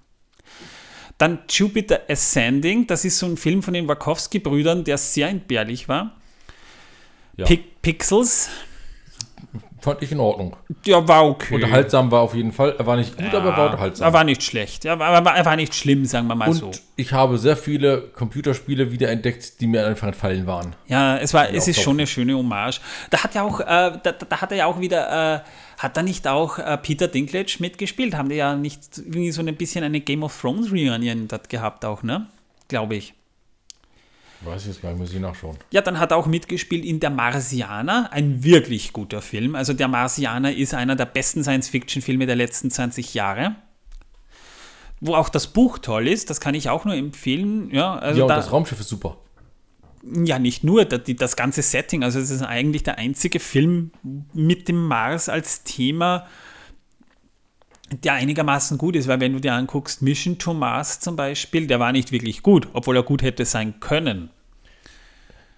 Dann 1.18 1.40
Jupiter 1.48 2.00
Ascending, 2.08 2.86
das 2.86 3.04
ist 3.04 3.18
so 3.18 3.26
ein 3.26 3.36
Film 3.36 3.62
von 3.62 3.74
den 3.74 3.86
Wachowski-Brüdern, 3.86 4.84
der 4.84 4.98
sehr 4.98 5.28
entbehrlich 5.28 5.88
war. 5.88 6.16
Ja. 7.36 7.46
Pixels, 7.82 8.48
Fand 9.84 10.02
ich 10.02 10.12
in 10.12 10.20
Ordnung. 10.20 10.56
ja, 10.86 11.06
war 11.06 11.26
okay. 11.26 11.56
Unterhaltsam 11.56 12.10
war 12.10 12.22
auf 12.22 12.34
jeden 12.34 12.52
Fall. 12.52 12.74
Er 12.78 12.86
war 12.86 12.96
nicht 12.96 13.18
gut, 13.18 13.34
aber 13.34 13.54
war 13.54 13.66
unterhaltsam. 13.66 14.06
Er 14.08 14.14
war 14.14 14.24
nicht 14.24 14.42
schlecht. 14.42 14.86
Er 14.86 14.98
war, 14.98 15.12
er 15.12 15.22
war, 15.22 15.36
er 15.36 15.56
nicht 15.56 15.74
schlimm, 15.74 16.06
sagen 16.06 16.26
wir 16.26 16.34
mal 16.34 16.48
und 16.48 16.54
so. 16.54 16.70
ich 16.96 17.12
habe 17.12 17.36
sehr 17.36 17.54
viele 17.54 18.00
Computerspiele 18.00 18.92
wiederentdeckt, 18.92 19.60
die 19.60 19.66
mir 19.66 19.86
einfach 19.86 20.06
entfallen 20.06 20.46
waren. 20.46 20.74
Ja, 20.86 21.18
es 21.18 21.34
war, 21.34 21.52
es 21.52 21.68
ist 21.68 21.82
schon 21.82 21.96
eine 21.96 22.06
schöne 22.06 22.34
Hommage. 22.34 22.80
Da 23.10 23.22
hat 23.22 23.34
ja 23.34 23.42
auch, 23.42 23.60
äh, 23.60 23.64
da, 24.02 24.12
da 24.12 24.40
hat 24.40 24.52
er 24.52 24.56
ja 24.56 24.64
auch 24.64 24.80
wieder, 24.80 25.34
äh, 25.34 25.40
hat 25.76 25.98
da 25.98 26.02
nicht 26.02 26.26
auch 26.26 26.58
äh, 26.58 26.78
Peter 26.78 27.06
Dinklage 27.06 27.56
mitgespielt? 27.58 28.16
Haben 28.16 28.30
die 28.30 28.36
ja 28.36 28.56
nicht 28.56 28.96
irgendwie 28.96 29.32
so 29.32 29.42
ein 29.42 29.54
bisschen 29.54 29.84
eine 29.84 30.00
Game 30.00 30.22
of 30.22 30.40
Thrones 30.40 30.72
Reunion 30.72 31.28
dort 31.28 31.50
gehabt 31.50 31.84
auch, 31.84 32.02
ne? 32.02 32.26
Glaube 32.68 32.96
ich. 32.96 33.12
Weiß 34.44 34.62
ich 34.62 34.68
jetzt 34.68 34.82
gar 34.82 34.90
nicht, 34.90 34.98
muss 34.98 35.12
ich 35.12 35.20
nachschauen. 35.20 35.56
Ja, 35.70 35.80
dann 35.80 35.98
hat 35.98 36.10
er 36.12 36.16
auch 36.16 36.26
mitgespielt 36.26 36.84
in 36.84 37.00
Der 37.00 37.10
Marsianer, 37.10 38.08
ein 38.12 38.44
wirklich 38.44 38.92
guter 38.92 39.22
Film. 39.22 39.54
Also 39.54 39.72
Der 39.72 39.88
Marsianer 39.88 40.52
ist 40.52 40.74
einer 40.74 40.96
der 40.96 41.06
besten 41.06 41.42
Science-Fiction-Filme 41.42 42.26
der 42.26 42.36
letzten 42.36 42.70
20 42.70 43.14
Jahre. 43.14 43.56
Wo 45.00 45.14
auch 45.14 45.28
das 45.28 45.48
Buch 45.48 45.78
toll 45.78 46.08
ist, 46.08 46.30
das 46.30 46.40
kann 46.40 46.54
ich 46.54 46.68
auch 46.68 46.84
nur 46.84 46.94
empfehlen. 46.94 47.70
Ja, 47.72 47.96
also 47.96 48.18
ja, 48.18 48.24
und 48.24 48.28
da, 48.28 48.36
das 48.36 48.52
Raumschiff 48.52 48.80
ist 48.80 48.88
super. 48.88 49.16
ja, 50.02 50.38
nicht 50.38 50.64
nur, 50.64 50.84
das 50.84 51.36
ganze 51.36 51.62
Setting. 51.62 52.04
Also 52.04 52.18
es 52.20 52.30
ist 52.30 52.42
eigentlich 52.42 52.82
der 52.84 52.98
einzige 52.98 53.40
Film 53.40 53.90
mit 54.32 54.68
dem 54.68 54.86
Mars 54.86 55.28
als 55.28 55.64
Thema, 55.64 56.26
der 58.02 58.14
einigermaßen 58.14 58.78
gut 58.78 58.96
ist, 58.96 59.08
weil 59.08 59.20
wenn 59.20 59.34
du 59.34 59.40
dir 59.40 59.52
anguckst, 59.52 60.00
Mission 60.02 60.38
to 60.38 60.54
Mars 60.54 61.00
zum 61.00 61.16
Beispiel, 61.16 61.66
der 61.66 61.80
war 61.80 61.92
nicht 61.92 62.12
wirklich 62.12 62.42
gut, 62.42 62.68
obwohl 62.72 62.96
er 62.96 63.02
gut 63.02 63.22
hätte 63.22 63.44
sein 63.44 63.78
können. 63.80 64.30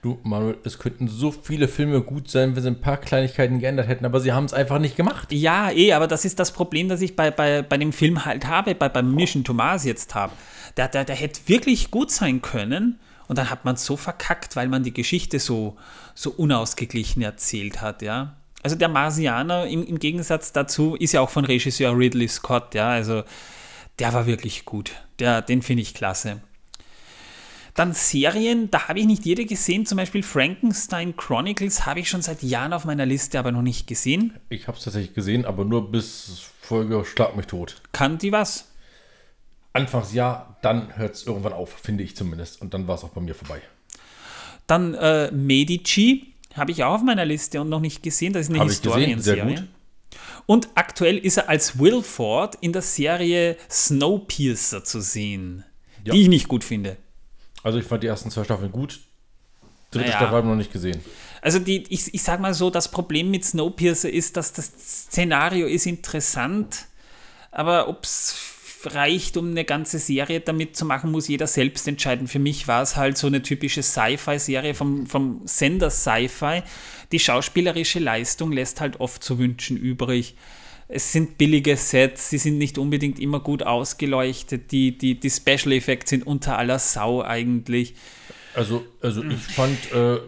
Du, 0.06 0.20
Manuel, 0.22 0.56
es 0.62 0.78
könnten 0.78 1.08
so 1.08 1.32
viele 1.32 1.66
Filme 1.66 2.00
gut 2.00 2.30
sein, 2.30 2.54
wenn 2.54 2.62
sie 2.62 2.68
ein 2.68 2.80
paar 2.80 2.96
Kleinigkeiten 2.96 3.58
geändert 3.58 3.88
hätten, 3.88 4.04
aber 4.04 4.20
sie 4.20 4.32
haben 4.32 4.44
es 4.44 4.54
einfach 4.54 4.78
nicht 4.78 4.94
gemacht. 4.94 5.32
Ja, 5.32 5.72
eh, 5.72 5.94
aber 5.94 6.06
das 6.06 6.24
ist 6.24 6.38
das 6.38 6.52
Problem, 6.52 6.88
das 6.88 7.00
ich 7.00 7.16
bei, 7.16 7.32
bei, 7.32 7.62
bei 7.62 7.76
dem 7.76 7.92
Film 7.92 8.24
halt 8.24 8.46
habe, 8.46 8.76
bei, 8.76 8.88
bei 8.88 9.02
Mission 9.02 9.42
to 9.42 9.52
Mars 9.52 9.82
jetzt 9.82 10.14
habe. 10.14 10.32
Der, 10.76 10.86
der, 10.86 11.04
der 11.04 11.16
hätte 11.16 11.40
wirklich 11.46 11.90
gut 11.90 12.12
sein 12.12 12.40
können 12.40 13.00
und 13.26 13.36
dann 13.36 13.50
hat 13.50 13.64
man 13.64 13.74
es 13.74 13.84
so 13.84 13.96
verkackt, 13.96 14.54
weil 14.54 14.68
man 14.68 14.84
die 14.84 14.94
Geschichte 14.94 15.40
so, 15.40 15.76
so 16.14 16.30
unausgeglichen 16.30 17.22
erzählt 17.22 17.82
hat, 17.82 18.00
ja. 18.00 18.36
Also 18.62 18.76
der 18.76 18.88
Marsianer 18.88 19.66
im, 19.66 19.84
im 19.84 19.98
Gegensatz 19.98 20.52
dazu 20.52 20.94
ist 20.94 21.14
ja 21.14 21.20
auch 21.20 21.30
von 21.30 21.44
Regisseur 21.44 21.98
Ridley 21.98 22.28
Scott, 22.28 22.76
ja, 22.76 22.90
also 22.90 23.24
der 23.98 24.12
war 24.12 24.26
wirklich 24.26 24.66
gut. 24.66 24.92
Der, 25.18 25.42
den 25.42 25.62
finde 25.62 25.82
ich 25.82 25.94
klasse. 25.94 26.42
Dann 27.76 27.92
Serien, 27.92 28.70
da 28.70 28.88
habe 28.88 29.00
ich 29.00 29.06
nicht 29.06 29.26
jede 29.26 29.44
gesehen, 29.44 29.84
zum 29.84 29.96
Beispiel 29.96 30.22
Frankenstein 30.22 31.14
Chronicles 31.14 31.84
habe 31.84 32.00
ich 32.00 32.08
schon 32.08 32.22
seit 32.22 32.42
Jahren 32.42 32.72
auf 32.72 32.86
meiner 32.86 33.04
Liste, 33.04 33.38
aber 33.38 33.52
noch 33.52 33.60
nicht 33.60 33.86
gesehen. 33.86 34.32
Ich 34.48 34.66
habe 34.66 34.78
es 34.78 34.84
tatsächlich 34.84 35.14
gesehen, 35.14 35.44
aber 35.44 35.66
nur 35.66 35.92
bis 35.92 36.40
Folge 36.62 37.04
Schlag 37.04 37.36
mich 37.36 37.46
tot. 37.46 37.82
Kann 37.92 38.16
die 38.16 38.32
was? 38.32 38.70
Anfangs 39.74 40.14
ja, 40.14 40.56
dann 40.62 40.96
hört 40.96 41.16
es 41.16 41.26
irgendwann 41.26 41.52
auf, 41.52 41.70
finde 41.70 42.02
ich 42.02 42.16
zumindest. 42.16 42.62
Und 42.62 42.72
dann 42.72 42.88
war 42.88 42.94
es 42.94 43.04
auch 43.04 43.10
bei 43.10 43.20
mir 43.20 43.34
vorbei. 43.34 43.60
Dann 44.66 44.94
äh, 44.94 45.30
Medici 45.30 46.32
habe 46.54 46.70
ich 46.70 46.82
auch 46.82 46.94
auf 46.94 47.02
meiner 47.02 47.26
Liste 47.26 47.60
und 47.60 47.68
noch 47.68 47.80
nicht 47.80 48.02
gesehen. 48.02 48.32
Das 48.32 48.48
ist 48.48 48.54
eine 48.54 48.64
Historienserie. 48.64 49.68
Und 50.46 50.70
aktuell 50.76 51.18
ist 51.18 51.36
er 51.36 51.50
als 51.50 51.78
Wilford 51.78 52.56
in 52.62 52.72
der 52.72 52.80
Serie 52.80 53.58
Snowpiercer 53.68 54.82
zu 54.82 55.02
sehen, 55.02 55.64
Ja. 56.04 56.14
die 56.14 56.22
ich 56.22 56.28
nicht 56.28 56.48
gut 56.48 56.64
finde. 56.64 56.96
Also 57.66 57.80
ich 57.80 57.84
fand 57.84 58.04
die 58.04 58.06
ersten 58.06 58.30
zwei 58.30 58.44
Staffeln 58.44 58.70
gut. 58.70 59.00
Dritte 59.90 60.06
Naja. 60.06 60.18
Staffel 60.18 60.36
habe 60.36 60.46
ich 60.46 60.50
noch 60.50 60.56
nicht 60.56 60.72
gesehen. 60.72 61.00
Also 61.42 61.58
die, 61.58 61.82
ich, 61.88 62.14
ich 62.14 62.22
sage 62.22 62.40
mal 62.40 62.54
so, 62.54 62.70
das 62.70 62.92
Problem 62.92 63.28
mit 63.32 63.44
Snowpiercer 63.44 64.08
ist, 64.08 64.36
dass 64.36 64.52
das 64.52 64.66
Szenario 64.66 65.66
ist 65.66 65.84
interessant, 65.84 66.86
aber 67.50 67.88
ob 67.88 68.04
es 68.04 68.36
reicht, 68.84 69.36
um 69.36 69.50
eine 69.50 69.64
ganze 69.64 69.98
Serie 69.98 70.38
damit 70.38 70.76
zu 70.76 70.84
machen, 70.84 71.10
muss 71.10 71.26
jeder 71.26 71.48
selbst 71.48 71.88
entscheiden. 71.88 72.28
Für 72.28 72.38
mich 72.38 72.68
war 72.68 72.82
es 72.82 72.94
halt 72.94 73.18
so 73.18 73.26
eine 73.26 73.42
typische 73.42 73.82
Sci-Fi-Serie 73.82 74.74
vom, 74.74 75.08
vom 75.08 75.40
Sender 75.44 75.90
Sci-Fi. 75.90 76.62
Die 77.10 77.18
schauspielerische 77.18 77.98
Leistung 77.98 78.52
lässt 78.52 78.80
halt 78.80 79.00
oft 79.00 79.24
zu 79.24 79.40
wünschen 79.40 79.76
übrig. 79.76 80.36
Es 80.88 81.12
sind 81.12 81.36
billige 81.36 81.76
Sets, 81.76 82.30
sie 82.30 82.38
sind 82.38 82.58
nicht 82.58 82.78
unbedingt 82.78 83.18
immer 83.18 83.40
gut 83.40 83.62
ausgeleuchtet, 83.64 84.70
die, 84.70 84.96
die, 84.96 85.18
die 85.18 85.30
Special 85.30 85.72
Effects 85.72 86.10
sind 86.10 86.26
unter 86.26 86.58
aller 86.58 86.78
Sau 86.78 87.22
eigentlich. 87.22 87.94
Also, 88.54 88.84
also 89.02 89.22
Hm. 89.22 89.30
ich 89.32 89.38
fand, 89.38 89.92
äh, 89.92 90.18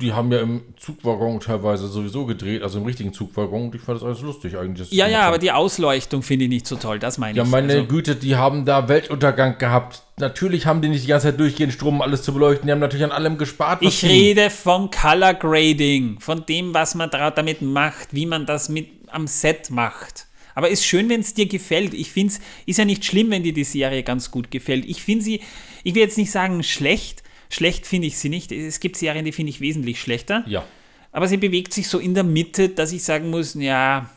die 0.00 0.12
haben 0.12 0.30
ja 0.32 0.40
im 0.40 0.62
Zugwaggon 0.76 1.40
teilweise 1.40 1.88
sowieso 1.88 2.24
gedreht, 2.24 2.62
also 2.62 2.78
im 2.78 2.84
richtigen 2.86 3.12
Zugwaggon. 3.12 3.64
Und 3.66 3.74
ich 3.74 3.80
fand 3.82 3.96
das 4.00 4.04
alles 4.06 4.20
lustig 4.22 4.56
eigentlich. 4.56 4.90
Ja, 4.92 5.08
ja, 5.08 5.22
aber 5.22 5.38
die 5.38 5.50
Ausleuchtung 5.52 6.22
finde 6.22 6.44
ich 6.44 6.50
nicht 6.50 6.66
so 6.68 6.76
toll, 6.76 6.98
das 7.00 7.18
meine 7.18 7.36
Ja, 7.36 7.42
ich. 7.44 7.50
meine 7.50 7.72
Also- 7.74 7.86
Güte, 7.86 8.14
die 8.16 8.36
haben 8.36 8.64
da 8.64 8.88
Weltuntergang 8.88 9.58
gehabt. 9.58 10.02
Natürlich 10.18 10.66
haben 10.66 10.80
die 10.82 10.88
nicht 10.88 11.02
die 11.04 11.08
ganze 11.08 11.28
Zeit 11.28 11.38
durchgehend 11.40 11.72
Strom, 11.72 11.96
um 11.96 12.02
alles 12.02 12.22
zu 12.22 12.32
beleuchten. 12.32 12.66
Die 12.66 12.72
haben 12.72 12.78
natürlich 12.80 13.04
an 13.04 13.12
allem 13.12 13.38
gespart. 13.38 13.82
Ich 13.82 14.04
rede 14.04 14.50
von 14.50 14.90
Color 14.90 15.34
Grading, 15.34 16.20
von 16.20 16.46
dem, 16.46 16.72
was 16.74 16.94
man 16.94 17.10
da 17.10 17.30
damit 17.32 17.60
macht, 17.60 18.14
wie 18.14 18.26
man 18.26 18.46
das 18.46 18.68
mit 18.68 18.88
am 19.10 19.26
Set 19.26 19.70
macht. 19.70 20.26
Aber 20.54 20.68
ist 20.68 20.84
schön, 20.84 21.08
wenn 21.08 21.20
es 21.20 21.34
dir 21.34 21.46
gefällt. 21.46 21.94
Ich 21.94 22.10
finde 22.10 22.34
es, 22.34 22.40
ist 22.66 22.78
ja 22.78 22.84
nicht 22.84 23.04
schlimm, 23.04 23.30
wenn 23.30 23.44
dir 23.44 23.52
die 23.52 23.64
Serie 23.64 24.02
ganz 24.02 24.30
gut 24.30 24.50
gefällt. 24.50 24.84
Ich 24.86 25.02
finde 25.02 25.24
sie, 25.24 25.40
ich 25.84 25.94
will 25.94 26.02
jetzt 26.02 26.18
nicht 26.18 26.32
sagen 26.32 26.62
schlecht. 26.62 27.22
Schlecht 27.48 27.86
finde 27.86 28.08
ich 28.08 28.18
sie 28.18 28.28
nicht. 28.28 28.50
Es 28.50 28.80
gibt 28.80 28.96
Serien, 28.96 29.24
die 29.24 29.32
finde 29.32 29.50
ich 29.50 29.60
wesentlich 29.60 30.00
schlechter. 30.00 30.42
Ja. 30.46 30.64
Aber 31.12 31.28
sie 31.28 31.36
bewegt 31.36 31.72
sich 31.72 31.88
so 31.88 31.98
in 31.98 32.14
der 32.14 32.24
Mitte, 32.24 32.68
dass 32.68 32.92
ich 32.92 33.04
sagen 33.04 33.30
muss, 33.30 33.54
ja, 33.54 34.10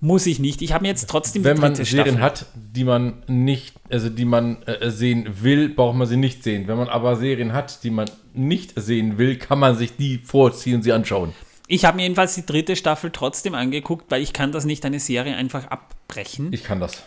muss 0.00 0.26
ich 0.26 0.38
nicht. 0.38 0.62
Ich 0.62 0.72
habe 0.72 0.82
mir 0.82 0.88
jetzt 0.88 1.08
trotzdem 1.08 1.44
Wenn 1.44 1.58
man 1.58 1.74
Serien 1.74 2.16
Staffel. 2.16 2.20
hat, 2.20 2.46
die 2.54 2.84
man 2.84 3.22
nicht, 3.26 3.74
also 3.90 4.08
die 4.08 4.24
man 4.24 4.62
äh, 4.62 4.90
sehen 4.90 5.28
will, 5.42 5.68
braucht 5.68 5.96
man 5.96 6.08
sie 6.08 6.16
nicht 6.16 6.42
sehen. 6.42 6.66
Wenn 6.68 6.78
man 6.78 6.88
aber 6.88 7.16
Serien 7.16 7.52
hat, 7.52 7.84
die 7.84 7.90
man 7.90 8.10
nicht 8.32 8.72
sehen 8.76 9.18
will, 9.18 9.36
kann 9.36 9.58
man 9.58 9.76
sich 9.76 9.96
die 9.96 10.18
vorziehen 10.18 10.76
und 10.76 10.82
sie 10.82 10.92
anschauen. 10.92 11.34
Ich 11.72 11.84
habe 11.84 11.98
mir 11.98 12.02
jedenfalls 12.02 12.34
die 12.34 12.44
dritte 12.44 12.74
Staffel 12.74 13.12
trotzdem 13.12 13.54
angeguckt, 13.54 14.10
weil 14.10 14.22
ich 14.22 14.32
kann 14.32 14.50
das 14.50 14.64
nicht, 14.64 14.84
eine 14.84 14.98
Serie 14.98 15.36
einfach 15.36 15.68
abbrechen. 15.68 16.52
Ich 16.52 16.64
kann 16.64 16.80
das. 16.80 17.04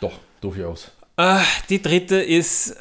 Doch, 0.00 0.12
durchaus. 0.40 0.92
Äh, 1.16 1.40
die 1.68 1.82
dritte 1.82 2.22
ist 2.22 2.70
äh, 2.70 2.76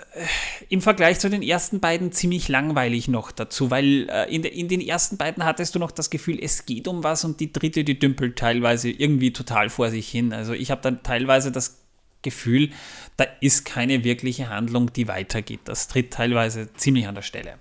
im 0.69 0.79
Vergleich 0.79 1.17
zu 1.17 1.31
den 1.31 1.41
ersten 1.41 1.79
beiden 1.79 2.11
ziemlich 2.11 2.49
langweilig 2.49 3.07
noch 3.07 3.31
dazu, 3.31 3.71
weil 3.71 4.07
äh, 4.09 4.31
in, 4.31 4.43
de, 4.43 4.51
in 4.51 4.67
den 4.67 4.79
ersten 4.79 5.17
beiden 5.17 5.43
hattest 5.43 5.73
du 5.73 5.79
noch 5.79 5.89
das 5.89 6.11
Gefühl, 6.11 6.37
es 6.39 6.67
geht 6.67 6.87
um 6.87 7.03
was 7.03 7.25
und 7.25 7.39
die 7.39 7.51
dritte, 7.51 7.83
die 7.83 7.97
dümpelt 7.97 8.37
teilweise 8.37 8.91
irgendwie 8.91 9.33
total 9.33 9.71
vor 9.71 9.89
sich 9.89 10.07
hin. 10.09 10.33
Also 10.33 10.53
ich 10.53 10.69
habe 10.69 10.81
dann 10.81 11.01
teilweise 11.01 11.51
das 11.51 11.79
Gefühl, 12.21 12.69
da 13.17 13.25
ist 13.41 13.65
keine 13.65 14.03
wirkliche 14.03 14.49
Handlung, 14.49 14.93
die 14.93 15.07
weitergeht. 15.07 15.61
Das 15.65 15.87
tritt 15.87 16.13
teilweise 16.13 16.71
ziemlich 16.73 17.07
an 17.07 17.15
der 17.15 17.23
Stelle. 17.23 17.57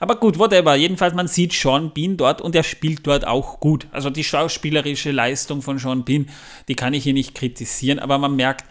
Aber 0.00 0.16
gut, 0.16 0.38
whatever. 0.38 0.74
Jedenfalls, 0.74 1.14
man 1.14 1.28
sieht 1.28 1.52
Sean 1.52 1.92
Bean 1.92 2.16
dort 2.16 2.40
und 2.40 2.54
er 2.54 2.62
spielt 2.62 3.06
dort 3.06 3.26
auch 3.26 3.60
gut. 3.60 3.86
Also 3.92 4.10
die 4.10 4.24
schauspielerische 4.24 5.10
Leistung 5.10 5.62
von 5.62 5.78
Sean 5.78 6.04
Bean, 6.04 6.28
die 6.68 6.74
kann 6.74 6.94
ich 6.94 7.04
hier 7.04 7.14
nicht 7.14 7.34
kritisieren, 7.34 7.98
aber 7.98 8.18
man 8.18 8.36
merkt, 8.36 8.64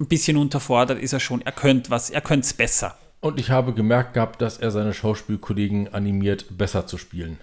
ein 0.00 0.06
bisschen 0.06 0.36
unterfordert 0.36 0.98
ist 0.98 1.12
er 1.12 1.20
schon. 1.20 1.42
Er 1.42 1.52
könnte 1.52 1.90
was, 1.90 2.10
er 2.10 2.20
könnte 2.20 2.46
es 2.46 2.54
besser. 2.54 2.96
Und 3.20 3.38
ich 3.38 3.50
habe 3.50 3.72
gemerkt 3.72 4.14
gehabt, 4.14 4.42
dass 4.42 4.58
er 4.58 4.70
seine 4.70 4.94
Schauspielkollegen 4.94 5.94
animiert, 5.94 6.46
besser 6.58 6.86
zu 6.86 6.98
spielen. 6.98 7.38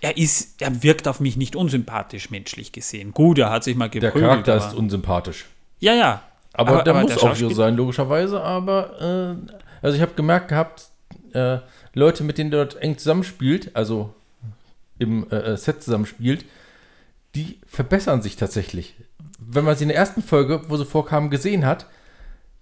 Er 0.00 0.18
ist, 0.18 0.60
er 0.60 0.82
wirkt 0.82 1.08
auf 1.08 1.20
mich 1.20 1.36
nicht 1.36 1.56
unsympathisch 1.56 2.30
menschlich 2.30 2.72
gesehen. 2.72 3.12
Gut, 3.12 3.38
er 3.38 3.50
hat 3.50 3.64
sich 3.64 3.76
mal 3.76 3.88
Der 3.88 4.00
geprügelt. 4.00 4.30
Charakter 4.30 4.54
aber, 4.54 4.66
ist 4.66 4.74
unsympathisch. 4.74 5.46
ja, 5.80 5.94
ja. 5.94 6.22
Aber, 6.56 6.84
der 6.84 6.94
muss 6.94 7.18
auch 7.18 7.34
so 7.34 7.50
sein, 7.50 7.74
logischerweise. 7.74 8.40
Aber, 8.40 9.36
äh, 9.42 9.54
also 9.82 9.96
ich 9.96 10.02
habe 10.02 10.12
gemerkt 10.14 10.48
gehabt, 10.48 10.86
äh, 11.32 11.58
Leute, 11.94 12.24
mit 12.24 12.38
denen 12.38 12.50
dort 12.50 12.76
eng 12.76 12.98
zusammenspielt, 12.98 13.74
also 13.74 14.14
im 14.98 15.28
äh, 15.30 15.56
Set 15.56 15.82
zusammenspielt, 15.82 16.44
die 17.34 17.58
verbessern 17.66 18.22
sich 18.22 18.36
tatsächlich. 18.36 18.94
Wenn 19.38 19.64
man 19.64 19.76
sie 19.76 19.84
in 19.84 19.88
der 19.88 19.98
ersten 19.98 20.22
Folge, 20.22 20.62
wo 20.68 20.76
sie 20.76 20.84
vorkamen, 20.84 21.30
gesehen 21.30 21.66
hat, 21.66 21.86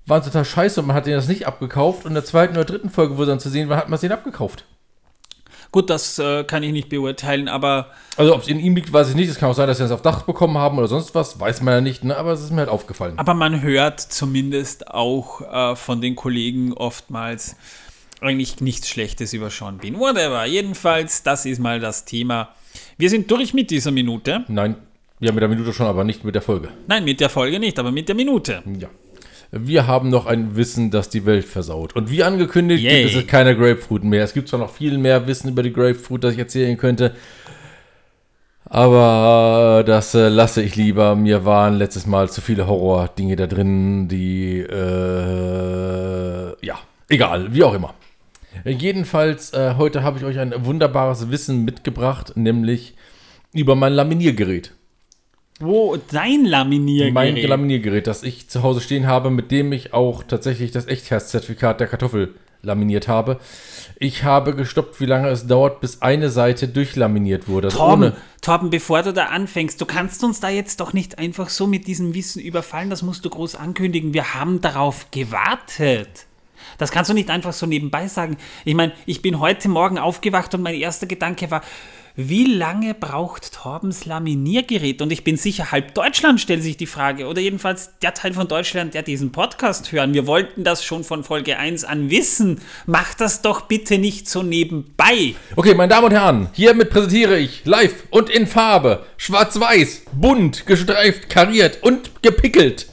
waren 0.07 0.23
total 0.23 0.45
scheiße 0.45 0.81
und 0.81 0.87
man 0.87 0.97
hat 0.97 1.07
denen 1.07 1.17
das 1.17 1.29
nicht 1.29 1.47
abgekauft. 1.47 2.05
Und 2.05 2.13
in 2.13 2.15
der 2.15 2.25
zweiten 2.25 2.55
oder 2.55 2.65
dritten 2.65 2.91
Folge, 2.91 3.17
wo 3.17 3.25
sie 3.25 3.31
dann 3.31 3.41
zu 3.41 3.51
sehen 3.51 3.69
war, 3.69 3.77
hat 3.77 3.89
man 3.89 3.95
es 3.95 4.01
denen 4.01 4.13
abgekauft. 4.13 4.65
Gut, 5.71 5.89
das 5.89 6.19
äh, 6.19 6.45
kann 6.45 6.63
ich 6.63 6.73
nicht 6.73 6.91
beurteilen, 6.91 7.49
aber 7.49 7.87
Also, 8.19 8.35
ob 8.35 8.43
es 8.43 8.49
in 8.49 8.61
ihm 8.61 8.77
liegt, 8.77 8.93
weiß 8.93 9.09
ich 9.09 9.15
nicht. 9.15 9.31
Es 9.31 9.39
kann 9.39 9.49
auch 9.49 9.55
sein, 9.55 9.67
dass 9.67 9.79
sie 9.79 9.85
das 9.85 9.93
auf 9.93 10.03
Dach 10.03 10.23
bekommen 10.23 10.59
haben 10.59 10.77
oder 10.77 10.87
sonst 10.87 11.15
was. 11.15 11.41
Weiß 11.41 11.63
man 11.63 11.75
ja 11.75 11.81
nicht, 11.81 12.05
ne? 12.05 12.15
aber 12.17 12.33
es 12.33 12.43
ist 12.43 12.51
mir 12.51 12.59
halt 12.59 12.69
aufgefallen. 12.69 13.19
Aber 13.19 13.33
man 13.33 13.63
hört 13.63 13.99
zumindest 14.01 14.89
auch 14.89 15.41
äh, 15.41 15.77
von 15.77 16.03
den 16.03 16.15
Kollegen 16.15 16.75
oftmals 16.75 17.57
eigentlich 18.23 18.61
nichts 18.61 18.89
Schlechtes 18.89 19.33
über 19.33 19.51
Sean 19.51 19.79
Bean. 19.79 19.99
Whatever. 19.99 20.45
Jedenfalls, 20.47 21.23
das 21.23 21.45
ist 21.47 21.59
mal 21.59 21.81
das 21.81 22.05
Thema. 22.05 22.51
Wir 22.97 23.11
sind 23.11 23.31
durch 23.31 23.53
mit 23.55 23.71
dieser 23.71 23.91
Minute. 23.91 24.45
Nein, 24.49 24.77
ja, 25.21 25.33
mit 25.33 25.41
der 25.41 25.49
Minute 25.49 25.73
schon, 25.73 25.87
aber 25.87 26.05
nicht 26.05 26.25
mit 26.25 26.35
der 26.35 26.43
Folge. 26.43 26.69
Nein, 26.87 27.05
mit 27.05 27.21
der 27.21 27.31
Folge 27.31 27.59
nicht, 27.61 27.79
aber 27.79 27.93
mit 27.93 28.09
der 28.09 28.17
Minute. 28.17 28.63
Ja. 28.79 28.89
Wir 29.51 29.87
haben 29.87 30.09
noch 30.09 30.25
ein 30.25 30.57
Wissen, 30.57 30.91
das 30.91 31.11
die 31.11 31.27
Welt 31.27 31.45
versaut. 31.45 31.95
Und 31.95 32.11
wie 32.11 32.23
angekündigt, 32.23 32.83
Yay. 32.83 33.05
gibt 33.05 33.17
es 33.17 33.27
keine 33.27 33.55
Grapefruit 33.55 34.03
mehr. 34.03 34.25
Es 34.25 34.33
gibt 34.33 34.49
zwar 34.49 34.59
noch 34.59 34.71
viel 34.71 34.97
mehr 34.97 35.27
Wissen 35.27 35.51
über 35.51 35.63
die 35.63 35.73
Grapefruit, 35.73 36.25
das 36.25 36.33
ich 36.33 36.39
erzählen 36.39 36.79
könnte. 36.79 37.15
Aber 38.65 39.85
das 39.87 40.15
äh, 40.15 40.29
lasse 40.29 40.63
ich 40.63 40.77
lieber. 40.77 41.15
Mir 41.15 41.45
waren 41.45 41.77
letztes 41.77 42.07
Mal 42.07 42.31
zu 42.31 42.41
viele 42.41 42.67
Horror-Dinge 42.67 43.37
da 43.37 43.47
drin, 43.47 44.09
die, 44.09 44.61
äh, 44.61 46.55
ja, 46.65 46.79
egal, 47.11 47.53
wie 47.53 47.63
auch 47.65 47.75
immer. 47.75 47.93
Jedenfalls, 48.65 49.53
äh, 49.53 49.75
heute 49.77 50.03
habe 50.03 50.19
ich 50.19 50.25
euch 50.25 50.39
ein 50.39 50.53
wunderbares 50.65 51.31
Wissen 51.31 51.65
mitgebracht, 51.65 52.33
nämlich 52.37 52.95
über 53.53 53.75
mein 53.75 53.93
Laminiergerät. 53.93 54.73
Wo 55.61 55.97
dein 56.11 56.45
Laminiergerät? 56.45 57.15
Mein 57.15 57.37
Laminiergerät, 57.37 58.07
das 58.07 58.23
ich 58.23 58.49
zu 58.49 58.63
Hause 58.63 58.81
stehen 58.81 59.07
habe, 59.07 59.31
mit 59.31 59.51
dem 59.51 59.73
ich 59.73 59.93
auch 59.93 60.23
tatsächlich 60.23 60.71
das 60.71 60.87
Echtheitszertifikat 60.87 61.81
der 61.81 61.87
Kartoffel 61.87 62.35
laminiert 62.63 63.09
habe. 63.09 63.39
Ich 63.99 64.25
habe 64.25 64.55
gestoppt, 64.55 65.01
wie 65.01 65.07
lange 65.07 65.29
es 65.29 65.47
dauert, 65.47 65.81
bis 65.81 66.01
eine 66.01 66.31
Seite 66.31 66.69
durchlaminiert 66.69 67.49
wurde. 67.49 67.69
Also 67.69 67.79
Torben, 67.79 68.13
Torben, 68.41 68.71
bevor 68.71 69.03
du 69.03 69.13
da 69.13 69.27
anfängst, 69.27 69.81
du 69.81 69.87
kannst 69.87 70.25
uns 70.25 70.41
da 70.41 70.49
jetzt 70.49 70.81
doch 70.81 70.93
nicht 70.93 71.19
einfach 71.19 71.49
so 71.49 71.67
mit 71.67 71.87
diesem 71.87 72.15
Wissen 72.15 72.41
überfallen, 72.41 72.91
das 72.91 73.03
musst 73.03 73.25
du 73.25 73.31
groß 73.31 73.57
ankündigen. 73.57 74.15
Wir 74.15 74.35
haben 74.35 74.61
darauf 74.61 75.11
gewartet. 75.11 76.27
Das 76.79 76.91
kannst 76.91 77.11
du 77.11 77.15
nicht 77.15 77.31
einfach 77.31 77.53
so 77.53 77.67
nebenbei 77.67 78.09
sagen. 78.09 78.37
Ich 78.65 78.75
meine, 78.75 78.93
ich 79.07 79.23
bin 79.23 79.41
heute 79.41 79.69
Morgen 79.69 79.99
aufgewacht 79.99 80.55
und 80.55 80.63
mein 80.63 80.75
erster 80.75 81.07
Gedanke 81.07 81.51
war, 81.51 81.63
wie 82.15 82.45
lange 82.45 82.93
braucht 82.93 83.55
Torbens 83.55 84.05
Laminiergerät? 84.05 85.01
Und 85.01 85.11
ich 85.13 85.25
bin 85.25 85.39
sicher, 85.39 85.73
halb 85.73 85.95
Deutschland 85.95 86.43
stellt 86.43 86.63
sich 86.63 86.77
die 86.77 86.87
Frage. 86.87 87.27
Oder 87.27 87.41
jedenfalls 87.41 87.99
der 88.03 88.13
Teil 88.13 88.35
von 88.35 88.49
Deutschland, 88.49 88.93
der 88.93 89.03
diesen 89.03 89.33
Podcast 89.33 89.93
hören. 89.93 90.13
Wir 90.13 90.27
wollten 90.27 90.63
das 90.63 90.85
schon 90.85 91.05
von 91.05 91.25
Folge 91.25 91.57
1 91.57 91.85
an 91.85 92.11
wissen. 92.11 92.61
Mach 92.85 93.15
das 93.15 93.41
doch 93.41 93.63
bitte 93.63 93.97
nicht 93.97 94.29
so 94.29 94.43
nebenbei. 94.43 95.35
Okay, 95.57 95.75
meine 95.75 95.89
Damen 95.89 96.09
und 96.09 96.13
Herren, 96.13 96.49
hiermit 96.53 96.91
präsentiere 96.91 97.39
ich 97.39 97.65
live 97.65 98.05
und 98.11 98.29
in 98.29 98.47
Farbe, 98.47 99.07
schwarz-weiß, 99.17 100.03
bunt, 100.13 100.67
gestreift, 100.67 101.31
kariert 101.31 101.83
und 101.83 102.23
gepickelt. 102.23 102.92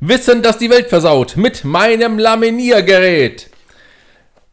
Wissen, 0.00 0.42
das 0.42 0.56
die 0.56 0.70
Welt 0.70 0.88
versaut, 0.88 1.36
mit 1.36 1.64
meinem 1.64 2.18
Laminiergerät. 2.18 3.50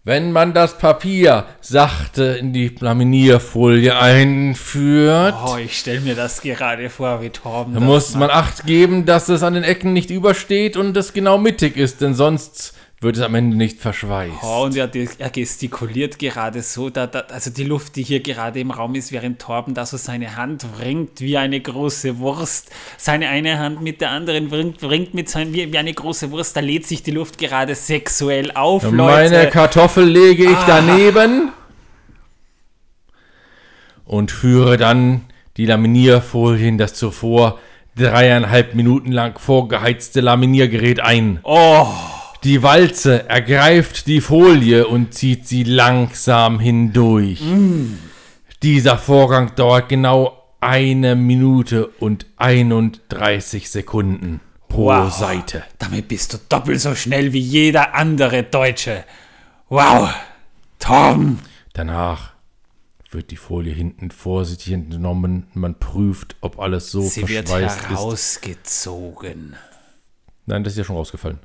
Wenn 0.04 0.32
man 0.32 0.54
das 0.54 0.78
Papier 0.78 1.46
sachte 1.62 2.24
in 2.40 2.54
die 2.54 2.74
Laminierfolie 2.80 3.98
einführt, 3.98 5.36
Oh, 5.46 5.58
ich 5.58 5.78
stelle 5.80 6.00
mir 6.02 6.16
das 6.16 6.42
gerade 6.42 6.90
vor, 6.90 7.22
wie 7.22 7.30
Torben 7.30 7.74
dann 7.74 7.84
das 7.84 7.90
muss 7.90 8.10
macht. 8.12 8.20
man 8.20 8.30
Acht 8.30 8.66
geben, 8.66 9.06
dass 9.06 9.28
es 9.30 9.44
an 9.44 9.54
den 9.54 9.64
Ecken 9.64 9.94
nicht 9.94 10.10
übersteht 10.10 10.78
und 10.78 10.96
es 10.96 11.12
genau 11.14 11.38
mittig 11.38 11.76
ist, 11.78 12.00
denn 12.02 12.14
sonst 12.14 12.74
wird 13.00 13.16
es 13.16 13.22
am 13.22 13.36
Ende 13.36 13.56
nicht 13.56 13.80
verschweißt. 13.80 14.38
Oh, 14.42 14.64
und 14.64 14.76
er, 14.76 14.90
er 15.20 15.30
gestikuliert 15.30 16.18
gerade 16.18 16.64
so, 16.64 16.90
da, 16.90 17.06
da, 17.06 17.20
also 17.30 17.52
die 17.52 17.64
Luft, 17.64 17.96
die 17.96 18.02
hier 18.02 18.22
gerade 18.22 18.60
im 18.60 18.72
Raum 18.72 18.96
ist, 18.96 19.12
während 19.12 19.40
Torben 19.40 19.76
da 19.76 19.86
so 19.86 19.98
seine 19.98 20.36
Hand 20.36 20.66
wringt 20.80 21.22
wie 21.22 21.38
eine 21.38 21.60
große 21.60 22.18
Wurst. 22.18 22.72
Seine 22.98 23.30
eine 23.30 23.60
Hand 23.60 23.84
mit 23.84 24.02
der 24.02 24.10
anderen 24.10 24.50
wringt, 24.50 24.82
wringt 24.82 25.14
mit 25.14 25.30
sein, 25.30 25.54
wie, 25.54 25.72
wie 25.72 25.78
eine 25.78 25.94
große 25.94 26.32
Wurst. 26.32 26.56
Da 26.58 26.62
lädt 26.62 26.88
sich 26.88 27.04
die 27.04 27.12
Luft 27.12 27.38
gerade 27.38 27.76
sexuell 27.76 28.52
auf, 28.54 28.84
Meine 28.90 29.30
Leute. 29.38 29.50
Kartoffel 29.52 30.06
lege 30.06 30.48
Ah. 30.48 30.52
ich 30.54 30.66
daneben 30.66 31.52
und 34.06 34.32
führe 34.32 34.78
dann 34.78 35.22
die 35.58 35.68
Laminierfolie 35.68 36.68
in 36.68 36.78
das 36.80 36.96
zuvor 36.96 37.60
dreieinhalb 37.96 38.74
Minuten 38.74 39.12
lang 39.12 39.38
vorgeheizte 39.38 40.22
Laminiergerät 40.22 41.00
ein. 41.00 41.40
Oh, 41.44 41.88
Die 42.44 42.62
Walze 42.64 43.28
ergreift 43.30 44.08
die 44.08 44.22
Folie 44.22 44.88
und 44.88 45.14
zieht 45.14 45.48
sie 45.48 45.64
langsam 45.64 46.60
hindurch. 46.60 47.42
Mm. 47.42 47.98
Dieser 48.64 48.98
Vorgang 48.98 49.56
dauert 49.56 49.90
genau 49.90 50.44
eine 50.62 51.16
Minute 51.16 51.88
und 51.88 52.26
31 52.38 53.70
Sekunden 53.70 54.40
pro 54.68 54.86
Wow. 54.88 55.14
Seite. 55.14 55.64
damit 55.80 56.08
bist 56.08 56.34
du 56.34 56.38
doppelt 56.50 56.80
so 56.82 56.94
schnell 56.96 57.34
wie 57.34 57.40
jeder 57.40 57.96
andere 57.96 58.44
Deutsche. 58.44 59.04
Wow, 59.70 60.10
Torben. 60.80 61.40
Danach 61.74 62.34
wird 63.12 63.32
die 63.32 63.38
Folie 63.38 63.74
hinten 63.74 64.12
vorsichtig 64.12 64.74
entnommen. 64.74 65.48
Man 65.54 65.76
prüft, 65.80 66.36
ob 66.42 66.60
alles 66.60 66.92
so 66.92 67.02
Sie 67.02 67.28
wird 67.28 67.48
verschweißt 67.50 67.80
ist. 67.82 67.90
herausgezogen. 67.90 69.56
Nein, 70.46 70.64
das 70.64 70.74
ist 70.74 70.78
ja 70.80 70.84
schon 70.84 70.96
rausgefallen. 70.96 71.40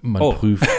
Man 0.00 0.22
Oh. 0.22 0.32
prüft. 0.32 0.68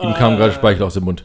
Ihm 0.00 0.14
kam 0.14 0.36
gerade 0.36 0.52
Speichel 0.52 0.82
aus 0.82 0.94
dem 0.94 1.04
Mund. 1.04 1.24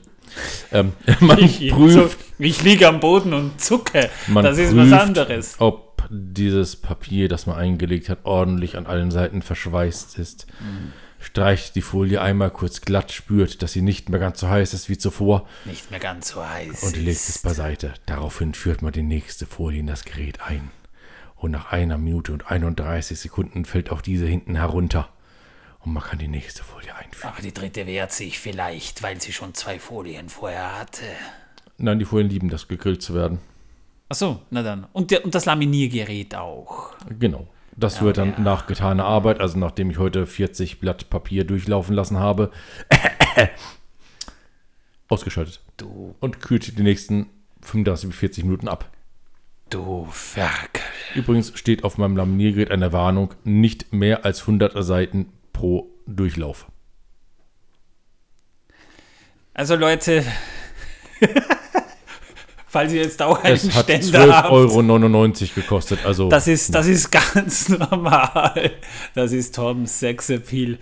Ähm, 0.71 0.93
man 1.19 1.37
prüft, 1.37 1.93
So, 1.93 2.09
ich 2.39 2.63
liege 2.63 2.87
am 2.87 2.99
Boden 3.01 3.33
und 3.33 3.59
zucke. 3.59 4.09
das 4.33 4.57
ist 4.57 4.73
prüft, 4.73 4.91
was 4.91 5.01
anderes. 5.01 5.55
ob 5.59 6.07
dieses 6.09 6.75
Papier, 6.77 7.27
das 7.27 7.45
man 7.45 7.57
eingelegt 7.57 8.09
hat, 8.09 8.19
ordentlich 8.23 8.77
an 8.77 8.85
allen 8.85 9.11
Seiten 9.11 9.41
verschweißt 9.41 10.17
ist. 10.17 10.47
Mhm. 10.59 10.93
Streicht 11.21 11.75
die 11.75 11.81
Folie 11.83 12.19
einmal 12.19 12.49
kurz 12.49 12.81
glatt, 12.81 13.11
spürt, 13.11 13.61
dass 13.61 13.73
sie 13.73 13.81
nicht 13.83 14.09
mehr 14.09 14.19
ganz 14.19 14.39
so 14.39 14.49
heiß 14.49 14.73
ist 14.73 14.89
wie 14.89 14.97
zuvor 14.97 15.47
Nicht 15.65 15.91
mehr 15.91 15.99
ganz 15.99 16.29
so 16.29 16.45
heiß. 16.45 16.83
und 16.83 16.97
legt 16.97 17.11
ist. 17.19 17.29
es 17.29 17.39
beiseite. 17.39 17.93
Daraufhin 18.07 18.53
führt 18.55 18.81
man 18.81 18.91
die 18.91 19.03
nächste 19.03 19.45
Folie 19.45 19.79
in 19.81 19.87
das 19.87 20.03
Gerät 20.03 20.41
ein. 20.41 20.71
Und 21.35 21.51
nach 21.51 21.71
einer 21.71 21.97
Minute 21.97 22.33
und 22.33 22.49
31 22.49 23.19
Sekunden 23.19 23.65
fällt 23.65 23.91
auch 23.91 24.01
diese 24.01 24.25
hinten 24.25 24.55
herunter. 24.55 25.09
Und 25.79 25.93
man 25.93 26.03
kann 26.03 26.19
die 26.19 26.27
nächste 26.27 26.63
Folie 26.63 26.95
einführen. 26.95 27.33
Aber 27.33 27.41
die 27.41 27.53
dritte 27.53 27.85
wehrt 27.87 28.11
sich 28.11 28.39
vielleicht, 28.39 29.01
weil 29.03 29.19
sie 29.21 29.33
schon 29.33 29.53
zwei 29.53 29.79
Folien 29.79 30.29
vorher 30.29 30.79
hatte. 30.79 31.03
Nein, 31.77 31.97
die 31.99 32.05
Folien 32.05 32.29
lieben 32.29 32.49
das, 32.49 32.67
gegrillt 32.67 33.01
zu 33.01 33.13
werden. 33.15 33.39
Ach 34.09 34.15
so, 34.15 34.41
na 34.49 34.61
dann. 34.61 34.85
Und, 34.93 35.09
der, 35.11 35.23
und 35.23 35.33
das 35.33 35.45
Laminiergerät 35.45 36.35
auch. 36.35 36.93
Genau. 37.19 37.47
Das 37.77 38.01
wird 38.01 38.17
dann 38.17 38.43
nach 38.43 38.67
getaner 38.67 39.05
Arbeit, 39.05 39.39
also 39.39 39.57
nachdem 39.57 39.89
ich 39.89 39.97
heute 39.97 40.27
40 40.27 40.79
Blatt 40.79 41.09
Papier 41.09 41.45
durchlaufen 41.45 41.95
lassen 41.95 42.19
habe, 42.19 42.51
ausgeschaltet. 45.07 45.61
Du, 45.77 46.15
Und 46.19 46.41
kühlt 46.41 46.77
die 46.77 46.83
nächsten 46.83 47.29
35 47.61 48.09
bis 48.09 48.19
40 48.19 48.43
Minuten 48.43 48.67
ab. 48.67 48.91
du 49.69 50.07
Ferkel. 50.11 50.83
Übrigens 51.15 51.57
steht 51.57 51.83
auf 51.83 51.97
meinem 51.97 52.15
Laminiergerät 52.17 52.71
eine 52.71 52.93
Warnung, 52.93 53.33
nicht 53.43 53.93
mehr 53.93 54.25
als 54.25 54.41
100 54.41 54.83
Seiten 54.83 55.31
pro 55.53 55.89
Durchlauf. 56.07 56.67
Also 59.53 59.75
Leute, 59.75 60.23
falls 62.71 62.93
ihr 62.93 63.01
jetzt 63.01 63.21
auch 63.21 63.43
einen 63.43 63.73
hat 63.73 63.85
Ständer 63.85 64.37
habt, 64.37 64.49
12,99 64.49 65.41
Euro 65.41 65.55
gekostet. 65.55 66.05
Also 66.05 66.29
das 66.29 66.47
ist, 66.47 66.73
das 66.73 66.87
ist 66.87 67.11
ganz 67.11 67.67
normal. 67.69 68.71
Das 69.13 69.33
ist 69.33 69.55
Toms 69.55 69.99
Sexappeal. 69.99 70.77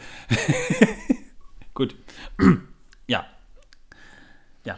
Gut. 1.73 1.95
ja. 3.07 3.25
Ja. 4.63 4.77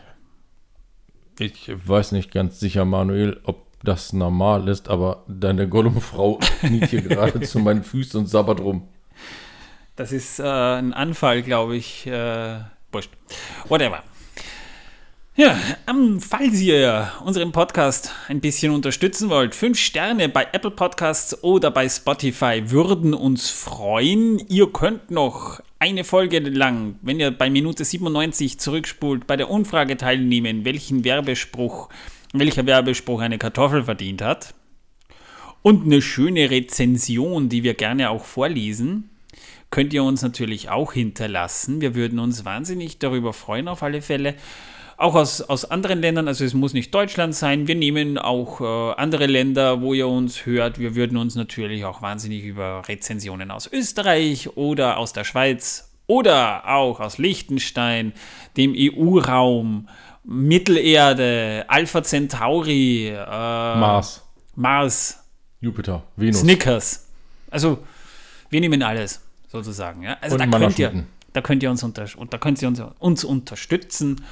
ich 1.38 1.70
weiß 1.86 2.14
nicht 2.14 2.32
ganz 2.32 2.60
sicher, 2.62 2.86
Manuel, 2.86 3.42
ob 3.44 3.68
das 3.84 4.14
normal 4.14 4.70
ist, 4.70 4.88
aber 4.88 5.26
deine 5.28 5.68
Gollum-Frau 5.68 6.40
kniet 6.62 6.92
hier 6.92 7.02
gerade 7.02 7.42
zu 7.42 7.60
meinen 7.60 7.84
Füßen 7.84 8.22
und 8.22 8.28
sabbert 8.28 8.62
rum. 8.62 8.88
Das 9.98 10.14
ist 10.14 10.40
äh, 10.40 10.44
ein 10.44 10.94
Anfall, 10.94 11.42
glaube 11.42 11.76
ich. 11.76 12.08
Äh, 12.08 12.60
wurscht. 12.92 13.12
Whatever. 13.68 14.02
Ja, 15.42 15.58
ähm, 15.90 16.22
falls 16.22 16.62
ihr 16.62 17.12
unseren 17.26 17.52
Podcast 17.52 18.12
ein 18.28 18.42
bisschen 18.42 18.72
unterstützen 18.72 19.32
wollt, 19.32 19.56
fünf 19.56 19.80
Sterne 19.80 20.30
bei 20.30 20.46
Apple 20.52 20.70
Podcasts 20.70 21.44
oder 21.44 21.72
bei 21.72 21.90
Spotify 21.90 22.62
würden 22.70 23.16
uns 23.16 23.50
freuen. 23.50 24.38
Ihr 24.50 24.72
könnt 24.72 25.10
noch 25.10 25.60
eine 25.80 26.04
Folge 26.04 26.38
lang, 26.38 27.00
wenn 27.02 27.20
ihr 27.20 27.32
bei 27.32 27.50
Minute 27.50 27.84
97 27.84 28.60
zurückspult, 28.60 29.26
bei 29.26 29.36
der 29.36 29.50
Umfrage 29.50 29.98
teilnehmen, 29.98 30.64
welchen 30.64 31.04
Werbespruch, 31.04 31.90
welcher 32.34 32.68
Werbespruch 32.68 33.22
eine 33.22 33.40
Kartoffel 33.40 33.86
verdient 33.86 34.22
hat. 34.22 34.54
Und 35.64 35.86
eine 35.86 36.04
schöne 36.04 36.52
Rezension, 36.52 37.50
die 37.50 37.64
wir 37.64 37.74
gerne 37.74 38.12
auch 38.12 38.26
vorlesen, 38.26 39.10
könnt 39.72 39.92
ihr 39.92 40.04
uns 40.04 40.22
natürlich 40.22 40.70
auch 40.70 40.94
hinterlassen. 40.94 41.82
Wir 41.82 41.96
würden 41.96 42.20
uns 42.20 42.46
wahnsinnig 42.46 43.00
darüber 43.00 43.34
freuen, 43.34 43.68
auf 43.68 43.82
alle 43.82 44.04
Fälle. 44.04 44.36
Auch 45.02 45.16
aus, 45.16 45.42
aus 45.42 45.66
anderen 45.66 46.00
Ländern, 46.00 46.28
also 46.28 46.46
es 46.46 46.54
muss 46.54 46.74
nicht 46.74 46.94
Deutschland 46.94 47.34
sein. 47.34 47.68
Wir 47.68 47.74
nehmen 47.74 48.20
auch 48.20 48.62
äh, 48.62 48.94
andere 49.02 49.26
Länder, 49.26 49.82
wo 49.82 49.96
ihr 49.96 50.08
uns 50.08 50.46
hört. 50.46 50.78
Wir 50.78 50.94
würden 50.94 51.18
uns 51.18 51.34
natürlich 51.34 51.86
auch 51.86 52.04
wahnsinnig 52.04 52.44
über 52.44 52.84
Rezensionen 52.88 53.50
aus 53.50 53.66
Österreich 53.66 54.56
oder 54.58 54.98
aus 54.98 55.12
der 55.12 55.24
Schweiz 55.24 55.92
oder 56.06 56.70
auch 56.70 57.00
aus 57.00 57.18
Liechtenstein, 57.18 58.14
dem 58.58 58.76
EU-Raum, 58.78 59.90
Mittelerde, 60.24 61.66
Alpha 61.68 62.04
Centauri, 62.04 63.08
äh, 63.08 63.16
Mars, 63.16 64.22
Mars, 64.56 65.24
Jupiter, 65.62 66.04
Venus. 66.16 66.42
Snickers. 66.42 67.08
Also 67.50 67.80
wir 68.52 68.62
nehmen 68.62 68.84
alles 68.84 69.20
sozusagen. 69.48 70.04
Ja? 70.04 70.18
Also 70.22 70.36
Und 70.36 70.54
da 70.54 70.60
könnt, 70.60 70.78
ihr. 70.78 71.06
Da 71.34 71.42
könnt 71.42 71.64
ihr 71.64 71.72
uns, 71.72 71.84
unter, 71.84 72.06
da 72.06 72.38
könnt 72.38 72.62
ihr 72.62 72.68
uns, 72.68 72.82
uns 73.00 73.24
unterstützen. 73.24 74.24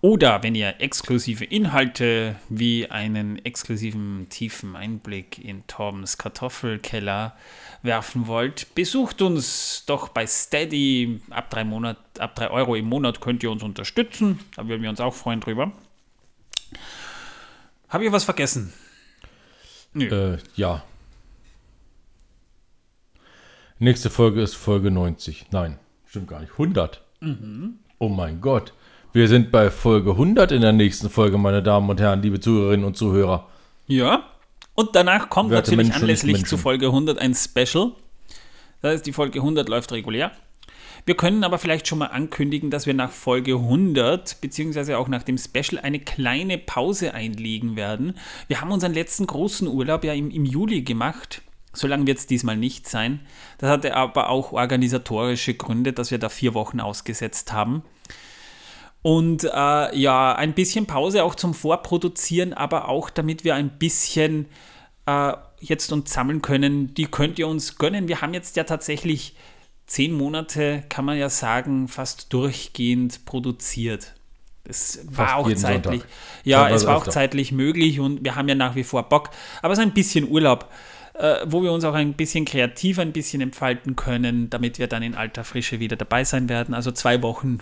Oder 0.00 0.42
wenn 0.42 0.54
ihr 0.54 0.80
exklusive 0.80 1.44
Inhalte 1.44 2.36
wie 2.48 2.90
einen 2.90 3.44
exklusiven 3.44 4.28
tiefen 4.28 4.76
Einblick 4.76 5.44
in 5.44 5.66
Torbens 5.66 6.18
Kartoffelkeller 6.18 7.36
werfen 7.82 8.26
wollt, 8.26 8.74
besucht 8.74 9.22
uns 9.22 9.84
doch 9.86 10.08
bei 10.08 10.26
Steady. 10.26 11.20
Ab 11.30 11.50
drei, 11.50 11.64
Monat, 11.64 11.98
ab 12.18 12.34
drei 12.34 12.50
Euro 12.50 12.74
im 12.74 12.86
Monat 12.86 13.20
könnt 13.20 13.42
ihr 13.42 13.50
uns 13.50 13.62
unterstützen. 13.62 14.40
Da 14.56 14.68
würden 14.68 14.82
wir 14.82 14.90
uns 14.90 15.00
auch 15.00 15.14
freuen 15.14 15.40
drüber. 15.40 15.72
Habe 17.88 18.04
ich 18.04 18.12
was 18.12 18.24
vergessen? 18.24 18.72
Äh, 19.94 20.38
ja. 20.54 20.84
Nächste 23.78 24.10
Folge 24.10 24.42
ist 24.42 24.54
Folge 24.54 24.90
90. 24.90 25.46
Nein, 25.50 25.78
stimmt 26.18 26.28
gar 26.28 26.40
nicht. 26.40 26.52
100. 26.52 27.00
Oh 27.98 28.08
mein 28.08 28.40
Gott. 28.40 28.72
Wir 29.12 29.28
sind 29.28 29.50
bei 29.50 29.70
Folge 29.70 30.10
100 30.10 30.52
in 30.52 30.60
der 30.60 30.72
nächsten 30.72 31.10
Folge, 31.10 31.38
meine 31.38 31.62
Damen 31.62 31.88
und 31.88 32.00
Herren, 32.00 32.22
liebe 32.22 32.40
Zuhörerinnen 32.40 32.84
und 32.84 32.96
Zuhörer. 32.96 33.46
Ja. 33.86 34.24
Und 34.74 34.94
danach 34.94 35.28
kommt 35.28 35.50
Werte 35.50 35.70
natürlich 35.70 35.88
Menschen 35.88 36.02
anlässlich 36.02 36.44
zu 36.44 36.56
Folge 36.56 36.86
100 36.86 37.18
ein 37.18 37.34
Special. 37.34 37.92
Das 38.82 38.94
heißt, 38.94 39.06
die 39.06 39.12
Folge 39.12 39.40
100 39.40 39.68
läuft 39.68 39.92
regulär. 39.92 40.32
Wir 41.06 41.16
können 41.16 41.42
aber 41.42 41.58
vielleicht 41.58 41.88
schon 41.88 41.98
mal 41.98 42.06
ankündigen, 42.06 42.70
dass 42.70 42.86
wir 42.86 42.94
nach 42.94 43.10
Folge 43.10 43.54
100 43.54 44.40
beziehungsweise 44.40 44.98
auch 44.98 45.08
nach 45.08 45.22
dem 45.22 45.38
Special 45.38 45.80
eine 45.82 46.00
kleine 46.00 46.58
Pause 46.58 47.14
einlegen 47.14 47.76
werden. 47.76 48.14
Wir 48.46 48.60
haben 48.60 48.70
unseren 48.70 48.92
letzten 48.92 49.26
großen 49.26 49.66
Urlaub 49.66 50.04
ja 50.04 50.12
im, 50.12 50.30
im 50.30 50.44
Juli 50.44 50.82
gemacht. 50.82 51.42
So 51.78 51.86
lange 51.86 52.06
wird 52.06 52.18
es 52.18 52.26
diesmal 52.26 52.56
nicht 52.56 52.88
sein. 52.88 53.20
Das 53.58 53.70
hatte 53.70 53.94
aber 53.94 54.30
auch 54.30 54.52
organisatorische 54.52 55.54
Gründe, 55.54 55.92
dass 55.92 56.10
wir 56.10 56.18
da 56.18 56.28
vier 56.28 56.54
Wochen 56.54 56.80
ausgesetzt 56.80 57.52
haben. 57.52 57.82
Und 59.02 59.44
äh, 59.44 59.96
ja, 59.96 60.34
ein 60.34 60.54
bisschen 60.54 60.86
Pause 60.86 61.22
auch 61.22 61.34
zum 61.34 61.54
Vorproduzieren, 61.54 62.52
aber 62.52 62.88
auch 62.88 63.10
damit 63.10 63.44
wir 63.44 63.54
ein 63.54 63.78
bisschen 63.78 64.46
äh, 65.06 65.32
jetzt 65.60 65.92
uns 65.92 66.12
sammeln 66.12 66.42
können. 66.42 66.94
Die 66.94 67.06
könnt 67.06 67.38
ihr 67.38 67.46
uns 67.46 67.78
gönnen. 67.78 68.08
Wir 68.08 68.20
haben 68.20 68.34
jetzt 68.34 68.56
ja 68.56 68.64
tatsächlich 68.64 69.36
zehn 69.86 70.12
Monate, 70.12 70.82
kann 70.88 71.04
man 71.04 71.16
ja 71.16 71.30
sagen, 71.30 71.88
fast 71.88 72.32
durchgehend 72.32 73.24
produziert. 73.24 74.14
Es 74.64 75.00
war 75.10 75.36
auch 75.36 75.50
zeitlich. 75.54 76.00
Sonntag. 76.00 76.08
Ja, 76.44 76.68
es 76.68 76.84
war 76.84 76.96
auch 76.96 77.00
öfter. 77.02 77.12
zeitlich 77.12 77.52
möglich 77.52 78.00
und 78.00 78.22
wir 78.22 78.36
haben 78.36 78.48
ja 78.48 78.54
nach 78.54 78.74
wie 78.74 78.84
vor 78.84 79.08
Bock. 79.08 79.30
Aber 79.62 79.74
so 79.74 79.80
ein 79.80 79.92
bisschen 79.92 80.28
Urlaub, 80.28 80.70
äh, 81.18 81.38
wo 81.46 81.62
wir 81.62 81.72
uns 81.72 81.84
auch 81.84 81.94
ein 81.94 82.14
bisschen 82.14 82.44
kreativ 82.44 82.98
ein 82.98 83.12
bisschen 83.12 83.40
entfalten 83.40 83.96
können, 83.96 84.50
damit 84.50 84.78
wir 84.78 84.86
dann 84.86 85.02
in 85.02 85.14
alter 85.14 85.44
Frische 85.44 85.80
wieder 85.80 85.96
dabei 85.96 86.24
sein 86.24 86.48
werden. 86.48 86.74
Also 86.74 86.92
zwei 86.92 87.22
Wochen 87.22 87.58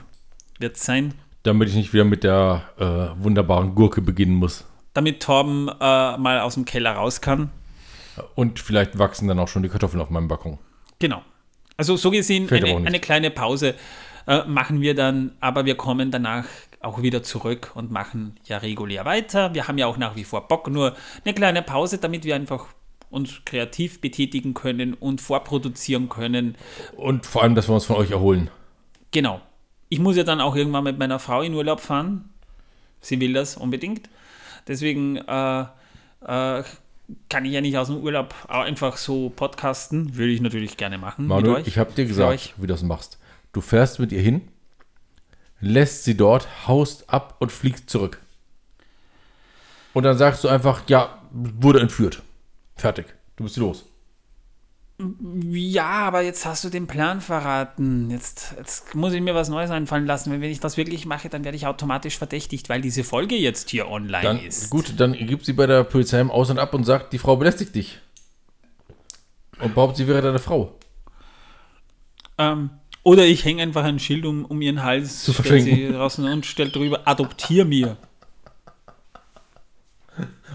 wird 0.59 0.77
es 0.77 0.85
sein. 0.85 1.15
Damit 1.43 1.69
ich 1.69 1.75
nicht 1.75 1.93
wieder 1.93 2.05
mit 2.05 2.25
der 2.25 2.63
äh, 2.79 3.23
wunderbaren 3.23 3.75
Gurke 3.75 4.03
beginnen 4.03 4.35
muss. 4.35 4.65
damit 4.95 5.23
Torben 5.23 5.69
äh, 5.69 6.17
mal 6.17 6.41
aus 6.41 6.55
dem 6.55 6.65
Keller 6.65 6.93
raus 6.93 7.21
kann. 7.21 7.51
Und 8.35 8.59
vielleicht 8.61 8.99
wachsen 8.99 9.29
dann 9.29 9.39
auch 9.39 9.49
schon 9.49 9.63
die 9.63 9.69
Kartoffeln 9.69 10.01
auf 10.01 10.11
meinem 10.11 10.29
Balkon. 10.29 10.59
Genau. 10.99 11.23
Also 11.77 11.97
so 11.97 12.11
gesehen, 12.11 12.51
eine, 12.51 12.77
eine 12.87 13.01
kleine 13.01 13.31
Pause 13.31 13.75
äh, 14.27 14.45
machen 14.45 14.81
wir 14.81 14.95
dann, 14.95 15.33
aber 15.41 15.67
wir 15.67 15.77
kommen 15.77 16.11
danach 16.11 16.47
auch 16.81 17.03
wieder 17.03 17.23
zurück 17.23 17.73
und 17.75 17.91
machen 17.91 18.37
ja 18.47 18.59
regulär 18.59 19.05
weiter. 19.05 19.53
Wir 19.55 19.69
haben 19.69 19.77
ja 19.77 19.87
auch 19.87 19.99
nach 19.99 20.17
wie 20.17 20.25
vor 20.25 20.49
Bock, 20.49 20.69
nur 20.69 20.97
eine 21.25 21.35
kleine 21.35 21.63
Pause, 21.63 21.99
damit 21.99 22.25
wir 22.25 22.35
einfach 22.35 22.67
uns 23.11 23.43
kreativ 23.45 24.01
betätigen 24.01 24.55
können 24.55 24.95
und 24.95 25.21
vorproduzieren 25.21 26.09
können. 26.09 26.57
Und 26.97 27.27
vor 27.27 27.43
allem, 27.43 27.55
dass 27.55 27.69
wir 27.69 27.75
uns 27.75 27.85
von 27.85 27.97
euch 27.97 28.11
erholen. 28.11 28.51
Genau. 29.11 29.41
Ich 29.89 29.99
muss 29.99 30.17
ja 30.17 30.25
dann 30.25 30.41
auch 30.41 30.57
irgendwann 30.57 30.85
mit 30.85 30.99
meiner 30.99 31.19
Frau 31.19 31.43
in 31.43 31.55
Urlaub 31.55 31.81
fahren. 31.81 32.31
Sie 33.01 33.21
will 33.21 33.33
das 33.33 33.57
unbedingt. 33.57 34.09
Deswegen 34.67 35.17
äh, 35.17 35.61
äh, 35.61 36.65
kann 37.29 37.45
ich 37.45 37.53
ja 37.53 37.61
nicht 37.61 37.79
aus 37.79 37.87
dem 37.87 37.99
Urlaub 37.99 38.35
einfach 38.49 38.97
so 38.97 39.31
podcasten. 39.31 40.17
Würde 40.17 40.33
ich 40.33 40.41
natürlich 40.41 40.77
gerne 40.77 40.99
machen. 40.99 41.27
Manuel, 41.27 41.63
ich 41.67 41.79
habe 41.79 41.93
dir 41.93 42.05
gesagt, 42.05 42.55
wie 42.57 42.63
du 42.63 42.67
das 42.67 42.83
machst. 42.83 43.19
Du 43.53 43.61
fährst 43.61 44.01
mit 44.01 44.13
ihr 44.13 44.21
hin, 44.21 44.49
lässt 45.61 46.05
sie 46.05 46.17
dort, 46.17 46.49
haust 46.67 47.09
ab 47.09 47.37
und 47.39 47.53
fliegst 47.53 47.89
zurück. 47.89 48.21
Und 49.95 50.03
dann 50.03 50.19
sagst 50.19 50.45
du 50.45 50.49
einfach, 50.49 50.83
ja, 50.89 51.23
wurde 51.31 51.81
entführt. 51.81 52.23
Fertig. 52.77 53.07
Du 53.37 53.45
bist 53.45 53.57
los. 53.57 53.87
Ja, 55.51 55.85
aber 56.07 56.23
jetzt 56.23 56.47
hast 56.47 56.65
du 56.65 56.71
den 56.71 56.87
Plan 56.87 57.21
verraten. 57.21 58.11
Jetzt, 58.11 58.55
jetzt 58.57 58.95
muss 58.95 59.13
ich 59.13 59.21
mir 59.21 59.35
was 59.35 59.51
Neues 59.51 59.71
einfallen 59.71 60.07
lassen. 60.07 60.33
Wenn, 60.33 60.41
wenn 60.41 60.51
ich 60.51 60.61
das 60.61 60.79
wirklich 60.79 61.05
mache, 61.05 61.29
dann 61.29 61.45
werde 61.45 61.57
ich 61.57 61.67
automatisch 61.67 62.17
verdächtigt, 62.17 62.71
weil 62.71 62.81
diese 62.81 63.05
Folge 63.05 63.35
jetzt 63.37 63.69
hier 63.69 63.89
online 63.89 64.23
Dann, 64.23 64.41
ist. 64.41 64.71
gut, 64.71 64.95
dann 64.99 65.13
gibt 65.13 65.45
sie 65.45 65.53
bei 65.53 65.67
der 65.67 65.85
Polizei 65.85 66.21
im 66.21 66.31
Aus 66.31 66.49
und 66.49 66.59
ab 66.59 66.73
und 66.73 66.85
sagt, 66.85 67.13
die 67.13 67.19
Frau 67.19 67.37
belästigt 67.37 67.75
dich. 67.75 67.99
Und 69.61 69.75
behauptet, 69.75 69.99
sie 69.99 70.09
wäre 70.09 70.23
deine 70.23 70.39
Frau. 70.39 70.79
Ähm, 72.39 72.71
oder 73.03 73.25
ich 73.27 73.45
hänge 73.45 73.63
einfach 73.63 73.85
ein 73.85 73.99
Schild 73.99 74.25
um, 74.25 74.47
um 74.47 74.61
ihren 74.63 74.83
Hals 74.83 75.25
Zu 75.25 75.33
stell 75.35 75.61
sie 75.61 75.71
verschenken. 75.71 75.93
draußen 75.95 76.25
und 76.25 76.47
stell 76.47 76.71
drüber, 76.71 77.03
adoptier 77.05 77.65
mir. 77.67 77.99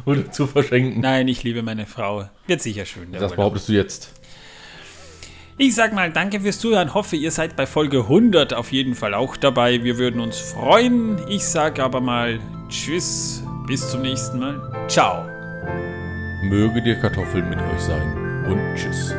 Oder 0.06 0.32
zu 0.32 0.48
verschenken. 0.48 1.02
Nein, 1.02 1.28
ich 1.28 1.44
liebe 1.44 1.62
meine 1.64 1.86
Frau. 1.86 2.30
Wird 2.48 2.62
sicher 2.62 2.86
schön. 2.86 3.12
das 3.12 3.22
Urlaub. 3.22 3.36
behauptest 3.36 3.70
du 3.70 3.74
jetzt. 3.74 4.14
Ich 5.58 5.76
sag 5.76 5.94
mal 5.94 6.12
danke 6.12 6.40
fürs 6.40 6.60
Zuhören. 6.60 6.94
Hoffe, 6.94 7.16
ihr 7.16 7.30
seid 7.30 7.56
bei 7.56 7.68
Folge 7.68 8.00
100 8.00 8.54
auf 8.54 8.72
jeden 8.72 8.96
Fall 8.96 9.14
auch 9.14 9.38
dabei. 9.38 9.84
Wir 9.84 9.98
würden 9.98 10.20
uns 10.20 10.38
freuen. 10.38 11.20
Ich 11.28 11.46
sage 11.46 11.84
aber 11.84 12.02
mal 12.02 12.40
Tschüss. 12.70 13.44
Bis 13.68 13.90
zum 13.90 14.02
nächsten 14.02 14.40
Mal. 14.40 14.88
Ciao. 14.88 15.24
Möge 16.44 16.82
die 16.82 16.96
Kartoffel 16.96 17.44
mit 17.44 17.60
euch 17.60 17.80
sein. 17.80 18.46
Und 18.48 18.76
tschüss. 18.76 19.14